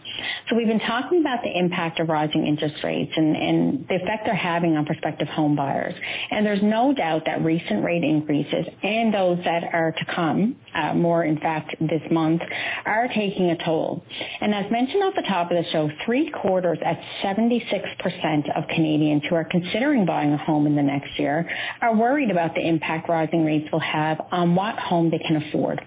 So 0.49 0.55
we've 0.55 0.65
been 0.65 0.79
talking 0.79 1.21
about 1.21 1.43
the 1.43 1.55
impact 1.55 1.99
of 1.99 2.09
rising 2.09 2.47
interest 2.47 2.83
rates 2.83 3.11
and, 3.15 3.35
and 3.35 3.87
the 3.87 3.97
effect 3.97 4.25
they're 4.25 4.33
having 4.33 4.75
on 4.77 4.87
prospective 4.87 5.27
home 5.27 5.55
buyers. 5.55 5.93
And 6.31 6.43
there's 6.43 6.63
no 6.63 6.91
doubt 6.91 7.25
that 7.27 7.43
recent 7.43 7.83
rate 7.83 8.03
increases 8.03 8.65
and 8.81 9.13
those 9.13 9.37
that 9.45 9.63
are 9.71 9.91
to 9.91 10.05
come, 10.15 10.55
uh, 10.73 10.95
more 10.95 11.23
in 11.23 11.39
fact 11.39 11.66
this 11.79 12.01
month 12.11 12.41
are 12.85 13.07
taking 13.07 13.51
a 13.51 13.63
toll. 13.63 14.03
And 14.41 14.53
as 14.53 14.71
mentioned 14.71 15.03
at 15.03 15.15
the 15.15 15.27
top 15.27 15.51
of 15.51 15.57
the 15.57 15.69
show, 15.71 15.89
three 16.05 16.31
quarters 16.31 16.77
at 16.85 16.99
76% 17.23 18.57
of 18.57 18.67
Canadians 18.69 19.23
who 19.29 19.35
are 19.35 19.45
considering 19.45 20.05
buying 20.05 20.33
a 20.33 20.37
home 20.37 20.65
in 20.65 20.75
the 20.75 20.83
next 20.83 21.17
year 21.19 21.49
are 21.81 21.95
worried 21.95 22.31
about 22.31 22.55
the 22.55 22.67
impact 22.67 23.09
rising 23.09 23.45
rates 23.45 23.67
will 23.71 23.79
have 23.79 24.19
on 24.31 24.55
what 24.55 24.77
home 24.77 25.09
they 25.09 25.19
can 25.19 25.37
afford. 25.37 25.81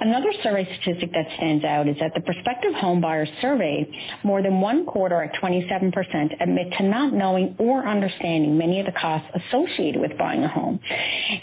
Another 0.00 0.32
survey 0.42 0.64
statistic 0.80 1.12
that 1.12 1.26
stands 1.36 1.64
out 1.64 1.88
is 1.88 1.96
that 2.00 2.12
the 2.14 2.20
prospective 2.20 2.74
home 2.74 3.00
buyers 3.00 3.28
surveyed, 3.40 3.92
more 4.22 4.42
than 4.42 4.60
one 4.60 4.86
quarter 4.86 5.22
at 5.22 5.34
27% 5.40 6.40
admit 6.40 6.72
to 6.78 6.84
not 6.84 7.12
knowing 7.12 7.54
or 7.58 7.86
understanding 7.86 8.56
many 8.56 8.80
of 8.80 8.86
the 8.86 8.92
costs 8.92 9.28
associated 9.34 10.00
with 10.00 10.16
buying 10.18 10.42
a 10.42 10.48
home. 10.48 10.78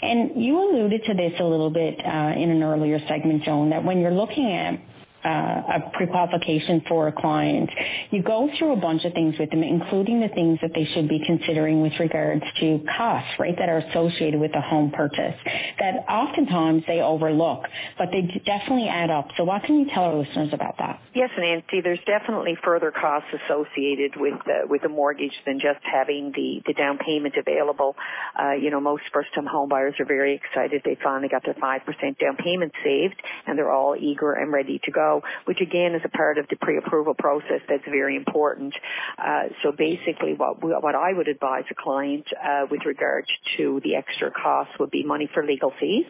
And 0.02 0.42
you 0.42 0.58
alluded 0.58 1.04
to 1.04 1.14
this 1.14 1.32
a 1.40 1.44
little 1.44 1.70
bit 1.70 1.98
uh, 2.04 2.32
in 2.36 2.50
an 2.50 2.62
earlier 2.62 2.98
segment, 3.08 3.44
Joan, 3.44 3.59
that 3.68 3.84
when 3.84 4.00
you're 4.00 4.10
looking 4.10 4.50
at 4.50 4.80
uh, 5.24 5.28
a 5.28 5.90
pre-qualification 5.94 6.82
for 6.88 7.08
a 7.08 7.12
client, 7.12 7.70
you 8.10 8.22
go 8.22 8.48
through 8.58 8.72
a 8.72 8.76
bunch 8.76 9.04
of 9.04 9.12
things 9.12 9.34
with 9.38 9.50
them, 9.50 9.62
including 9.62 10.20
the 10.20 10.28
things 10.28 10.58
that 10.62 10.72
they 10.74 10.84
should 10.94 11.08
be 11.08 11.20
considering 11.26 11.82
with 11.82 11.92
regards 11.98 12.42
to 12.60 12.80
costs, 12.96 13.30
right, 13.38 13.56
that 13.58 13.68
are 13.68 13.78
associated 13.78 14.40
with 14.40 14.52
the 14.52 14.60
home 14.60 14.90
purchase 14.90 15.34
that 15.78 16.04
oftentimes 16.08 16.82
they 16.86 17.00
overlook, 17.00 17.64
but 17.98 18.08
they 18.12 18.22
definitely 18.44 18.88
add 18.88 19.10
up. 19.10 19.28
So 19.36 19.44
what 19.44 19.62
can 19.64 19.78
you 19.78 19.86
tell 19.92 20.04
our 20.04 20.14
listeners 20.14 20.50
about 20.52 20.78
that? 20.78 21.00
Yes, 21.14 21.30
Nancy, 21.38 21.80
there's 21.82 22.00
definitely 22.06 22.56
further 22.64 22.90
costs 22.90 23.28
associated 23.44 24.12
with 24.16 24.34
uh, 24.46 24.66
with 24.68 24.84
a 24.84 24.88
mortgage 24.88 25.32
than 25.46 25.58
just 25.58 25.80
having 25.82 26.32
the, 26.34 26.62
the 26.66 26.74
down 26.74 26.98
payment 26.98 27.34
available. 27.36 27.96
Uh, 28.38 28.52
you 28.52 28.70
know, 28.70 28.80
most 28.80 29.02
first-time 29.12 29.46
home 29.46 29.68
buyers 29.68 29.94
are 29.98 30.06
very 30.06 30.34
excited. 30.34 30.82
They 30.84 30.96
finally 31.02 31.28
got 31.28 31.44
their 31.44 31.54
5% 31.54 32.18
down 32.18 32.36
payment 32.36 32.72
saved 32.84 33.20
and 33.46 33.58
they're 33.58 33.72
all 33.72 33.96
eager 33.98 34.32
and 34.32 34.52
ready 34.52 34.80
to 34.84 34.90
go 34.90 35.09
which 35.44 35.60
again 35.60 35.94
is 35.94 36.02
a 36.04 36.08
part 36.08 36.38
of 36.38 36.46
the 36.48 36.56
pre-approval 36.56 37.14
process 37.14 37.60
that's 37.68 37.84
very 37.84 38.16
important. 38.16 38.74
Uh, 39.18 39.44
so 39.62 39.72
basically 39.72 40.34
what, 40.34 40.62
what 40.62 40.94
I 40.94 41.12
would 41.12 41.28
advise 41.28 41.64
a 41.70 41.74
client 41.74 42.26
uh, 42.32 42.66
with 42.70 42.80
regard 42.84 43.26
to 43.56 43.80
the 43.84 43.96
extra 43.96 44.30
costs 44.30 44.74
would 44.78 44.90
be 44.90 45.04
money 45.04 45.28
for 45.32 45.44
legal 45.44 45.72
fees. 45.78 46.06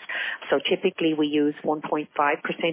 So 0.51 0.59
typically 0.69 1.15
we 1.15 1.27
use 1.27 1.55
1.5% 1.65 2.07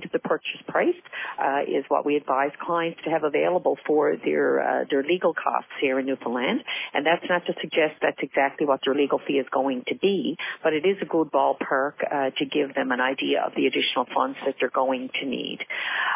of 0.06 0.12
the 0.12 0.20
purchase 0.20 0.62
price 0.68 0.96
uh, 1.40 1.62
is 1.68 1.86
what 1.88 2.06
we 2.06 2.16
advise 2.16 2.52
clients 2.62 3.00
to 3.06 3.10
have 3.10 3.24
available 3.24 3.78
for 3.86 4.16
their 4.24 4.60
uh, 4.60 4.86
their 4.90 5.04
legal 5.04 5.34
costs 5.34 5.72
here 5.82 6.00
in 6.00 6.06
Newfoundland. 6.06 6.64
And 6.94 7.06
that's 7.06 7.26
not 7.30 7.46
to 7.46 7.54
suggest 7.62 7.96
that's 8.02 8.20
exactly 8.22 8.66
what 8.66 8.82
their 8.86 8.96
legal 8.96 9.20
fee 9.26 9.40
is 9.40 9.48
going 9.52 9.84
to 9.88 9.96
be, 9.96 10.38
but 10.64 10.74
it 10.74 10.86
is 10.86 10.98
a 11.02 11.06
good 11.06 11.32
ballpark 11.32 11.94
uh, 12.04 12.32
to 12.38 12.46
give 12.46 12.74
them 12.76 12.92
an 12.92 13.02
idea 13.02 13.44
of 13.46 13.54
the 13.56 13.68
additional 13.68 14.06
funds 14.14 14.38
that 14.46 14.56
they're 14.60 14.70
going 14.70 15.10
to 15.20 15.26
need 15.26 15.60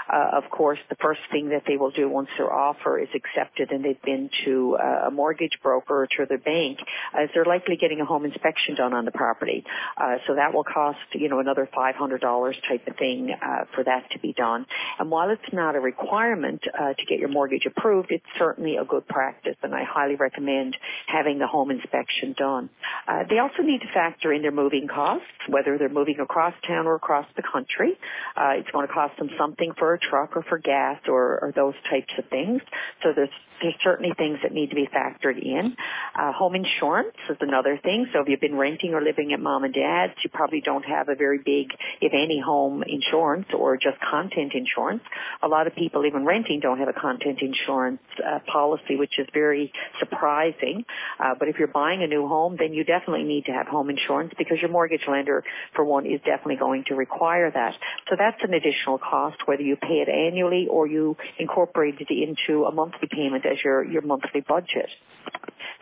uh, 0.09 0.37
of 0.37 0.49
course, 0.49 0.79
the 0.89 0.95
first 1.01 1.21
thing 1.31 1.49
that 1.49 1.63
they 1.67 1.77
will 1.77 1.91
do 1.91 2.09
once 2.09 2.29
their 2.37 2.51
offer 2.51 2.99
is 2.99 3.09
accepted 3.15 3.71
and 3.71 3.83
they've 3.83 4.01
been 4.01 4.29
to 4.45 4.77
uh, 4.81 5.07
a 5.07 5.11
mortgage 5.11 5.57
broker 5.61 6.03
or 6.03 6.07
to 6.07 6.25
their 6.27 6.37
bank, 6.37 6.79
is 7.21 7.29
they're 7.33 7.45
likely 7.45 7.75
getting 7.75 8.01
a 8.01 8.05
home 8.05 8.25
inspection 8.25 8.75
done 8.75 8.93
on 8.93 9.05
the 9.05 9.11
property. 9.11 9.63
Uh, 9.97 10.15
so 10.27 10.35
that 10.35 10.53
will 10.53 10.63
cost, 10.63 10.99
you 11.13 11.29
know, 11.29 11.39
another 11.39 11.69
$500 11.75 12.53
type 12.67 12.87
of 12.87 12.95
thing 12.97 13.31
uh, 13.31 13.65
for 13.75 13.83
that 13.83 14.09
to 14.11 14.19
be 14.19 14.33
done. 14.33 14.65
And 14.99 15.09
while 15.09 15.29
it's 15.29 15.53
not 15.53 15.75
a 15.75 15.79
requirement 15.79 16.61
uh, 16.73 16.93
to 16.93 17.05
get 17.07 17.19
your 17.19 17.29
mortgage 17.29 17.65
approved, 17.65 18.11
it's 18.11 18.25
certainly 18.37 18.77
a 18.77 18.85
good 18.85 19.07
practice, 19.07 19.55
and 19.63 19.73
I 19.73 19.83
highly 19.83 20.15
recommend 20.15 20.77
having 21.07 21.39
the 21.39 21.47
home 21.47 21.71
inspection 21.71 22.33
done. 22.37 22.69
Uh, 23.07 23.23
they 23.29 23.39
also 23.39 23.63
need 23.63 23.81
to 23.81 23.87
factor 23.93 24.33
in 24.33 24.41
their 24.41 24.51
moving 24.51 24.87
costs, 24.87 25.25
whether 25.47 25.77
they're 25.77 25.89
moving 25.89 26.19
across 26.19 26.53
town 26.67 26.87
or 26.87 26.95
across 26.95 27.25
the 27.35 27.43
country. 27.43 27.97
it's 28.37 28.69
going 28.71 28.87
to 28.87 28.93
cost 28.93 29.17
them 29.17 29.29
something 29.37 29.73
for 29.77 29.90
a 29.93 29.99
truck 29.99 30.35
or 30.35 30.43
for 30.43 30.57
gas 30.57 30.99
or, 31.07 31.39
or 31.41 31.53
those 31.55 31.75
types 31.89 32.13
of 32.17 32.25
things. 32.29 32.61
So 33.03 33.09
there's 33.15 33.29
there's 33.61 33.75
certainly 33.83 34.13
things 34.17 34.39
that 34.43 34.51
need 34.51 34.69
to 34.69 34.75
be 34.75 34.87
factored 34.87 35.41
in. 35.41 35.75
Uh, 36.17 36.31
home 36.33 36.55
insurance 36.55 37.15
is 37.29 37.37
another 37.41 37.79
thing. 37.83 38.07
So 38.13 38.21
if 38.21 38.27
you've 38.27 38.41
been 38.41 38.55
renting 38.55 38.93
or 38.93 39.01
living 39.01 39.33
at 39.33 39.39
mom 39.39 39.63
and 39.63 39.73
dad's, 39.73 40.13
you 40.23 40.29
probably 40.33 40.61
don't 40.61 40.83
have 40.83 41.09
a 41.09 41.15
very 41.15 41.37
big, 41.37 41.67
if 42.01 42.13
any, 42.13 42.41
home 42.43 42.83
insurance 42.83 43.47
or 43.57 43.77
just 43.77 43.97
content 44.09 44.53
insurance. 44.53 45.03
A 45.43 45.47
lot 45.47 45.67
of 45.67 45.75
people, 45.75 46.05
even 46.05 46.25
renting, 46.25 46.59
don't 46.59 46.79
have 46.79 46.87
a 46.87 46.99
content 46.99 47.39
insurance 47.41 48.01
uh, 48.19 48.39
policy, 48.51 48.95
which 48.95 49.19
is 49.19 49.27
very 49.33 49.71
surprising. 49.99 50.83
Uh, 51.19 51.35
but 51.37 51.47
if 51.47 51.57
you're 51.59 51.67
buying 51.67 52.01
a 52.03 52.07
new 52.07 52.27
home, 52.27 52.55
then 52.57 52.73
you 52.73 52.83
definitely 52.83 53.23
need 53.23 53.45
to 53.45 53.51
have 53.51 53.67
home 53.67 53.89
insurance 53.89 54.33
because 54.37 54.57
your 54.59 54.71
mortgage 54.71 55.01
lender, 55.07 55.43
for 55.75 55.85
one, 55.85 56.05
is 56.05 56.19
definitely 56.25 56.55
going 56.55 56.83
to 56.87 56.95
require 56.95 57.51
that. 57.51 57.75
So 58.09 58.15
that's 58.17 58.41
an 58.43 58.53
additional 58.53 58.97
cost, 58.97 59.37
whether 59.45 59.61
you 59.61 59.75
pay 59.81 60.03
it 60.05 60.09
annually 60.09 60.67
or 60.69 60.87
you 60.87 61.17
incorporate 61.39 61.95
it 61.99 62.09
into 62.09 62.65
a 62.65 62.71
monthly 62.71 63.07
payment 63.09 63.45
as 63.45 63.57
your, 63.63 63.83
your 63.83 64.01
monthly 64.01 64.41
budget. 64.41 64.89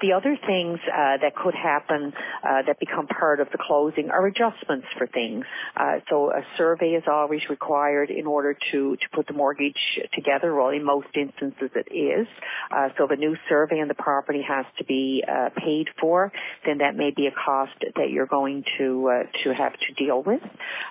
The 0.01 0.13
other 0.13 0.37
things 0.47 0.79
uh, 0.87 1.17
that 1.21 1.35
could 1.35 1.55
happen 1.55 2.13
uh, 2.43 2.61
that 2.67 2.79
become 2.79 3.07
part 3.07 3.39
of 3.39 3.47
the 3.51 3.57
closing 3.57 4.09
are 4.09 4.25
adjustments 4.27 4.87
for 4.97 5.07
things. 5.07 5.45
Uh, 5.75 5.99
so 6.09 6.31
a 6.31 6.41
survey 6.57 6.91
is 6.91 7.03
always 7.07 7.41
required 7.49 8.09
in 8.09 8.25
order 8.25 8.55
to, 8.71 8.95
to 8.95 9.09
put 9.13 9.27
the 9.27 9.33
mortgage 9.33 9.99
together. 10.13 10.55
Well, 10.55 10.69
in 10.69 10.83
most 10.83 11.07
instances 11.15 11.69
it 11.75 11.93
is. 11.93 12.27
Uh, 12.71 12.89
so 12.97 13.05
if 13.05 13.11
a 13.11 13.15
new 13.15 13.35
survey 13.47 13.81
on 13.81 13.87
the 13.87 13.93
property 13.93 14.41
has 14.47 14.65
to 14.77 14.85
be 14.85 15.23
uh, 15.27 15.49
paid 15.57 15.87
for, 15.99 16.31
then 16.65 16.79
that 16.79 16.95
may 16.95 17.11
be 17.11 17.27
a 17.27 17.31
cost 17.31 17.73
that 17.95 18.09
you're 18.09 18.25
going 18.25 18.63
to 18.77 19.09
uh, 19.09 19.43
to 19.43 19.53
have 19.53 19.73
to 19.73 19.93
deal 19.93 20.23
with. 20.23 20.41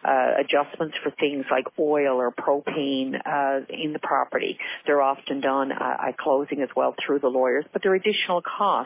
adjustments 0.05 0.97
for 1.03 1.11
things 1.18 1.45
like 1.51 1.64
oil 1.78 2.16
or 2.16 2.30
propane 2.32 3.14
in 3.68 3.93
the 3.93 3.99
property. 4.03 4.59
They're 4.86 5.03
often 5.03 5.41
done 5.41 5.72
at 5.72 6.16
closing 6.18 6.62
as 6.62 6.68
well 6.76 6.95
through 7.05 7.20
the 7.20 7.28
lawyers, 7.28 7.64
but 7.72 7.82
there 7.82 7.93
are 7.93 7.97
additional 7.97 8.43
costs 8.43 8.78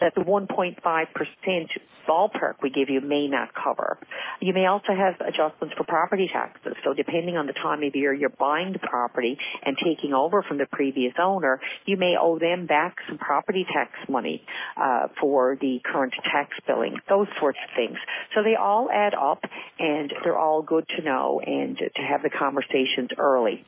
that 0.00 0.14
the 0.14 0.22
1.5% 0.22 1.68
ballpark 2.08 2.54
we 2.62 2.70
give 2.70 2.88
you 2.88 3.00
may 3.00 3.28
not 3.28 3.50
cover. 3.54 3.98
You 4.40 4.54
may 4.54 4.66
also 4.66 4.94
have 4.94 5.20
adjustments 5.20 5.74
for 5.76 5.84
property 5.84 6.28
taxes. 6.32 6.74
So 6.84 6.94
depending 6.94 7.36
on 7.36 7.46
the 7.46 7.52
time 7.52 7.82
of 7.82 7.94
year 7.94 8.14
you're 8.14 8.30
buying 8.30 8.72
the 8.72 8.78
property 8.78 9.38
and 9.62 9.76
taking 9.76 10.14
over 10.14 10.42
from 10.42 10.58
the 10.58 10.66
previous 10.66 11.12
owner, 11.20 11.60
you 11.84 11.96
may 11.96 12.16
owe 12.18 12.38
them 12.38 12.66
back 12.66 12.96
some 13.08 13.18
property 13.18 13.66
tax 13.70 13.90
money 14.08 14.42
uh, 14.76 15.08
for 15.20 15.56
the 15.60 15.80
current 15.84 16.14
tax 16.24 16.50
billing, 16.66 16.96
those 17.08 17.26
sorts 17.38 17.58
of 17.62 17.76
things. 17.76 17.98
So 18.34 18.42
they 18.42 18.56
all 18.56 18.88
add 18.90 19.14
up 19.14 19.42
and 19.78 20.12
they're 20.24 20.38
all 20.38 20.62
good 20.62 20.88
to 20.96 21.02
know 21.02 21.40
and 21.44 21.76
to 21.76 22.02
have 22.02 22.22
the 22.22 22.30
conversations 22.30 23.10
early. 23.18 23.64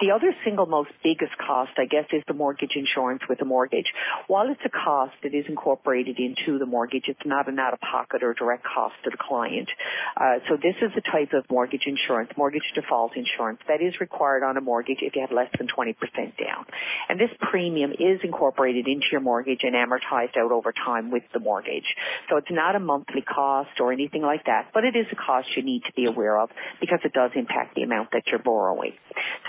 The 0.00 0.10
other 0.10 0.34
single 0.44 0.66
most 0.66 0.90
biggest 1.02 1.36
cost, 1.38 1.72
I 1.76 1.84
guess, 1.84 2.06
is 2.12 2.22
the 2.26 2.34
mortgage 2.34 2.72
insurance 2.74 3.22
with 3.28 3.40
a 3.42 3.44
mortgage. 3.44 3.92
While 4.26 4.50
it's 4.50 4.60
a 4.64 4.70
cost, 4.70 5.14
It 5.24 5.34
is 5.34 5.46
incorporated 5.48 6.18
into 6.18 6.58
the 6.58 6.66
mortgage. 6.66 7.04
It's 7.08 7.24
not 7.24 7.48
an 7.48 7.58
out-of-pocket 7.58 8.22
or 8.22 8.34
direct 8.34 8.64
cost 8.64 8.94
to 9.04 9.10
the 9.10 9.16
client. 9.16 9.68
Uh, 10.16 10.38
so 10.48 10.56
this 10.56 10.74
is 10.82 10.90
the 10.94 11.00
type 11.00 11.32
of 11.32 11.44
mortgage 11.50 11.84
insurance, 11.86 12.30
mortgage 12.36 12.70
default 12.74 13.16
insurance, 13.16 13.60
that 13.68 13.80
is 13.80 13.94
required 14.00 14.42
on 14.42 14.56
a 14.56 14.60
mortgage 14.60 14.98
if 15.00 15.14
you 15.14 15.20
have 15.22 15.32
less 15.32 15.50
than 15.58 15.68
20% 15.68 15.94
down. 16.36 16.64
And 17.08 17.18
this 17.18 17.30
premium 17.40 17.92
is 17.92 18.20
incorporated 18.22 18.86
into 18.86 19.06
your 19.12 19.20
mortgage 19.20 19.60
and 19.62 19.74
amortized 19.74 20.36
out 20.36 20.52
over 20.52 20.72
time 20.72 21.10
with 21.10 21.22
the 21.32 21.40
mortgage. 21.40 21.86
So 22.28 22.36
it's 22.36 22.50
not 22.50 22.76
a 22.76 22.80
monthly 22.80 23.22
cost 23.22 23.80
or 23.80 23.92
anything 23.92 24.22
like 24.22 24.46
that, 24.46 24.70
but 24.74 24.84
it 24.84 24.96
is 24.96 25.06
a 25.12 25.16
cost 25.16 25.48
you 25.56 25.62
need 25.62 25.84
to 25.84 25.92
be 25.94 26.06
aware 26.06 26.38
of 26.38 26.50
because 26.80 27.00
it 27.04 27.12
does 27.12 27.30
impact 27.34 27.74
the 27.74 27.82
amount 27.82 28.10
that 28.12 28.24
you're 28.26 28.42
borrowing. 28.42 28.92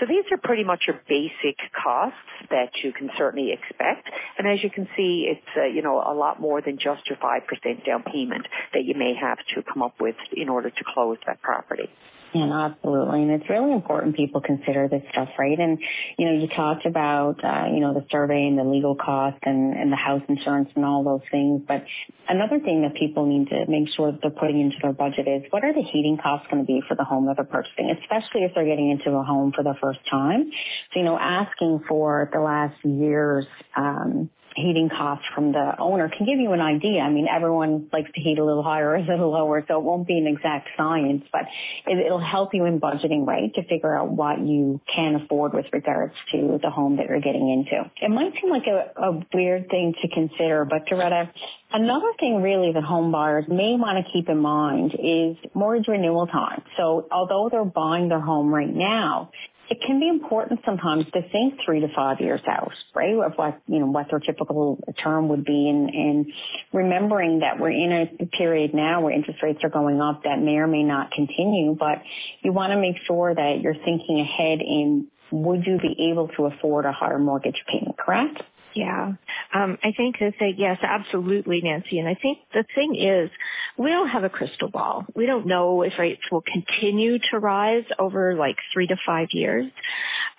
So 0.00 0.06
these 0.06 0.24
are 0.30 0.38
pretty 0.38 0.64
much 0.64 0.84
your 0.86 1.00
basic 1.08 1.56
costs 1.72 2.18
that 2.50 2.70
you 2.82 2.92
can 2.92 3.10
certainly 3.16 3.52
expect. 3.52 4.08
And 4.38 4.46
as 4.46 4.62
you 4.62 4.70
can 4.70 4.88
see, 4.96 5.26
it's, 5.30 5.56
you 5.72 5.82
know, 5.82 5.96
a 5.96 6.14
lot 6.14 6.40
more 6.40 6.60
than 6.60 6.78
just 6.78 7.08
your 7.08 7.18
5% 7.18 7.86
down 7.86 8.02
payment 8.02 8.46
that 8.72 8.84
you 8.84 8.94
may 8.94 9.14
have 9.14 9.38
to 9.54 9.62
come 9.62 9.82
up 9.82 10.00
with 10.00 10.16
in 10.32 10.48
order 10.48 10.70
to 10.70 10.84
close 10.94 11.18
that 11.26 11.40
property. 11.42 11.88
Yeah, 12.34 12.50
absolutely. 12.66 13.22
And 13.22 13.30
it's 13.30 13.48
really 13.48 13.72
important 13.72 14.16
people 14.16 14.40
consider 14.40 14.88
this 14.88 15.04
stuff, 15.12 15.28
right? 15.38 15.56
And, 15.56 15.78
you 16.18 16.26
know, 16.26 16.32
you 16.32 16.48
talked 16.48 16.84
about, 16.84 17.44
uh, 17.44 17.66
you 17.72 17.78
know, 17.78 17.94
the 17.94 18.04
survey 18.10 18.48
and 18.48 18.58
the 18.58 18.64
legal 18.64 18.96
cost 18.96 19.38
and, 19.44 19.72
and 19.72 19.92
the 19.92 19.96
house 19.96 20.22
insurance 20.28 20.68
and 20.74 20.84
all 20.84 21.04
those 21.04 21.20
things. 21.30 21.62
But 21.66 21.84
another 22.28 22.58
thing 22.58 22.82
that 22.82 22.94
people 22.96 23.24
need 23.26 23.50
to 23.50 23.66
make 23.68 23.88
sure 23.90 24.10
that 24.10 24.20
they're 24.20 24.32
putting 24.32 24.60
into 24.60 24.76
their 24.82 24.92
budget 24.92 25.28
is 25.28 25.44
what 25.50 25.62
are 25.62 25.72
the 25.72 25.82
heating 25.82 26.18
costs 26.20 26.48
going 26.50 26.60
to 26.60 26.66
be 26.66 26.82
for 26.88 26.96
the 26.96 27.04
home 27.04 27.26
that 27.26 27.36
they're 27.36 27.44
purchasing, 27.44 27.94
especially 28.02 28.42
if 28.42 28.52
they're 28.52 28.66
getting 28.66 28.90
into 28.90 29.12
a 29.12 29.22
home 29.22 29.52
for 29.54 29.62
the 29.62 29.74
first 29.80 30.00
time. 30.10 30.50
So, 30.92 30.98
you 30.98 31.04
know, 31.04 31.16
asking 31.16 31.84
for 31.86 32.28
the 32.32 32.40
last 32.40 32.84
year's, 32.84 33.46
um, 33.76 34.28
heating 34.54 34.88
costs 34.88 35.24
from 35.34 35.52
the 35.52 35.74
owner 35.78 36.08
can 36.08 36.26
give 36.26 36.38
you 36.38 36.52
an 36.52 36.60
idea. 36.60 37.00
I 37.00 37.10
mean, 37.10 37.26
everyone 37.28 37.88
likes 37.92 38.10
to 38.14 38.20
heat 38.20 38.38
a 38.38 38.44
little 38.44 38.62
higher 38.62 38.90
or 38.90 38.96
a 38.96 39.00
little 39.02 39.30
lower, 39.30 39.64
so 39.66 39.78
it 39.78 39.84
won't 39.84 40.06
be 40.06 40.18
an 40.18 40.26
exact 40.26 40.68
science, 40.76 41.24
but 41.32 41.42
it, 41.86 42.10
will 42.10 42.18
help 42.18 42.54
you 42.54 42.64
in 42.64 42.80
budgeting, 42.80 43.26
right, 43.26 43.52
to 43.54 43.62
figure 43.64 43.96
out 43.96 44.10
what 44.10 44.40
you 44.40 44.80
can 44.92 45.16
afford 45.16 45.54
with 45.54 45.66
regards 45.72 46.14
to 46.32 46.58
the 46.62 46.70
home 46.70 46.96
that 46.96 47.06
you're 47.08 47.20
getting 47.20 47.50
into. 47.50 47.90
It 48.00 48.10
might 48.10 48.32
seem 48.40 48.50
like 48.50 48.66
a, 48.66 49.00
a 49.00 49.26
weird 49.32 49.68
thing 49.68 49.94
to 50.02 50.08
consider, 50.08 50.64
but 50.64 50.86
Doretta, 50.86 51.30
Another 51.74 52.12
thing 52.20 52.40
really 52.40 52.70
that 52.70 52.84
home 52.84 53.10
buyers 53.10 53.46
may 53.48 53.74
want 53.74 53.98
to 53.98 54.12
keep 54.12 54.28
in 54.28 54.38
mind 54.38 54.94
is 54.96 55.36
mortgage 55.54 55.88
renewal 55.88 56.28
time. 56.28 56.62
So 56.76 57.08
although 57.10 57.48
they're 57.50 57.64
buying 57.64 58.08
their 58.08 58.20
home 58.20 58.54
right 58.54 58.72
now, 58.72 59.32
it 59.70 59.78
can 59.86 59.98
be 59.98 60.08
important 60.08 60.60
sometimes 60.64 61.04
to 61.12 61.22
think 61.30 61.54
three 61.64 61.80
to 61.80 61.88
five 61.94 62.20
years 62.20 62.40
out, 62.46 62.72
right? 62.94 63.14
Of 63.14 63.32
what, 63.36 63.60
you 63.66 63.78
know, 63.78 63.86
what 63.86 64.08
their 64.10 64.18
typical 64.18 64.78
term 65.02 65.28
would 65.28 65.44
be 65.44 65.68
and, 65.68 65.88
and 65.88 66.26
remembering 66.72 67.40
that 67.40 67.58
we're 67.58 67.70
in 67.70 67.92
a 68.20 68.26
period 68.26 68.74
now 68.74 69.00
where 69.00 69.12
interest 69.12 69.42
rates 69.42 69.60
are 69.62 69.70
going 69.70 70.00
up 70.00 70.24
that 70.24 70.38
may 70.38 70.56
or 70.56 70.66
may 70.66 70.82
not 70.82 71.10
continue, 71.12 71.74
but 71.78 72.02
you 72.42 72.52
want 72.52 72.72
to 72.72 72.78
make 72.78 72.96
sure 73.06 73.34
that 73.34 73.60
you're 73.60 73.74
thinking 73.74 74.20
ahead 74.20 74.60
in 74.60 75.08
would 75.30 75.66
you 75.66 75.78
be 75.78 76.10
able 76.10 76.28
to 76.28 76.44
afford 76.44 76.84
a 76.84 76.92
higher 76.92 77.18
mortgage 77.18 77.64
payment, 77.66 77.96
correct? 77.98 78.42
Yeah. 78.74 79.12
Um, 79.52 79.78
I 79.84 79.92
think 79.96 80.18
to 80.18 80.32
say 80.38 80.54
yes, 80.56 80.78
absolutely, 80.82 81.60
Nancy. 81.62 81.98
And 82.00 82.08
I 82.08 82.16
think 82.20 82.38
the 82.52 82.64
thing 82.74 82.96
is, 82.96 83.30
we 83.78 83.90
don't 83.90 84.08
have 84.08 84.24
a 84.24 84.28
crystal 84.28 84.68
ball. 84.68 85.06
We 85.14 85.26
don't 85.26 85.46
know 85.46 85.82
if 85.82 85.92
rates 85.98 86.22
will 86.32 86.42
continue 86.42 87.18
to 87.30 87.38
rise 87.38 87.84
over 87.98 88.34
like 88.34 88.56
three 88.72 88.88
to 88.88 88.96
five 89.06 89.28
years. 89.32 89.66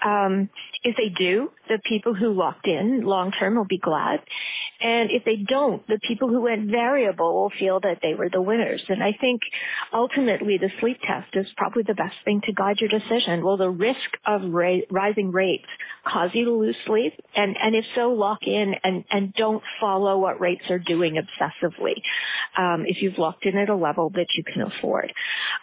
Um, 0.03 0.49
if 0.83 0.97
they 0.97 1.09
do, 1.09 1.49
the 1.67 1.79
people 1.85 2.13
who 2.13 2.33
locked 2.33 2.67
in 2.67 3.01
long 3.01 3.31
term 3.31 3.55
will 3.55 3.65
be 3.65 3.77
glad. 3.77 4.19
And 4.81 5.09
if 5.11 5.23
they 5.23 5.37
don't, 5.37 5.85
the 5.87 5.99
people 6.07 6.29
who 6.29 6.41
went 6.41 6.69
variable 6.69 7.33
will 7.33 7.51
feel 7.57 7.79
that 7.81 7.99
they 8.01 8.13
were 8.13 8.29
the 8.29 8.41
winners. 8.41 8.83
And 8.89 9.03
I 9.03 9.13
think 9.19 9.41
ultimately 9.93 10.57
the 10.57 10.69
sleep 10.79 10.99
test 11.05 11.29
is 11.33 11.47
probably 11.57 11.83
the 11.83 11.93
best 11.93 12.15
thing 12.23 12.41
to 12.45 12.53
guide 12.53 12.77
your 12.79 12.89
decision. 12.89 13.43
Will 13.43 13.57
the 13.57 13.69
risk 13.69 13.97
of 14.25 14.41
ra- 14.43 14.79
rising 14.89 15.31
rates 15.31 15.65
cause 16.05 16.31
you 16.33 16.45
to 16.45 16.51
lose 16.51 16.75
sleep? 16.85 17.13
And, 17.35 17.55
and 17.61 17.75
if 17.75 17.85
so, 17.95 18.13
lock 18.13 18.43
in 18.43 18.75
and, 18.83 19.05
and 19.09 19.33
don't 19.33 19.63
follow 19.79 20.17
what 20.19 20.39
rates 20.41 20.65
are 20.69 20.79
doing 20.79 21.15
obsessively. 21.15 22.01
Um, 22.57 22.85
if 22.85 23.01
you've 23.01 23.17
locked 23.17 23.45
in 23.45 23.57
at 23.57 23.69
a 23.69 23.75
level 23.75 24.09
that 24.11 24.27
you 24.35 24.43
can 24.43 24.61
afford. 24.61 25.13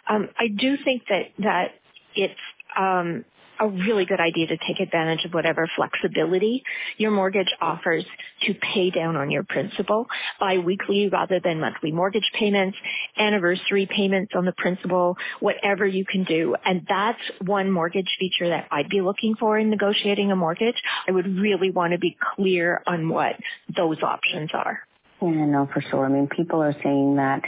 Um, 0.09 0.29
I 0.37 0.47
do 0.47 0.77
think 0.83 1.03
that, 1.09 1.31
that 1.39 1.71
it's, 2.15 2.39
um, 2.77 3.25
a 3.59 3.67
really 3.67 4.05
good 4.05 4.19
idea 4.19 4.47
to 4.47 4.57
take 4.57 4.79
advantage 4.79 5.25
of 5.25 5.33
whatever 5.33 5.69
flexibility 5.75 6.63
your 6.97 7.11
mortgage 7.11 7.53
offers 7.61 8.05
to 8.43 8.53
pay 8.53 8.89
down 8.89 9.15
on 9.15 9.31
your 9.31 9.43
principal 9.43 10.07
bi-weekly 10.39 11.09
rather 11.09 11.39
than 11.39 11.59
monthly 11.59 11.91
mortgage 11.91 12.29
payments, 12.37 12.77
anniversary 13.17 13.87
payments 13.89 14.33
on 14.35 14.45
the 14.45 14.53
principal, 14.53 15.17
whatever 15.39 15.85
you 15.85 16.05
can 16.05 16.23
do. 16.23 16.55
And 16.65 16.85
that's 16.87 17.19
one 17.41 17.71
mortgage 17.71 18.09
feature 18.19 18.49
that 18.49 18.67
I'd 18.71 18.89
be 18.89 19.01
looking 19.01 19.35
for 19.35 19.57
in 19.57 19.69
negotiating 19.69 20.31
a 20.31 20.35
mortgage. 20.35 20.81
I 21.07 21.11
would 21.11 21.27
really 21.37 21.71
want 21.71 21.93
to 21.93 21.99
be 21.99 22.17
clear 22.35 22.81
on 22.87 23.09
what 23.09 23.35
those 23.75 24.01
options 24.01 24.51
are. 24.53 24.79
Yeah, 25.21 25.45
no, 25.45 25.69
for 25.73 25.81
sure. 25.81 26.05
I 26.05 26.09
mean, 26.09 26.27
people 26.27 26.61
are 26.61 26.75
saying 26.83 27.15
that 27.15 27.43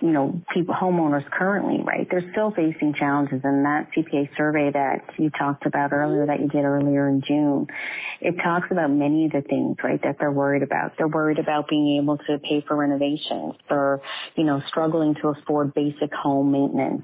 you 0.00 0.10
know, 0.10 0.40
people, 0.52 0.74
homeowners 0.74 1.28
currently, 1.30 1.82
right? 1.82 2.06
They're 2.10 2.30
still 2.32 2.50
facing 2.50 2.94
challenges 2.94 3.40
and 3.42 3.64
that 3.64 3.88
CPA 3.96 4.36
survey 4.36 4.70
that 4.72 5.04
you 5.18 5.30
talked 5.30 5.66
about 5.66 5.92
earlier, 5.92 6.26
that 6.26 6.40
you 6.40 6.48
did 6.48 6.64
earlier 6.64 7.08
in 7.08 7.22
June, 7.22 7.66
it 8.20 8.36
talks 8.42 8.68
about 8.70 8.90
many 8.90 9.26
of 9.26 9.32
the 9.32 9.42
things, 9.42 9.76
right, 9.82 10.00
that 10.02 10.16
they're 10.18 10.32
worried 10.32 10.62
about. 10.62 10.92
They're 10.96 11.08
worried 11.08 11.38
about 11.38 11.68
being 11.68 11.98
able 12.00 12.18
to 12.18 12.38
pay 12.38 12.64
for 12.66 12.76
renovations. 12.76 13.54
They're, 13.68 14.00
you 14.36 14.44
know, 14.44 14.62
struggling 14.68 15.14
to 15.16 15.28
afford 15.28 15.74
basic 15.74 16.12
home 16.12 16.52
maintenance. 16.52 17.02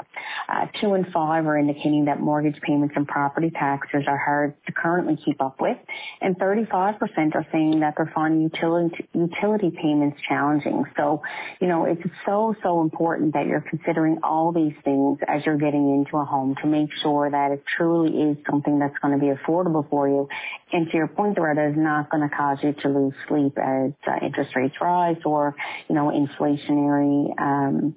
Uh, 0.48 0.66
two 0.80 0.94
and 0.94 1.06
five 1.12 1.46
are 1.46 1.58
indicating 1.58 2.04
that 2.06 2.20
mortgage 2.20 2.60
payments 2.60 2.94
and 2.96 3.06
property 3.06 3.50
taxes 3.50 4.04
are 4.06 4.18
hard 4.18 4.54
to 4.66 4.72
currently 4.72 5.18
keep 5.24 5.40
up 5.40 5.60
with. 5.60 5.78
And 6.20 6.38
35% 6.38 7.34
are 7.34 7.46
saying 7.52 7.80
that 7.80 7.94
they're 7.96 8.12
finding 8.14 8.42
utility, 8.42 9.08
utility 9.12 9.70
payments 9.70 10.20
challenging. 10.28 10.84
So, 10.96 11.22
you 11.60 11.68
know, 11.68 11.84
it's 11.84 12.02
so, 12.26 12.54
so 12.62 12.83
important 12.84 13.32
that 13.34 13.46
you're 13.46 13.64
considering 13.72 14.18
all 14.22 14.52
these 14.52 14.76
things 14.84 15.18
as 15.26 15.44
you're 15.44 15.56
getting 15.56 15.86
into 15.96 16.16
a 16.18 16.24
home 16.24 16.54
to 16.62 16.66
make 16.66 16.90
sure 17.02 17.30
that 17.30 17.50
it 17.52 17.62
truly 17.76 18.12
is 18.30 18.36
something 18.48 18.78
that's 18.78 18.98
going 19.02 19.18
to 19.18 19.20
be 19.26 19.32
affordable 19.32 19.88
for 19.88 20.08
you. 20.08 20.28
And 20.72 20.90
to 20.90 20.96
your 20.96 21.08
point, 21.08 21.36
Doretta, 21.36 21.70
is 21.70 21.76
not 21.76 22.10
going 22.10 22.28
to 22.28 22.34
cause 22.34 22.58
you 22.62 22.72
to 22.82 22.88
lose 22.88 23.14
sleep 23.28 23.56
as 23.58 23.92
uh, 24.06 24.24
interest 24.24 24.54
rates 24.54 24.76
rise 24.80 25.20
or, 25.24 25.56
you 25.88 25.94
know, 25.94 26.06
inflationary, 26.10 27.16
um, 27.40 27.94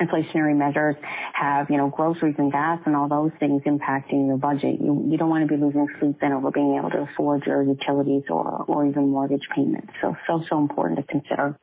inflationary 0.00 0.56
measures 0.56 0.96
have, 1.34 1.70
you 1.70 1.76
know, 1.76 1.88
groceries 1.88 2.34
and 2.38 2.50
gas 2.50 2.80
and 2.86 2.96
all 2.96 3.08
those 3.08 3.30
things 3.38 3.62
impacting 3.66 4.26
your 4.26 4.38
budget. 4.38 4.80
You, 4.80 5.06
you 5.10 5.18
don't 5.18 5.30
want 5.30 5.48
to 5.48 5.54
be 5.54 5.60
losing 5.60 5.86
sleep 6.00 6.16
then 6.20 6.32
over 6.32 6.50
being 6.50 6.76
able 6.78 6.90
to 6.90 7.06
afford 7.12 7.44
your 7.46 7.62
utilities 7.62 8.24
or, 8.28 8.64
or 8.66 8.86
even 8.86 9.10
mortgage 9.10 9.46
payments. 9.54 9.92
So, 10.00 10.16
so, 10.26 10.42
so 10.48 10.58
important 10.58 10.98
to 11.00 11.06
consider. 11.06 11.58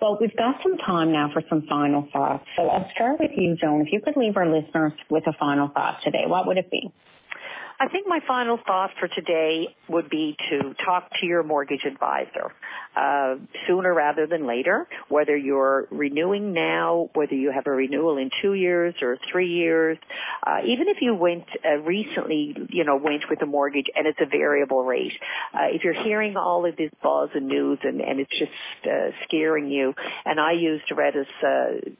Well, 0.00 0.18
we've 0.20 0.36
got 0.36 0.56
some 0.62 0.78
time 0.78 1.12
now 1.12 1.30
for 1.32 1.42
some 1.48 1.62
final 1.68 2.08
thoughts. 2.12 2.44
So 2.56 2.68
I'll 2.68 2.90
start 2.94 3.20
with 3.20 3.30
you, 3.36 3.56
Joan. 3.56 3.82
If 3.82 3.92
you 3.92 4.00
could 4.00 4.16
leave 4.16 4.36
our 4.36 4.46
listeners 4.46 4.92
with 5.10 5.26
a 5.26 5.32
final 5.38 5.68
thought 5.68 5.98
today, 6.02 6.24
what 6.26 6.46
would 6.46 6.58
it 6.58 6.70
be? 6.70 6.92
I 7.80 7.88
think 7.88 8.06
my 8.06 8.20
final 8.26 8.58
thought 8.64 8.90
for 8.98 9.08
today 9.08 9.74
would 9.88 10.08
be 10.08 10.36
to 10.50 10.74
talk 10.84 11.10
to 11.20 11.26
your 11.26 11.42
mortgage 11.42 11.84
advisor 11.84 12.52
uh, 12.96 13.36
sooner 13.66 13.92
rather 13.92 14.26
than 14.26 14.46
later, 14.46 14.86
whether 15.08 15.36
you're 15.36 15.88
renewing 15.90 16.52
now, 16.52 17.08
whether 17.14 17.34
you 17.34 17.50
have 17.50 17.66
a 17.66 17.70
renewal 17.70 18.18
in 18.18 18.30
two 18.42 18.54
years 18.54 18.94
or 19.00 19.16
three 19.30 19.52
years, 19.52 19.98
uh, 20.46 20.58
even 20.66 20.88
if 20.88 20.98
you 21.00 21.14
went 21.14 21.44
uh, 21.64 21.78
recently, 21.78 22.54
you 22.68 22.84
know, 22.84 22.96
went 22.96 23.24
with 23.30 23.40
a 23.42 23.46
mortgage 23.46 23.86
and 23.96 24.06
it's 24.06 24.18
a 24.20 24.26
variable 24.26 24.84
rate. 24.84 25.12
Uh, 25.54 25.68
if 25.70 25.84
you're 25.84 26.02
hearing 26.04 26.36
all 26.36 26.66
of 26.66 26.76
this 26.76 26.90
buzz 27.02 27.30
and 27.34 27.48
news 27.48 27.78
and, 27.82 28.00
and 28.00 28.20
it's 28.20 28.38
just 28.38 28.52
uh, 28.84 29.10
scaring 29.24 29.70
you, 29.70 29.94
and 30.24 30.38
I 30.38 30.52
use 30.52 30.82
Doretta's 30.88 31.26
uh, 31.42 31.90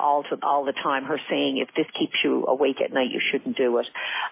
all 0.00 0.22
to, 0.24 0.38
all 0.42 0.64
the 0.64 0.72
time, 0.72 1.04
her 1.04 1.18
saying, 1.30 1.58
if 1.58 1.68
this 1.74 1.86
keeps 1.98 2.14
you 2.24 2.44
awake 2.46 2.80
at 2.80 2.92
night, 2.92 3.10
you 3.10 3.20
shouldn't 3.30 3.56
do 3.56 3.78
it. 3.78 3.86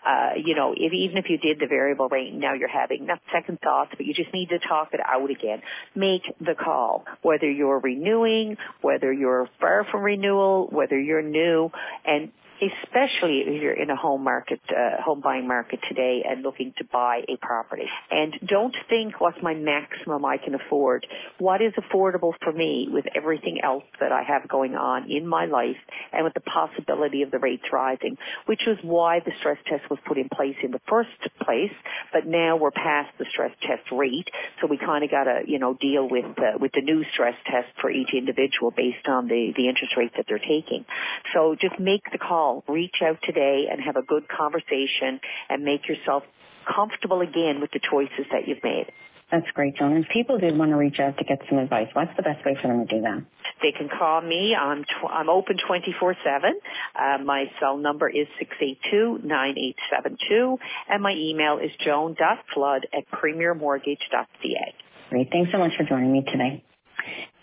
Uh, 0.07 0.31
you 0.37 0.55
know, 0.55 0.73
if, 0.77 0.93
even 0.93 1.17
if 1.17 1.29
you 1.29 1.39
did 1.39 1.59
the 1.59 1.67
variable 1.67 2.09
rate, 2.09 2.33
now 2.35 2.55
you're 2.55 2.69
having 2.69 3.07
not 3.07 3.21
second 3.33 3.61
thoughts, 3.61 3.93
but 3.97 4.07
you 4.07 4.15
just 4.15 4.33
need 4.33 4.49
to 4.51 4.59
talk 4.59 4.89
it 4.93 5.01
out 5.05 5.31
again. 5.31 5.63
Make 5.95 6.23
the 6.41 6.55
call, 6.55 7.05
whether 7.23 7.51
you're 7.51 7.79
renewing, 7.79 8.57
whether 8.81 9.13
you're 9.13 9.49
far 9.61 9.87
from 9.91 10.03
renewal, 10.03 10.69
whether 10.71 10.99
you're 10.99 11.23
new, 11.23 11.71
and 12.05 12.33
especially 12.61 13.41
if 13.41 13.63
you're 13.63 13.73
in 13.73 13.91
a 13.91 13.97
home 13.97 14.23
market, 14.25 14.61
uh, 14.71 15.03
home 15.03 15.21
buying 15.21 15.49
market 15.49 15.81
today 15.89 16.25
and 16.29 16.43
looking 16.43 16.73
to 16.79 16.85
buy 16.85 17.23
a 17.29 17.37
property. 17.37 17.87
And 18.11 18.35
don't 18.47 18.77
think 18.89 19.21
what's 19.21 19.41
my 19.43 19.55
maximum 19.55 20.25
I 20.25 20.37
can 20.37 20.55
afford. 20.55 21.07
What 21.39 21.63
is 21.63 21.73
affordable 21.75 22.33
for 22.43 22.53
me 22.53 22.89
with 22.91 23.07
everything 23.15 23.61
else 23.63 23.85
that 24.01 24.13
I 24.13 24.23
have 24.23 24.49
going 24.49 24.75
on 24.75 25.11
in 25.11 25.27
my 25.27 25.47
life 25.47 25.77
and 26.13 26.25
with 26.25 26.35
the 26.35 26.41
possibility 26.41 27.23
of 27.23 27.31
the 27.31 27.39
rates 27.39 27.65
rising, 27.73 28.17
which 28.47 28.63
was 28.67 28.77
why 28.83 29.21
the 29.21 29.33
stress 29.41 29.59
test 29.67 29.89
was 29.91 29.99
put 30.07 30.19
in 30.19 30.29
place 30.29 30.57
in 30.63 30.71
the 30.71 30.81
first 30.89 31.11
place. 31.43 31.73
But 32.13 32.27
now 32.27 32.57
we're 32.57 32.71
past 32.71 33.11
the 33.19 33.27
stress 33.31 33.53
test 33.63 33.91
rate, 33.93 34.29
so 34.61 34.67
we 34.67 34.77
kind 34.77 35.05
of 35.05 35.11
got 35.11 35.25
to, 35.25 35.41
you 35.47 35.59
know, 35.59 35.75
deal 35.75 36.09
with 36.09 36.39
uh, 36.39 36.59
with 36.59 36.73
the 36.73 36.83
new 36.83 37.05
stress 37.13 37.35
test 37.47 37.69
for 37.81 37.91
each 37.91 38.11
individual 38.13 38.71
based 38.71 39.07
on 39.07 39.29
the 39.29 39.53
the 39.57 39.69
interest 39.69 39.97
rate 39.97 40.13
that 40.17 40.27
they're 40.29 40.39
taking. 40.39 40.85
So 41.33 41.57
just 41.61 41.79
make 41.79 42.11
the 42.13 42.19
call, 42.19 42.50
reach 42.69 42.97
out 43.03 43.19
today, 43.23 43.67
and 43.71 43.81
have 43.81 43.97
a 43.97 44.03
good 44.03 44.29
conversation, 44.29 45.21
and 45.49 45.65
make 45.65 45.89
yourself 45.89 46.25
comfortable 46.67 47.21
again 47.21 47.61
with 47.61 47.71
the 47.73 47.81
choices 47.91 48.27
that 48.33 48.47
you've 48.47 48.63
made. 48.63 48.87
That's 49.31 49.47
great, 49.55 49.77
Joan. 49.77 49.97
If 49.97 50.09
people 50.13 50.39
did 50.39 50.59
want 50.59 50.73
to 50.73 50.77
reach 50.77 50.99
out 50.99 51.17
to 51.19 51.25
get 51.25 51.39
some 51.49 51.59
advice, 51.59 51.87
what's 51.93 52.11
the 52.17 52.23
best 52.23 52.45
way 52.45 52.57
for 52.61 52.67
them 52.67 52.85
to 52.85 52.97
do 52.97 53.01
that? 53.03 53.23
They 53.63 53.71
can 53.71 53.89
call 53.89 54.21
me. 54.21 54.57
I'm 54.57 54.83
tw- 54.83 55.09
I'm 55.09 55.29
open 55.29 55.57
24/7. 55.57 56.55
Uh, 56.97 57.19
my 57.25 57.45
cell 57.61 57.77
number 57.77 58.09
is 58.09 58.27
682-9872, 58.41 60.59
and 60.89 61.03
my 61.03 61.15
email 61.15 61.59
is 61.59 61.71
joan.flood 61.85 62.87
at 62.93 63.09
premiermortgage.ca. 63.11 64.75
Great. 65.11 65.31
Thanks 65.31 65.53
so 65.53 65.59
much 65.59 65.77
for 65.77 65.85
joining 65.85 66.13
me 66.13 66.25
today. 66.25 66.65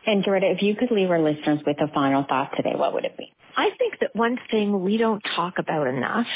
And 0.06 0.24
Doretta, 0.24 0.56
if 0.56 0.62
you 0.62 0.76
could 0.76 0.92
leave 0.92 1.10
our 1.10 1.20
listeners 1.20 1.60
with 1.66 1.78
a 1.82 1.88
final 1.94 2.24
thought 2.24 2.52
today, 2.56 2.74
what 2.76 2.94
would 2.94 3.06
it 3.06 3.18
be? 3.18 3.32
I 3.58 3.70
think 3.78 4.00
that 4.02 4.16
one 4.16 4.38
thing 4.52 4.84
we 4.84 4.98
don't 4.98 5.24
talk 5.36 5.56
about 5.58 5.88
enough 5.88 6.28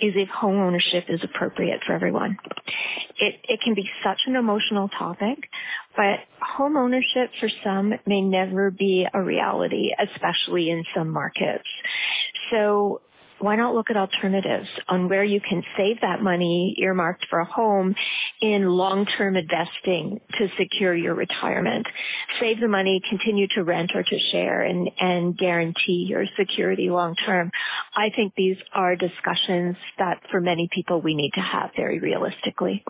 is 0.00 0.12
if 0.14 0.28
home 0.28 0.58
ownership 0.58 1.04
is 1.08 1.20
appropriate 1.22 1.80
for 1.86 1.94
everyone. 1.94 2.36
It, 3.18 3.36
it 3.48 3.60
can 3.62 3.74
be 3.74 3.88
such 4.04 4.18
an 4.26 4.36
emotional 4.36 4.88
topic, 4.88 5.38
but 5.96 6.18
home 6.40 6.76
ownership 6.76 7.30
for 7.40 7.48
some 7.64 7.94
may 8.04 8.20
never 8.20 8.70
be 8.70 9.06
a 9.12 9.22
reality, 9.22 9.92
especially 9.98 10.70
in 10.70 10.84
some 10.94 11.10
markets. 11.10 11.64
So 12.50 13.00
why 13.38 13.56
not 13.56 13.74
look 13.74 13.90
at 13.90 13.96
alternatives 13.96 14.68
on 14.88 15.08
where 15.08 15.24
you 15.24 15.40
can 15.40 15.62
save 15.76 16.00
that 16.00 16.22
money 16.22 16.74
earmarked 16.78 17.26
for 17.28 17.40
a 17.40 17.44
home 17.44 17.94
in 18.40 18.66
long-term 18.66 19.36
investing 19.36 20.20
to 20.38 20.48
secure 20.58 20.94
your 20.94 21.14
retirement. 21.14 21.86
Save 22.40 22.60
the 22.60 22.68
money, 22.68 23.00
continue 23.08 23.46
to 23.48 23.62
rent 23.62 23.92
or 23.94 24.02
to 24.02 24.18
share 24.30 24.62
and, 24.62 24.90
and 24.98 25.36
guarantee 25.36 26.06
your 26.08 26.24
security 26.38 26.88
long-term. 26.90 27.50
I 27.94 28.10
think 28.14 28.34
these 28.36 28.56
are 28.72 28.96
discussions 28.96 29.76
that 29.98 30.20
for 30.30 30.40
many 30.40 30.68
people 30.72 31.00
we 31.00 31.14
need 31.14 31.32
to 31.34 31.40
have 31.40 31.70
very 31.76 31.98
realistically. 31.98 32.84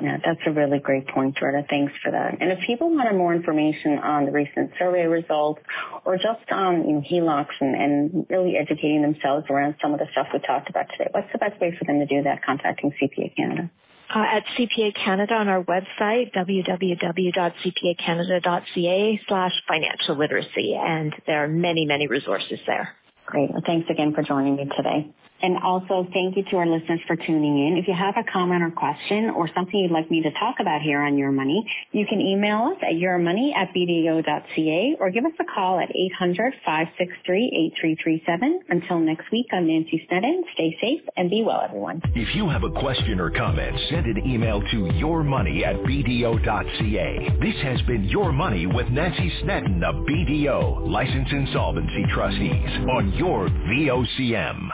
Yeah, 0.00 0.16
that's 0.24 0.40
a 0.46 0.50
really 0.50 0.78
great 0.78 1.06
point, 1.08 1.36
Jordan. 1.36 1.66
Thanks 1.68 1.92
for 2.02 2.10
that. 2.10 2.40
And 2.40 2.50
if 2.50 2.60
people 2.66 2.88
wanted 2.90 3.14
more 3.14 3.34
information 3.34 3.98
on 3.98 4.24
the 4.24 4.32
recent 4.32 4.70
survey 4.78 5.04
results 5.06 5.60
or 6.04 6.16
just 6.16 6.50
on 6.50 6.88
you 6.88 6.94
know, 6.94 7.02
HELOCs 7.02 7.60
and, 7.60 7.74
and 7.74 8.26
really 8.30 8.56
educating 8.56 9.02
themselves 9.02 9.44
around 9.50 9.74
some 9.82 9.92
of 9.92 10.00
the 10.00 10.06
stuff 10.12 10.28
we 10.32 10.38
talked 10.40 10.70
about 10.70 10.86
today, 10.92 11.08
what's 11.12 11.30
the 11.32 11.38
best 11.38 11.60
way 11.60 11.76
for 11.78 11.84
them 11.84 11.98
to 11.98 12.06
do 12.06 12.22
that, 12.22 12.42
contacting 12.44 12.94
CPA 13.00 13.36
Canada? 13.36 13.70
Uh, 14.14 14.18
at 14.18 14.44
CPA 14.58 14.94
Canada 14.94 15.32
on 15.34 15.48
our 15.48 15.64
website, 15.64 16.34
www.cpacanada.ca 16.34 19.20
slash 19.28 19.52
financial 19.68 20.16
literacy. 20.16 20.74
And 20.74 21.14
there 21.26 21.44
are 21.44 21.48
many, 21.48 21.84
many 21.86 22.08
resources 22.08 22.58
there. 22.66 22.94
Great. 23.24 23.50
Well, 23.50 23.62
thanks 23.64 23.88
again 23.88 24.12
for 24.14 24.22
joining 24.22 24.56
me 24.56 24.68
today. 24.76 25.14
And 25.42 25.58
also 25.58 26.06
thank 26.12 26.36
you 26.36 26.44
to 26.50 26.56
our 26.58 26.66
listeners 26.66 27.00
for 27.08 27.16
tuning 27.16 27.66
in. 27.66 27.76
If 27.76 27.88
you 27.88 27.94
have 27.94 28.16
a 28.16 28.22
comment 28.22 28.62
or 28.62 28.70
question 28.70 29.30
or 29.30 29.48
something 29.52 29.74
you'd 29.74 29.90
like 29.90 30.08
me 30.08 30.22
to 30.22 30.30
talk 30.30 30.60
about 30.60 30.82
here 30.82 31.02
on 31.02 31.18
Your 31.18 31.32
Money, 31.32 31.68
you 31.90 32.06
can 32.06 32.20
email 32.20 32.72
us 32.72 32.76
at 32.80 32.94
yourmoney 32.94 33.52
at 33.56 33.74
bdo.ca 33.74 34.96
or 35.00 35.10
give 35.10 35.24
us 35.24 35.32
a 35.40 35.44
call 35.44 35.80
at 35.80 35.88
800-563-8337. 36.20 38.52
Until 38.68 39.00
next 39.00 39.32
week, 39.32 39.46
I'm 39.52 39.66
Nancy 39.66 40.06
Snedden. 40.08 40.44
Stay 40.54 40.78
safe 40.80 41.00
and 41.16 41.28
be 41.28 41.42
well, 41.42 41.60
everyone. 41.62 42.00
If 42.14 42.36
you 42.36 42.48
have 42.48 42.62
a 42.62 42.70
question 42.70 43.18
or 43.18 43.30
comment, 43.30 43.76
send 43.90 44.06
an 44.06 44.18
email 44.24 44.60
to 44.60 44.76
yourmoney 44.94 45.66
at 45.66 45.74
bdo.ca. 45.76 47.36
This 47.40 47.56
has 47.62 47.82
been 47.82 48.04
Your 48.04 48.30
Money 48.32 48.66
with 48.66 48.88
Nancy 48.90 49.32
Snedden 49.42 49.82
of 49.82 49.96
BDO, 50.06 50.88
Licensed 50.88 51.32
Insolvency 51.32 52.04
Trustees 52.12 52.70
on 52.88 53.12
your 53.14 53.48
VOCM. 53.48 54.70